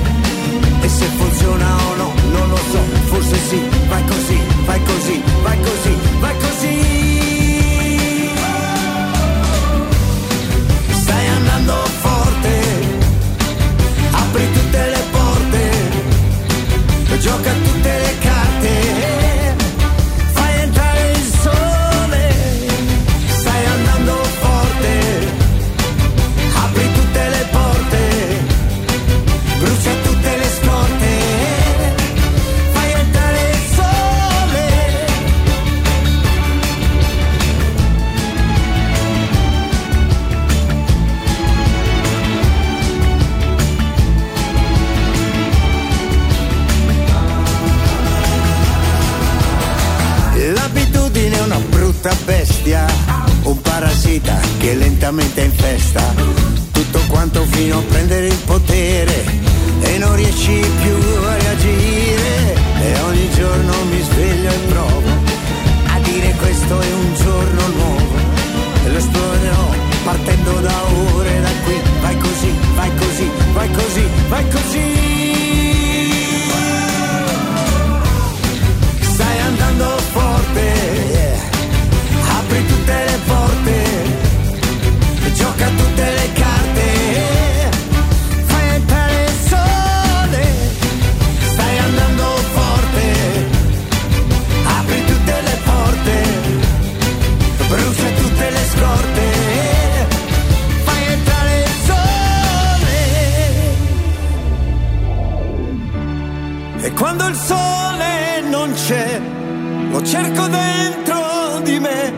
e 0.82 0.90
se 0.90 1.06
funziona 1.06 1.76
o 1.76 1.96
no, 1.96 2.14
non 2.32 2.50
lo 2.50 2.58
so, 2.72 2.80
forse 3.06 3.38
sì, 3.48 3.62
vai 3.88 4.04
così, 4.06 4.40
vai 4.66 4.84
così, 4.84 5.24
vai 5.44 5.60
così, 5.60 5.98
vai 6.20 6.34
così. 6.34 6.35
Gioca 17.26 17.52
tutte 17.54 17.65
che 54.66 54.74
lentamente 54.74 55.42
infesta 55.42 56.02
tutto 56.72 57.00
quanto 57.08 57.46
fino 57.52 57.78
a 57.78 57.82
prendere 57.84 58.26
il 58.26 58.40
potere 58.46 59.24
e 59.82 59.98
non 60.00 60.16
riesci 60.16 60.60
più 60.82 60.96
a 61.24 61.38
reagire. 61.38 62.56
E 62.82 63.00
ogni 63.02 63.30
giorno 63.36 63.74
mi 63.92 64.02
sveglio 64.02 64.50
e 64.50 64.58
provo 64.68 65.10
a 65.86 66.00
dire 66.00 66.34
questo 66.40 66.80
è 66.80 66.94
un 66.94 67.14
giorno 67.14 67.68
nuovo. 67.76 68.16
E 68.86 68.90
lo 68.90 68.98
esplorerò 68.98 69.70
partendo 70.04 70.52
da 70.62 70.84
ore 71.14 71.42
da 71.42 71.52
qui. 71.64 71.80
Vai 72.02 72.18
così, 72.18 72.54
vai 72.74 72.96
così, 72.96 73.30
vai 73.54 73.72
così, 73.72 74.04
vai 74.30 74.50
così 74.50 75.15
cerco 110.06 110.48
dentro 110.48 111.60
di 111.64 111.80
me. 111.80 112.14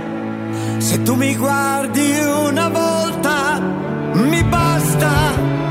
Se 0.80 1.02
tu 1.04 1.16
mi 1.16 1.36
guardi 1.36 2.20
una 2.50 2.70
volta, 2.70 3.60
mi 4.14 4.44
basta 4.44 5.12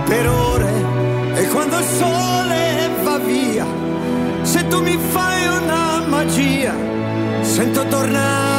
per 0.06 0.28
ore. 0.28 0.74
E 1.34 1.48
quando 1.48 1.78
il 1.78 1.84
sole 1.84 2.90
va 3.02 3.18
via, 3.18 3.66
se 4.42 4.66
tu 4.66 4.80
mi 4.80 4.98
fai 5.12 5.46
una 5.46 6.02
magia, 6.08 6.74
sento 7.42 7.86
tornare 7.86 8.55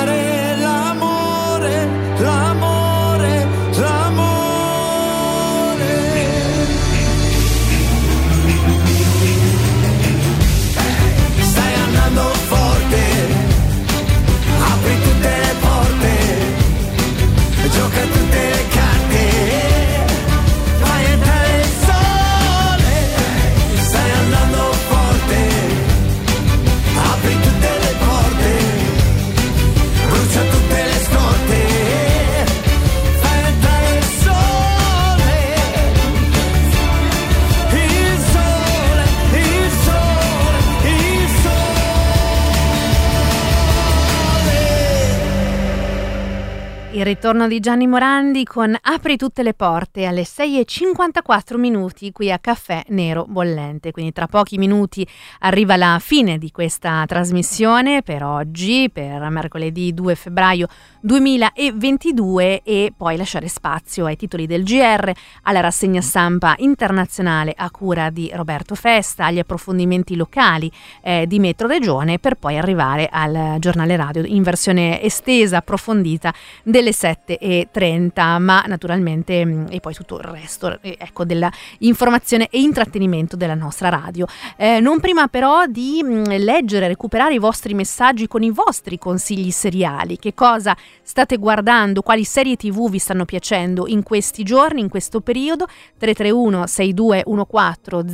ritorno 47.07 47.47
di 47.47 47.61
Gianni 47.61 47.87
Morandi 47.87 48.43
con 48.43 48.75
Apri 48.81 49.15
tutte 49.15 49.41
le 49.41 49.53
porte 49.53 50.03
alle 50.03 50.23
6.54 50.23 51.55
minuti 51.55 52.11
qui 52.11 52.29
a 52.29 52.37
Caffè 52.37 52.83
Nero 52.89 53.23
Bollente. 53.25 53.93
Quindi 53.93 54.11
tra 54.11 54.27
pochi 54.27 54.57
minuti 54.57 55.07
arriva 55.39 55.77
la 55.77 55.99
fine 56.01 56.37
di 56.37 56.51
questa 56.51 57.05
trasmissione 57.07 58.01
per 58.01 58.25
oggi, 58.25 58.89
per 58.91 59.21
mercoledì 59.29 59.93
2 59.93 60.15
febbraio 60.15 60.67
2022 60.99 62.63
e 62.63 62.91
poi 62.95 63.15
lasciare 63.15 63.47
spazio 63.47 64.03
ai 64.03 64.17
titoli 64.17 64.45
del 64.45 64.63
GR, 64.63 65.09
alla 65.43 65.61
rassegna 65.61 66.01
stampa 66.01 66.55
internazionale 66.57 67.53
a 67.55 67.71
cura 67.71 68.09
di 68.09 68.29
Roberto 68.33 68.75
Festa, 68.75 69.27
agli 69.27 69.39
approfondimenti 69.39 70.17
locali 70.17 70.69
eh, 71.01 71.25
di 71.25 71.39
Metro 71.39 71.69
Regione 71.69 72.19
per 72.19 72.35
poi 72.35 72.57
arrivare 72.57 73.07
al 73.09 73.55
giornale 73.59 73.95
radio 73.95 74.25
in 74.25 74.43
versione 74.43 75.01
estesa, 75.01 75.57
approfondita 75.57 76.33
delle 76.63 76.95
7.30, 76.99 78.39
ma 78.39 78.63
naturalmente 78.67 79.45
mh, 79.45 79.67
e 79.69 79.79
poi 79.79 79.93
tutto 79.93 80.17
il 80.17 80.23
resto 80.23 80.79
eh, 80.81 80.95
ecco, 80.99 81.25
della 81.25 81.51
informazione 81.79 82.47
e 82.49 82.59
intrattenimento 82.59 83.35
della 83.35 83.53
nostra 83.53 83.89
radio. 83.89 84.25
Eh, 84.55 84.79
non 84.79 84.99
prima 84.99 85.27
però 85.27 85.65
di 85.65 86.01
mh, 86.03 86.37
leggere, 86.37 86.87
recuperare 86.87 87.35
i 87.35 87.39
vostri 87.39 87.73
messaggi 87.73 88.27
con 88.27 88.43
i 88.43 88.49
vostri 88.49 88.97
consigli 88.97 89.51
seriali, 89.51 90.17
che 90.17 90.33
cosa 90.33 90.75
state 91.01 91.37
guardando, 91.37 92.01
quali 92.01 92.23
serie 92.23 92.55
tv 92.55 92.89
vi 92.89 92.99
stanno 92.99 93.25
piacendo 93.25 93.87
in 93.87 94.03
questi 94.03 94.43
giorni, 94.43 94.81
in 94.81 94.89
questo 94.89 95.21
periodo, 95.21 95.65
331 95.97 96.67
6214 96.67 98.05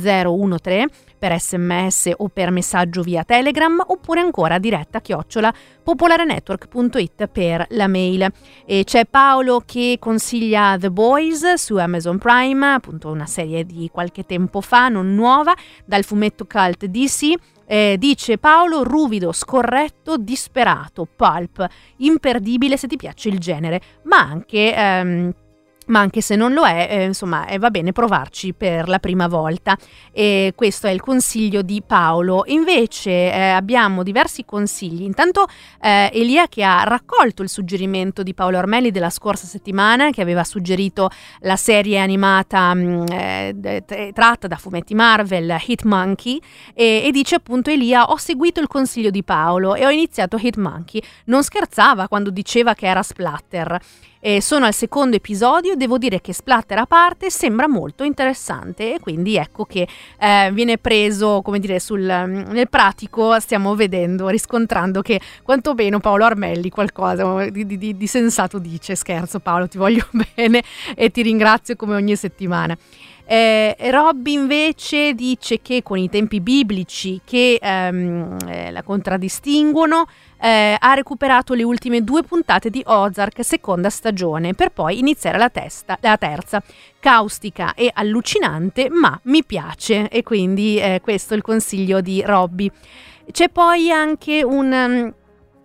013 0.60 1.12
per 1.24 1.40
sms 1.40 2.10
o 2.18 2.28
per 2.28 2.50
messaggio 2.50 3.00
via 3.00 3.24
Telegram 3.24 3.82
oppure 3.86 4.20
ancora 4.20 4.58
diretta 4.58 5.00
chiocciola 5.00 5.50
popolarenetwork.it 5.82 7.28
per 7.28 7.64
la 7.70 7.88
mail. 7.88 8.30
E 8.66 8.84
c'è 8.84 9.06
Paolo 9.06 9.62
che 9.64 9.96
consiglia 9.98 10.76
The 10.78 10.90
Boys 10.90 11.54
su 11.54 11.76
Amazon 11.76 12.18
Prime, 12.18 12.74
appunto 12.74 13.10
una 13.10 13.24
serie 13.24 13.64
di 13.64 13.88
qualche 13.90 14.26
tempo 14.26 14.60
fa, 14.60 14.88
non 14.88 15.14
nuova, 15.14 15.54
dal 15.86 16.04
fumetto 16.04 16.44
cult 16.44 16.84
DC. 16.84 17.32
Eh, 17.64 17.96
dice 17.98 18.36
Paolo, 18.36 18.84
ruvido, 18.84 19.32
scorretto, 19.32 20.18
disperato, 20.18 21.08
pulp, 21.16 21.66
imperdibile 21.96 22.76
se 22.76 22.86
ti 22.86 22.96
piace 22.96 23.30
il 23.30 23.38
genere, 23.38 23.80
ma 24.02 24.18
anche... 24.18 24.74
ehm, 24.74 25.34
ma 25.86 26.00
anche 26.00 26.20
se 26.20 26.36
non 26.36 26.52
lo 26.52 26.64
è, 26.64 26.88
eh, 26.90 27.04
insomma, 27.04 27.46
eh, 27.46 27.58
va 27.58 27.70
bene 27.70 27.92
provarci 27.92 28.54
per 28.54 28.88
la 28.88 28.98
prima 28.98 29.26
volta. 29.26 29.76
E 30.12 30.52
questo 30.54 30.86
è 30.86 30.90
il 30.90 31.00
consiglio 31.00 31.62
di 31.62 31.82
Paolo. 31.86 32.44
Invece 32.46 33.10
eh, 33.10 33.48
abbiamo 33.48 34.02
diversi 34.02 34.44
consigli. 34.44 35.02
Intanto 35.02 35.46
eh, 35.80 36.10
Elia 36.12 36.48
che 36.48 36.62
ha 36.62 36.82
raccolto 36.84 37.42
il 37.42 37.48
suggerimento 37.48 38.22
di 38.22 38.34
Paolo 38.34 38.58
Ormelli 38.58 38.90
della 38.90 39.10
scorsa 39.10 39.46
settimana, 39.46 40.10
che 40.10 40.22
aveva 40.22 40.44
suggerito 40.44 41.10
la 41.40 41.56
serie 41.56 41.98
animata 41.98 42.72
mh, 42.74 43.04
eh, 43.10 44.12
tratta 44.12 44.46
da 44.46 44.56
fumetti 44.56 44.94
Marvel, 44.94 45.56
Hit 45.66 45.82
Monkey, 45.84 46.40
e, 46.74 47.02
e 47.04 47.10
dice 47.10 47.36
appunto 47.36 47.70
Elia, 47.70 48.10
ho 48.10 48.16
seguito 48.16 48.60
il 48.60 48.66
consiglio 48.66 49.10
di 49.10 49.22
Paolo 49.22 49.74
e 49.74 49.84
ho 49.84 49.90
iniziato 49.90 50.38
Hit 50.40 50.56
Monkey. 50.56 51.02
Non 51.26 51.42
scherzava 51.42 52.08
quando 52.08 52.30
diceva 52.30 52.74
che 52.74 52.86
era 52.86 53.02
splatter. 53.02 53.80
Eh, 54.26 54.40
sono 54.40 54.64
al 54.64 54.72
secondo 54.72 55.16
episodio, 55.16 55.74
devo 55.74 55.98
dire 55.98 56.22
che 56.22 56.32
splatter 56.32 56.78
a 56.78 56.86
parte 56.86 57.28
sembra 57.28 57.68
molto 57.68 58.04
interessante 58.04 58.94
e 58.94 58.98
quindi 58.98 59.36
ecco 59.36 59.66
che 59.66 59.86
eh, 60.18 60.50
viene 60.50 60.78
preso, 60.78 61.42
come 61.42 61.58
dire, 61.58 61.78
sul, 61.78 62.00
nel 62.00 62.70
pratico 62.70 63.38
stiamo 63.38 63.74
vedendo, 63.74 64.28
riscontrando 64.28 65.02
che 65.02 65.20
quantomeno 65.42 66.00
Paolo 66.00 66.24
Armelli 66.24 66.70
qualcosa 66.70 67.50
di, 67.50 67.66
di, 67.66 67.98
di 67.98 68.06
sensato 68.06 68.58
dice, 68.58 68.94
scherzo 68.94 69.40
Paolo, 69.40 69.68
ti 69.68 69.76
voglio 69.76 70.06
bene 70.34 70.62
e 70.94 71.10
ti 71.10 71.20
ringrazio 71.20 71.76
come 71.76 71.94
ogni 71.94 72.16
settimana. 72.16 72.74
Eh, 73.26 73.74
Robby 73.90 74.34
invece 74.34 75.14
dice 75.14 75.62
che 75.62 75.82
con 75.82 75.96
i 75.96 76.10
tempi 76.10 76.42
biblici 76.42 77.22
che 77.24 77.58
ehm, 77.60 78.36
eh, 78.46 78.70
la 78.70 78.82
contraddistinguono 78.82 80.04
eh, 80.38 80.76
ha 80.78 80.92
recuperato 80.92 81.54
le 81.54 81.62
ultime 81.62 82.04
due 82.04 82.22
puntate 82.22 82.68
di 82.68 82.82
Ozark 82.84 83.42
seconda 83.42 83.88
stagione 83.88 84.52
per 84.52 84.72
poi 84.72 84.98
iniziare 84.98 85.38
la, 85.38 85.48
testa, 85.48 85.96
la 86.02 86.18
terza. 86.18 86.62
Caustica 87.00 87.72
e 87.74 87.90
allucinante 87.92 88.90
ma 88.90 89.18
mi 89.24 89.42
piace. 89.42 90.08
E 90.08 90.22
quindi 90.22 90.78
eh, 90.78 91.00
questo 91.02 91.32
è 91.32 91.36
il 91.36 91.42
consiglio 91.42 92.02
di 92.02 92.20
Robby. 92.20 92.70
C'è 93.30 93.48
poi 93.48 93.90
anche 93.90 94.42
un 94.44 94.70
um, 94.70 95.14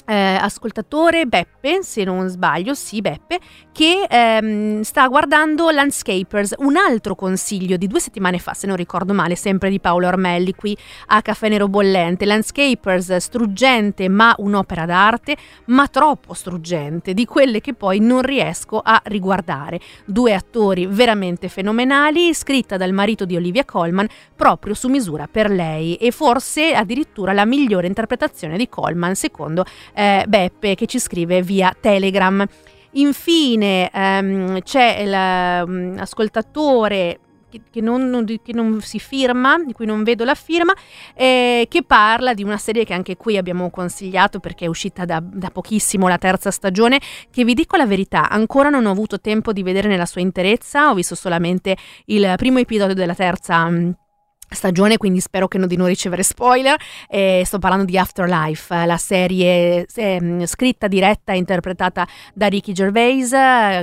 eh, 0.06 0.38
ascoltatore 0.42 1.26
Beppe, 1.26 1.84
se 1.84 2.04
non 2.04 2.28
sbaglio, 2.30 2.74
sì 2.74 3.00
Beppe, 3.00 3.40
che 3.80 4.08
ehm, 4.10 4.82
sta 4.82 5.08
guardando 5.08 5.70
Landscapers, 5.70 6.56
un 6.58 6.76
altro 6.76 7.16
consiglio 7.16 7.78
di 7.78 7.88
due 7.88 8.02
settimane 8.02 8.38
fa, 8.38 8.54
se 8.54 8.68
non 8.68 8.76
ricordo 8.76 9.14
male, 9.14 9.38
sempre 9.38 9.70
di 9.70 9.80
Paolo 9.80 10.08
Ormelli 10.08 10.54
qui 10.54 10.78
a 11.08 11.22
Caffè 11.22 11.48
Nero 11.48 11.70
Bollente. 11.70 12.26
Landscapers 12.26 13.16
struggente 13.16 14.10
ma 14.10 14.36
un'opera 14.38 14.86
d'arte, 14.86 15.38
ma 15.68 15.88
troppo 15.88 16.34
struggente, 16.34 17.14
di 17.14 17.24
quelle 17.24 17.62
che 17.62 17.74
poi 17.74 18.00
non 18.00 18.22
riesco 18.22 18.82
a 18.84 19.00
riguardare. 19.06 19.80
Due 20.04 20.34
attori 20.34 20.86
veramente 20.86 21.48
fenomenali, 21.48 22.34
scritta 22.34 22.76
dal 22.76 22.92
marito 22.92 23.24
di 23.24 23.38
Olivia 23.38 23.64
Colman 23.64 24.10
proprio 24.36 24.74
su 24.74 24.90
misura 24.90 25.30
per 25.32 25.50
lei 25.50 25.96
e 25.96 26.12
forse 26.12 26.74
addirittura 26.74 27.32
la 27.32 27.46
migliore 27.46 27.88
interpretazione 27.88 28.58
di 28.58 28.68
Colman 28.68 29.16
secondo 29.16 29.64
eh, 29.94 30.26
Beppe 30.28 30.76
che 30.76 30.86
ci 30.86 31.00
scrive 31.00 31.42
via 31.42 31.74
Telegram. 31.80 32.46
Infine 32.92 33.90
ehm, 33.92 34.62
c'è 34.62 35.06
l'ascoltatore 35.06 37.20
che, 37.50 37.62
che, 37.70 37.82
non, 37.82 38.26
che, 38.44 38.54
non, 38.54 38.80
si 38.82 39.00
firma, 39.00 39.62
di 39.64 39.74
cui 39.74 39.86
non 39.86 40.04
vedo 40.04 40.24
la 40.24 40.36
firma, 40.36 40.74
eh, 41.16 41.66
che 41.68 41.84
parla 41.84 42.34
di 42.34 42.44
una 42.44 42.58
serie 42.58 42.86
che 42.86 42.94
anche 42.94 43.18
qui 43.18 43.38
abbiamo 43.38 43.70
consigliato 43.70 44.40
perché 44.40 44.66
è 44.66 44.68
uscita 44.68 45.06
da, 45.06 45.22
da, 45.22 45.50
pochissimo 45.50 46.08
la 46.08 46.18
terza 46.18 46.52
stagione, 46.52 47.00
che 47.32 47.44
vi 47.44 47.54
dico 47.54 47.76
la 47.76 47.88
verità, 47.88 48.30
ancora 48.30 48.70
non 48.70 48.86
ho 48.86 48.92
avuto 48.92 49.20
tempo 49.20 49.52
di 49.52 49.64
vedere 49.64 49.88
nella 49.88 50.06
sua 50.06 50.22
interezza, 50.22 50.92
ho 50.92 50.94
visto 50.94 51.16
solamente 51.16 51.76
il 52.06 52.34
primo 52.38 52.60
episodio 52.60 52.94
della 52.94 53.16
terza 53.16 53.66
stagione 53.66 54.08
stagione, 54.50 54.98
quindi 54.98 55.20
spero 55.20 55.48
che 55.48 55.58
non 55.58 55.68
di 55.68 55.76
non 55.76 55.88
ricevere 55.88 56.24
spoiler. 56.24 56.76
Eh, 57.08 57.44
sto 57.46 57.60
parlando 57.60 57.86
di 57.86 57.98
Afterlife, 57.98 58.86
la 58.86 58.98
serie 58.98 59.86
eh, 59.94 60.44
scritta, 60.46 60.88
diretta 60.88 61.34
e 61.34 61.38
interpretata 61.38 62.08
da 62.34 62.48
Ricky 62.48 62.72
Gervais, 62.72 63.34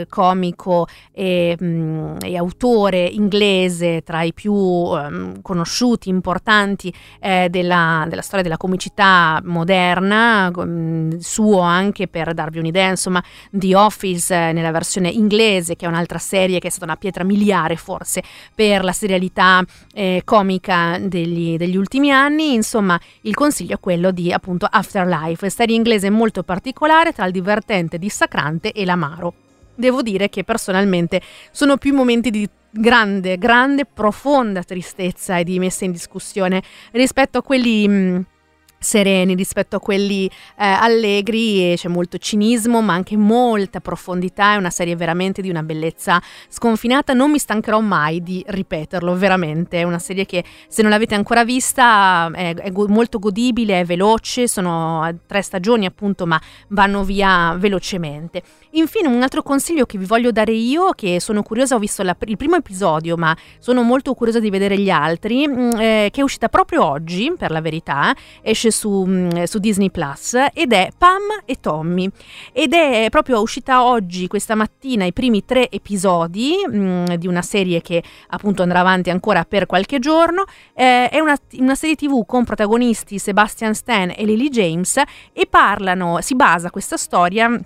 comico 0.08 0.86
e, 1.12 1.56
mh, 1.58 2.18
e, 2.22 2.36
autore 2.36 3.04
inglese 3.04 4.02
tra 4.02 4.22
i 4.22 4.32
più 4.32 4.52
um, 4.52 5.40
conosciuti, 5.42 6.08
importanti 6.08 6.92
eh, 7.20 7.48
della, 7.50 8.04
della, 8.08 8.22
storia 8.22 8.42
della 8.42 8.56
comicità 8.56 9.40
moderna, 9.44 10.50
mh, 10.50 11.18
suo 11.18 11.60
anche 11.60 12.08
per 12.08 12.34
darvi 12.34 12.58
un'idea, 12.58 12.90
insomma, 12.90 13.22
The 13.50 13.74
Office 13.76 14.34
eh, 14.34 14.52
nella 14.52 14.70
versione 14.70 15.08
inglese, 15.08 15.76
che 15.76 15.86
è 15.86 15.88
un'altra 15.88 16.18
serie 16.18 16.58
che 16.58 16.68
è 16.68 16.70
stata 16.70 16.86
una 16.86 16.96
pietra 16.96 17.24
miliare 17.24 17.76
forse 17.76 18.22
per 18.54 18.84
la 18.84 18.92
serialità 18.92 19.62
eh, 19.92 20.22
comica 20.24 20.55
comica 20.56 20.98
degli, 21.00 21.56
degli, 21.56 21.76
ultimi 21.76 22.10
anni, 22.10 22.54
insomma 22.54 22.98
il 23.22 23.34
consiglio 23.34 23.74
è 23.74 23.80
quello 23.80 24.10
di 24.10 24.32
appunto 24.32 24.66
Afterlife, 24.68 25.50
serie 25.50 25.76
inglese 25.76 26.10
molto 26.10 26.42
particolare 26.42 27.12
tra 27.12 27.26
il 27.26 27.32
divertente, 27.32 27.98
dissacrante 27.98 28.72
e 28.72 28.84
l'amaro. 28.84 29.34
Devo 29.74 30.02
dire 30.02 30.28
che 30.28 30.44
personalmente 30.44 31.20
sono 31.50 31.76
più 31.76 31.94
momenti 31.94 32.30
di 32.30 32.48
grande, 32.70 33.36
grande, 33.36 33.84
profonda 33.84 34.62
tristezza 34.62 35.36
e 35.38 35.44
di 35.44 35.58
messa 35.58 35.84
in 35.84 35.92
discussione 35.92 36.62
rispetto 36.92 37.38
a 37.38 37.42
quelli... 37.42 37.88
Mh, 37.88 38.24
sereni 38.78 39.34
rispetto 39.34 39.76
a 39.76 39.80
quelli 39.80 40.26
eh, 40.26 40.64
allegri 40.64 41.74
c'è 41.76 41.88
molto 41.88 42.18
cinismo 42.18 42.80
ma 42.82 42.94
anche 42.94 43.16
molta 43.16 43.80
profondità 43.80 44.52
è 44.52 44.56
una 44.56 44.70
serie 44.70 44.96
veramente 44.96 45.42
di 45.42 45.50
una 45.50 45.62
bellezza 45.62 46.20
sconfinata. 46.48 47.12
Non 47.12 47.30
mi 47.30 47.38
stancherò 47.38 47.80
mai 47.80 48.22
di 48.22 48.44
ripeterlo 48.46 49.14
veramente. 49.16 49.80
È 49.80 49.82
una 49.82 49.98
serie 49.98 50.26
che 50.26 50.44
se 50.68 50.82
non 50.82 50.90
l'avete 50.90 51.14
ancora 51.14 51.44
vista 51.44 52.30
è, 52.32 52.54
è 52.54 52.70
go- 52.70 52.88
molto 52.88 53.18
godibile 53.18 53.80
è 53.80 53.84
veloce 53.84 54.48
sono 54.48 55.18
tre 55.26 55.42
stagioni 55.42 55.86
appunto 55.86 56.26
ma 56.26 56.40
vanno 56.68 57.04
via 57.04 57.54
velocemente. 57.58 58.42
Infine 58.70 59.08
un 59.08 59.22
altro 59.22 59.42
consiglio 59.42 59.86
che 59.86 59.98
vi 59.98 60.04
voglio 60.04 60.30
dare 60.30 60.52
io 60.52 60.90
che 60.90 61.20
sono 61.20 61.42
curiosa 61.42 61.74
ho 61.74 61.78
visto 61.78 62.02
la, 62.02 62.16
il 62.26 62.36
primo 62.36 62.56
episodio 62.56 63.16
ma 63.16 63.36
sono 63.58 63.82
molto 63.82 64.14
curiosa 64.14 64.38
di 64.38 64.50
vedere 64.50 64.78
gli 64.78 64.90
altri 64.90 65.48
mm, 65.48 65.70
eh, 65.78 66.08
che 66.12 66.20
è 66.20 66.22
uscita 66.22 66.48
proprio 66.48 66.84
oggi 66.84 67.32
per 67.36 67.50
la 67.50 67.60
verità 67.60 68.14
esce 68.42 68.65
esce 68.66 68.70
su, 68.70 69.04
mm, 69.06 69.42
su, 69.44 69.58
Disney 69.58 69.90
Plus 69.90 70.34
ed 70.52 70.72
è 70.72 70.90
Pam 70.96 71.22
e 71.44 71.58
Tommy 71.60 72.08
ed 72.52 72.72
è 72.72 73.06
proprio 73.10 73.40
uscita 73.40 73.84
oggi, 73.84 74.26
questa 74.26 74.54
mattina, 74.54 75.04
i 75.04 75.12
primi 75.12 75.44
tre 75.44 75.70
episodi 75.70 76.56
mh, 76.66 76.76
mm, 76.76 77.04
di 77.14 77.26
una 77.26 77.42
serie 77.42 77.80
che 77.80 78.02
appunto 78.28 78.62
andrà 78.62 78.80
avanti 78.80 79.10
ancora 79.10 79.44
per 79.44 79.66
qualche 79.66 79.98
giorno. 79.98 80.44
Eh, 80.74 81.08
è 81.08 81.20
una, 81.20 81.36
una, 81.58 81.74
serie 81.74 81.94
tv 81.94 82.24
con 82.26 82.44
protagonisti 82.44 83.18
Sebastian 83.18 83.74
Stan 83.74 84.12
e 84.16 84.24
Lily 84.24 84.48
James 84.48 85.00
e 85.32 85.46
parlano, 85.48 86.20
si 86.20 86.34
basa 86.34 86.70
questa 86.70 86.96
storia 86.96 87.60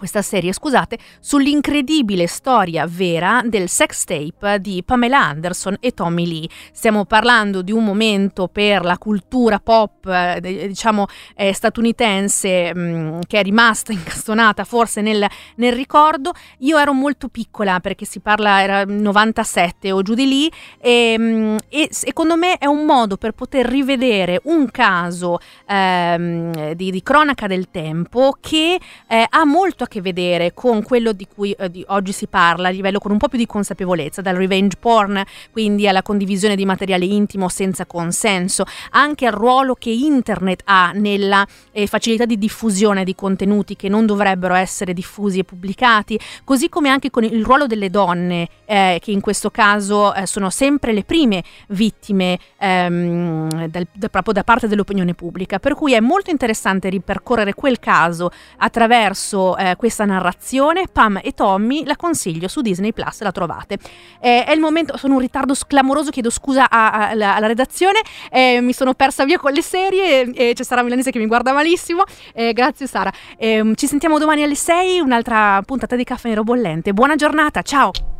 questa 0.00 0.22
serie, 0.22 0.54
scusate, 0.54 0.96
sull'incredibile 1.20 2.26
storia 2.26 2.86
vera 2.88 3.42
del 3.44 3.68
sex 3.68 4.04
tape 4.04 4.58
di 4.58 4.82
Pamela 4.82 5.20
Anderson 5.20 5.76
e 5.78 5.92
Tommy 5.92 6.26
Lee. 6.26 6.48
Stiamo 6.72 7.04
parlando 7.04 7.60
di 7.60 7.70
un 7.70 7.84
momento 7.84 8.48
per 8.48 8.82
la 8.82 8.96
cultura 8.96 9.60
pop, 9.60 10.06
eh, 10.06 10.40
diciamo, 10.40 11.06
eh, 11.36 11.52
statunitense 11.52 12.74
mh, 12.74 12.80
mm, 12.80 13.18
che 13.26 13.40
è 13.40 13.42
rimasta 13.42 13.92
incastonata 13.92 14.64
forse 14.64 15.02
nel, 15.02 15.26
nel, 15.56 15.74
ricordo. 15.74 16.32
Io 16.60 16.78
ero 16.78 16.94
molto 16.94 17.28
piccola 17.28 17.78
perché 17.80 18.06
si 18.06 18.20
parla, 18.20 18.62
era 18.62 18.84
97 18.86 19.92
o 19.92 20.00
giù 20.00 20.14
di 20.14 20.26
lì, 20.26 20.50
e, 20.80 21.18
mh, 21.18 21.22
mm, 21.22 21.56
e 21.68 21.88
secondo 21.90 22.36
me 22.36 22.56
è 22.56 22.64
un 22.64 22.86
modo 22.86 23.18
per 23.18 23.32
poter 23.32 23.66
rivedere 23.66 24.40
un 24.44 24.70
caso 24.70 25.40
ehm, 25.66 26.72
di, 26.72 26.90
di, 26.90 27.02
cronaca 27.02 27.46
del 27.46 27.70
tempo 27.70 28.38
che 28.40 28.80
eh, 29.06 29.26
ha 29.28 29.44
molto 29.44 29.84
a 29.84 29.88
che 29.90 30.00
vedere 30.00 30.54
con 30.54 30.82
quello 30.82 31.12
di 31.12 31.26
cui 31.26 31.50
eh, 31.52 31.68
di 31.68 31.84
oggi 31.88 32.12
si 32.12 32.28
parla 32.28 32.68
a 32.68 32.70
livello 32.70 33.00
con 33.00 33.10
un 33.10 33.18
po' 33.18 33.28
più 33.28 33.36
di 33.36 33.44
consapevolezza, 33.44 34.22
dal 34.22 34.36
revenge 34.36 34.76
porn, 34.78 35.22
quindi 35.50 35.88
alla 35.88 36.02
condivisione 36.02 36.54
di 36.54 36.64
materiale 36.64 37.04
intimo 37.04 37.48
senza 37.48 37.84
consenso, 37.84 38.64
anche 38.90 39.26
al 39.26 39.32
ruolo 39.32 39.74
che 39.74 39.90
internet 39.90 40.62
ha 40.64 40.92
nella 40.94 41.44
eh, 41.72 41.88
facilità 41.88 42.24
di 42.24 42.38
diffusione 42.38 43.02
di 43.02 43.14
contenuti 43.16 43.74
che 43.74 43.88
non 43.88 44.06
dovrebbero 44.06 44.54
essere 44.54 44.94
diffusi 44.94 45.40
e 45.40 45.44
pubblicati, 45.44 46.18
così 46.44 46.68
come 46.68 46.88
anche 46.88 47.10
con 47.10 47.24
il 47.24 47.44
ruolo 47.44 47.66
delle 47.66 47.90
donne, 47.90 48.48
eh, 48.66 48.98
che 49.02 49.10
in 49.10 49.20
questo 49.20 49.50
caso 49.50 50.14
eh, 50.14 50.26
sono 50.26 50.50
sempre 50.50 50.92
le 50.92 51.02
prime 51.02 51.42
vittime 51.68 52.38
ehm, 52.58 53.66
dal, 53.66 53.86
da, 53.92 54.08
proprio 54.08 54.32
da 54.34 54.44
parte 54.44 54.68
dell'opinione 54.68 55.14
pubblica. 55.14 55.58
Per 55.58 55.74
cui 55.74 55.94
è 55.94 56.00
molto 56.00 56.30
interessante 56.30 56.88
ripercorrere 56.88 57.54
quel 57.54 57.80
caso 57.80 58.30
attraverso 58.58 59.56
eh, 59.56 59.74
questa 59.80 60.04
narrazione. 60.04 60.84
Pam 60.92 61.20
e 61.22 61.32
Tommy 61.32 61.86
la 61.86 61.96
consiglio 61.96 62.48
su 62.48 62.60
Disney 62.60 62.92
Plus, 62.92 63.22
la 63.22 63.32
trovate. 63.32 63.78
Eh, 64.20 64.44
è 64.44 64.52
il 64.52 64.60
momento, 64.60 64.98
sono 64.98 65.14
un 65.14 65.20
ritardo 65.20 65.54
clamoroso, 65.66 66.10
chiedo 66.10 66.28
scusa 66.28 66.68
alla, 66.68 67.34
alla 67.34 67.46
redazione, 67.46 68.00
eh, 68.30 68.60
mi 68.60 68.74
sono 68.74 68.92
persa 68.92 69.24
via 69.24 69.38
con 69.38 69.52
le 69.52 69.62
serie 69.62 70.30
e 70.32 70.52
c'è 70.52 70.64
Sara 70.64 70.82
Milanese 70.82 71.10
che 71.10 71.18
mi 71.18 71.26
guarda 71.26 71.54
malissimo. 71.54 72.04
Eh, 72.34 72.52
grazie 72.52 72.86
Sara. 72.86 73.10
Ehm, 73.38 73.74
ci 73.74 73.86
sentiamo 73.86 74.18
domani 74.18 74.42
alle 74.42 74.54
6, 74.54 75.00
un'altra 75.00 75.62
puntata 75.62 75.96
di 75.96 76.04
Caffè 76.04 76.28
Nero 76.28 76.42
Bollente. 76.42 76.92
Buona 76.92 77.14
giornata, 77.14 77.62
ciao! 77.62 78.19